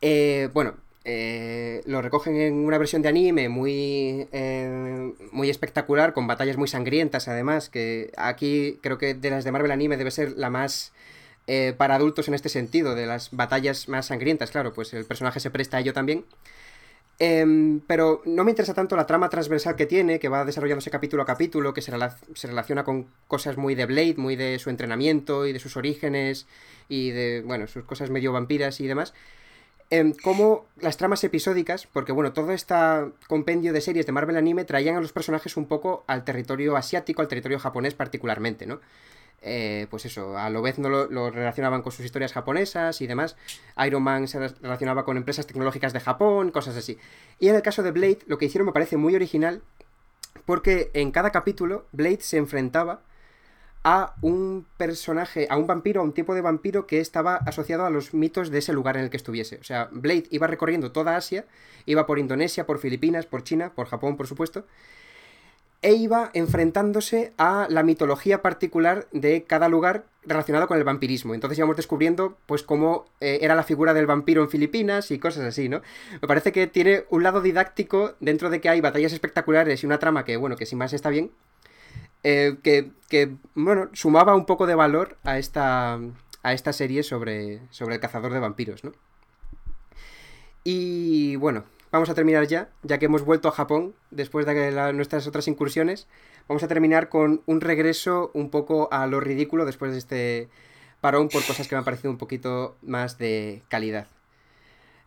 [0.00, 0.74] eh, bueno,
[1.04, 6.68] eh, lo recogen en una versión de anime muy, eh, muy espectacular, con batallas muy
[6.68, 10.92] sangrientas además, que aquí creo que de las de Marvel Anime debe ser la más
[11.46, 15.40] eh, para adultos en este sentido, de las batallas más sangrientas, claro, pues el personaje
[15.40, 16.24] se presta a ello también.
[17.18, 21.22] Eh, pero no me interesa tanto la trama transversal que tiene, que va desarrollándose capítulo
[21.22, 21.92] a capítulo, que se,
[22.34, 26.46] se, relaciona con cosas muy de Blade, muy de su entrenamiento y de sus orígenes
[26.88, 29.12] y de, bueno, sus cosas medio vampiras y demás.
[29.92, 32.74] Eh, como las tramas episódicas, porque bueno, todo este
[33.26, 37.22] compendio de series de Marvel Anime traían a los personajes un poco al territorio asiático,
[37.22, 38.80] al territorio japonés particularmente, ¿no?
[39.42, 43.08] Eh, pues eso, a lo vez no lo, lo, relacionaban con sus historias japonesas y
[43.08, 43.36] demás.
[43.84, 46.96] Iron Man se relacionaba con empresas tecnológicas de Japón, cosas así.
[47.40, 49.62] Y en el caso de Blade, lo que hicieron me parece muy original,
[50.44, 53.02] porque en cada capítulo Blade se enfrentaba
[53.82, 57.90] a un personaje, a un vampiro, a un tipo de vampiro que estaba asociado a
[57.90, 59.56] los mitos de ese lugar en el que estuviese.
[59.60, 61.46] O sea, Blade iba recorriendo toda Asia,
[61.86, 64.66] iba por Indonesia, por Filipinas, por China, por Japón, por supuesto.
[65.82, 71.34] e iba enfrentándose a la mitología particular de cada lugar relacionado con el vampirismo.
[71.34, 75.44] Entonces íbamos descubriendo pues cómo eh, era la figura del vampiro en Filipinas y cosas
[75.44, 75.80] así, ¿no?
[76.20, 79.98] Me parece que tiene un lado didáctico dentro de que hay batallas espectaculares y una
[79.98, 81.30] trama que, bueno, que sin más está bien,
[82.22, 85.98] eh, que, que, bueno, sumaba un poco de valor a esta,
[86.42, 88.92] a esta serie sobre, sobre el cazador de vampiros, ¿no?
[90.64, 95.26] Y bueno, vamos a terminar ya, ya que hemos vuelto a Japón después de nuestras
[95.26, 96.06] otras incursiones.
[96.48, 100.48] Vamos a terminar con un regreso un poco a lo ridículo después de este
[101.00, 104.06] parón por cosas que me han parecido un poquito más de calidad.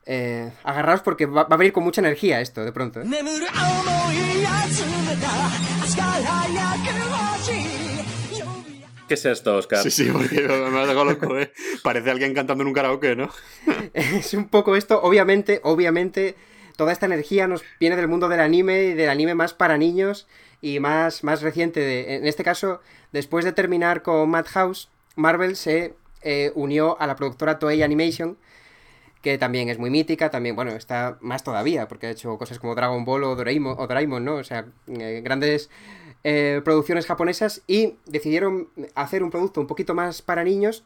[0.06, 3.02] Eh, agarraos porque va, a venir con mucha energía esto de pronto.
[3.02, 3.06] ¿eh?
[9.08, 9.84] ¿Qué es esto, Oscar?
[9.84, 11.52] Sí, sí, porque me ha dejado loco, ¿eh?
[11.84, 13.30] Parece alguien cantando en un karaoke, ¿no?
[13.94, 16.36] es un poco esto, obviamente, obviamente
[16.76, 20.28] toda esta energía nos viene del mundo del anime y del anime más para niños
[20.62, 22.16] y más, más reciente.
[22.16, 22.82] en este caso,
[23.12, 25.94] después de terminar con Madhouse, Marvel se
[26.24, 28.38] eh, unió a la productora Toei Animation,
[29.24, 32.76] que también es muy mítica, también, bueno, está más todavía, porque ha hecho cosas como
[32.76, 34.36] Dragon Ball o Doraemon, o ¿no?
[34.36, 35.70] O sea, eh, grandes
[36.26, 40.84] eh, producciones japonesas y decidieron hacer un producto un poquito más para niños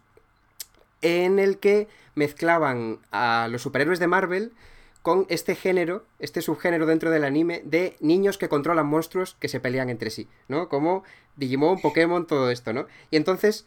[1.01, 4.53] en el que mezclaban a los superhéroes de Marvel
[5.01, 9.59] con este género, este subgénero dentro del anime de niños que controlan monstruos que se
[9.59, 10.69] pelean entre sí, ¿no?
[10.69, 11.03] Como
[11.37, 12.85] Digimon, Pokémon, todo esto, ¿no?
[13.09, 13.65] Y entonces,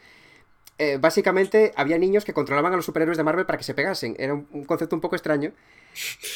[0.82, 4.16] eh, básicamente, había niños que controlaban a los superhéroes de Marvel para que se pegasen.
[4.19, 5.52] Era un, concepto un poco extraño.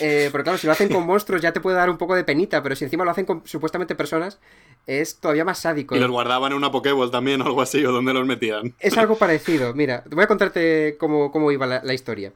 [0.00, 2.24] Eh, pero claro, si lo hacen con monstruos ya te puede dar un poco de
[2.24, 4.38] penita, pero si encima lo hacen con supuestamente personas,
[4.86, 5.96] es todavía más sádico.
[5.96, 8.74] Y los guardaban en una Pokéball también o algo así, o donde los metían.
[8.80, 9.72] Es algo parecido.
[9.72, 12.30] Mira, voy a contarte cómo, cómo iba la historia.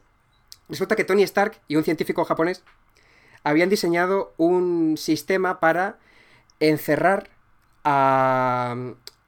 [0.70, 2.62] Resulta que Tony Stark y un científico japonés
[3.44, 5.98] habían diseñado un sistema para
[6.58, 7.28] encerrar
[7.84, 8.76] a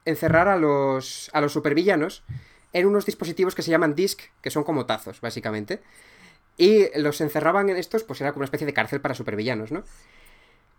[0.05, 2.23] encerrar a los a los supervillanos
[2.73, 5.81] en unos dispositivos que se llaman disc, que son como tazos, básicamente.
[6.57, 9.83] Y los encerraban en estos, pues era como una especie de cárcel para supervillanos, ¿no?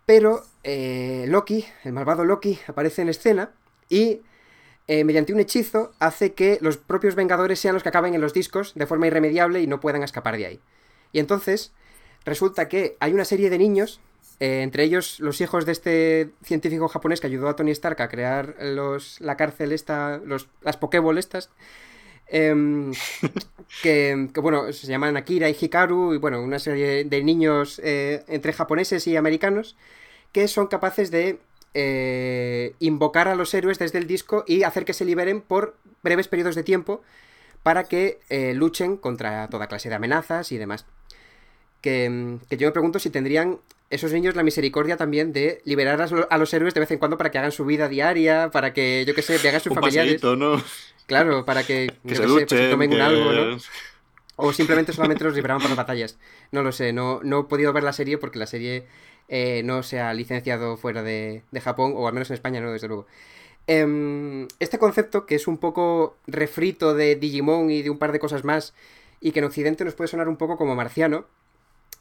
[0.05, 3.51] Pero eh, Loki, el malvado Loki, aparece en escena
[3.89, 4.21] y
[4.87, 8.33] eh, mediante un hechizo, hace que los propios Vengadores sean los que acaben en los
[8.33, 10.59] discos de forma irremediable y no puedan escapar de ahí.
[11.13, 11.71] Y entonces,
[12.25, 14.01] resulta que hay una serie de niños,
[14.39, 18.09] eh, entre ellos los hijos de este científico japonés que ayudó a Tony Stark a
[18.09, 21.49] crear los, la cárcel esta, los, las Pokéball estas,
[22.27, 22.93] em,
[23.83, 28.53] que, bueno, se llaman Akira y Hikaru, y bueno, una serie de niños eh, entre
[28.53, 29.75] japoneses y americanos
[30.31, 31.39] que son capaces de
[31.75, 36.27] eh, invocar a los héroes desde el disco y hacer que se liberen por breves
[36.27, 37.01] periodos de tiempo
[37.61, 38.19] para que
[38.55, 40.85] luchen contra toda clase de amenazas y demás.
[41.83, 46.53] Que, yo me pregunto si tendrían esos niños la misericordia también de liberar a, los
[46.53, 49.21] héroes de vez en cuando para que hagan su vida diaria, para que, yo que
[49.21, 50.21] sé, hagan sus familiares.
[51.05, 53.57] Claro, para que, se, pues, tomen un algo, ¿no?
[54.35, 56.17] O simplemente solamente los liberaban para las batallas.
[56.51, 58.87] No lo sé, no, no he podido ver la serie porque la serie
[59.27, 62.87] eh, no se ha licenciado fuera de, Japón, o al menos en España no, desde
[62.87, 63.05] luego.
[63.67, 68.19] Em, este concepto, que es un poco refrito de Digimon y de un par de
[68.19, 68.73] cosas más,
[69.21, 71.25] y que en Occidente nos puede sonar un poco como marciano,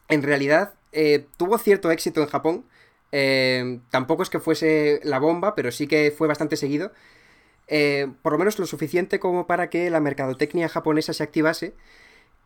[0.08, 2.64] en realidad eh, tuvo cierto éxito en Japón.
[3.10, 6.92] Em, tampoco es que fuese la bomba, pero sí que fue bastante seguido.
[7.68, 11.74] Eh, por lo menos lo suficiente como para que la mercadotecnia japonesa se activase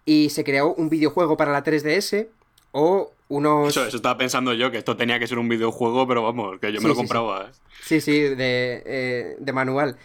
[0.05, 2.29] y se creó un videojuego para la 3DS
[2.73, 3.77] o unos...
[3.77, 6.81] Eso, estaba pensando yo, que esto tenía que ser un videojuego, pero vamos, que yo
[6.81, 7.51] me lo compraba.
[7.83, 9.97] Sí, sí, de, eh, de manual.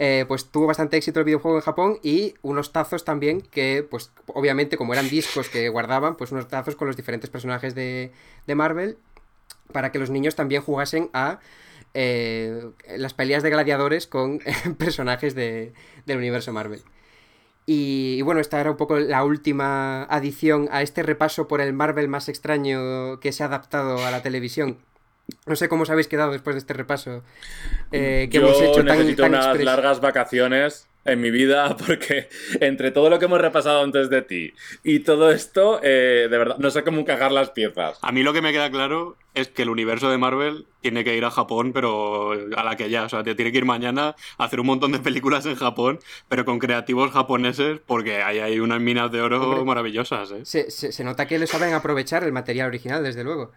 [0.00, 4.12] Eh, pues tuvo bastante éxito el videojuego en Japón y unos tazos también que, pues
[4.26, 8.12] obviamente como eran discos que guardaban, pues unos tazos con los diferentes personajes de,
[8.46, 8.96] de Marvel
[9.72, 11.40] para que los niños también jugasen a
[11.94, 14.40] eh, las peleas de gladiadores con
[14.78, 15.72] personajes de,
[16.06, 16.82] del universo Marvel.
[17.66, 22.08] Y, bueno, esta era un poco la última adición a este repaso por el Marvel
[22.08, 24.78] más extraño que se ha adaptado a la televisión.
[25.46, 27.22] No sé cómo os habéis quedado después de este repaso
[27.92, 32.28] eh, que hemos hecho necesito unas largas vacaciones en mi vida porque
[32.60, 36.56] entre todo lo que hemos repasado antes de ti y todo esto, eh, de verdad,
[36.58, 37.98] no sé cómo encajar las piezas.
[38.02, 41.16] A mí lo que me queda claro es que el universo de Marvel tiene que
[41.16, 44.44] ir a Japón, pero a la que ya, o sea, tiene que ir mañana a
[44.44, 48.80] hacer un montón de películas en Japón, pero con creativos japoneses, porque ahí hay unas
[48.80, 50.30] minas de oro maravillosas.
[50.32, 50.40] ¿eh?
[50.44, 53.52] Se, se, nota que le saben aprovechar el material original, desde luego.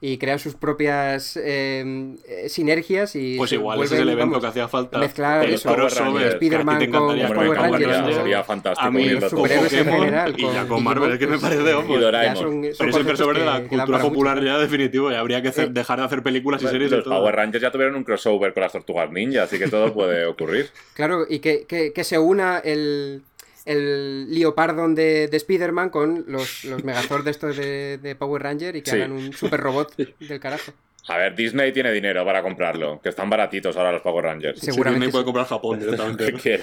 [0.00, 4.40] Y crean sus propias eh, eh, sinergias y Pues igual ese es el evento vamos,
[4.42, 4.96] que hacía falta.
[4.98, 9.84] mezclar el eso, crossover, Spider-Man con los Power Rangers, sería fantástico A mí, superhéroes en
[9.86, 11.62] general, y ya con Marvel, es que me pues, parece.
[11.62, 12.34] Y Doraemon.
[12.34, 14.08] ya son- son Pero es el crossover de la cultura para mucho.
[14.10, 16.92] popular ya definitivo y habría que hacer- Eh, dejar de hacer películas y Los series
[16.92, 17.18] y todo.
[17.18, 20.70] Power Rangers ya tuvieron un crossover con las tortugas ninja, así que todo puede ocurrir.
[20.94, 23.22] Claro, y que, que- que se una el,
[23.68, 28.74] el Leopardon de, de Spider-Man con los, los Megazord de estos de, de Power Ranger
[28.76, 28.96] y que Sí.
[28.96, 30.72] hagan un super robot del carajo.
[31.08, 34.60] A ver, Disney tiene dinero para comprarlo, que están baratitos ahora los Power Rangers.
[34.60, 36.60] Sí, Disney puede comprar Japón directamente.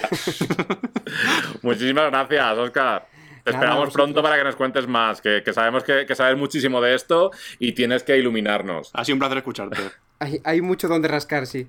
[1.62, 3.06] Muchísimas gracias, Oscar.
[3.44, 6.36] Te Nada, esperamos pronto para que nos cuentes más, que, que sabemos que, que sabes
[6.36, 8.90] muchísimo de esto y tienes que iluminarnos.
[8.92, 9.78] Ha sido un placer escucharte.
[10.18, 11.66] Hay, hay mucho donde rascar, sí.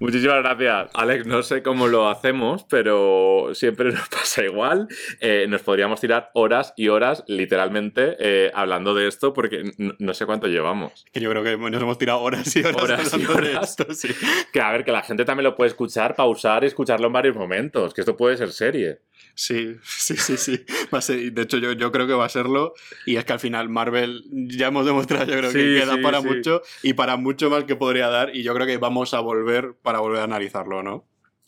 [0.00, 0.90] Muchísimas gracias.
[0.94, 4.88] Alex, no sé cómo lo hacemos, pero siempre nos pasa igual.
[5.20, 10.24] Eh, nos podríamos tirar horas y horas, literalmente, eh, hablando de esto, porque no sé
[10.26, 11.04] cuánto llevamos.
[11.12, 13.70] Que yo creo que nos hemos tirado horas y horas, Horas y hablando de horas.
[13.70, 14.08] esto, sí.
[14.52, 17.36] Que a ver, que la gente también lo puede escuchar, pausar y escucharlo en varios
[17.36, 19.00] momentos, que esto puede ser serie.
[19.38, 20.64] Sí, sí, sí, sí.
[20.92, 22.72] Va a ser, de hecho, yo, yo creo que va a serlo.
[23.04, 26.00] Y es que al final Marvel ya hemos demostrado, yo creo Sí, que queda sí,
[26.02, 26.26] para sí.
[26.26, 28.34] mucho y para mucho más que podría dar.
[28.34, 31.04] Y yo creo que vamos a volver para volver a analizarlo, ¿no?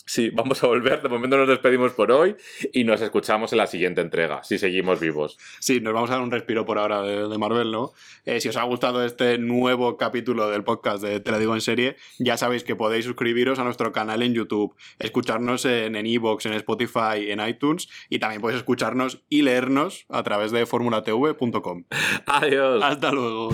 [0.08, 1.02] Sí, vamos a volver.
[1.02, 2.34] De momento nos despedimos por hoy
[2.72, 5.36] y nos escuchamos en la siguiente entrega, si seguimos vivos.
[5.60, 7.92] Sí, nos vamos a dar un respiro por ahora de, de Marvel, ¿no?
[8.24, 11.60] Eh, si os ha gustado este nuevo capítulo del podcast de Te la digo en
[11.60, 16.47] serie, ya sabéis que podéis suscribiros a nuestro canal en YouTube, escucharnos en en iVoox,
[16.47, 21.84] en Spotify, en iTunes y también podéis escucharnos y leernos a través de formulatv.com.
[22.26, 22.82] Adiós.
[22.82, 23.50] Hasta luego.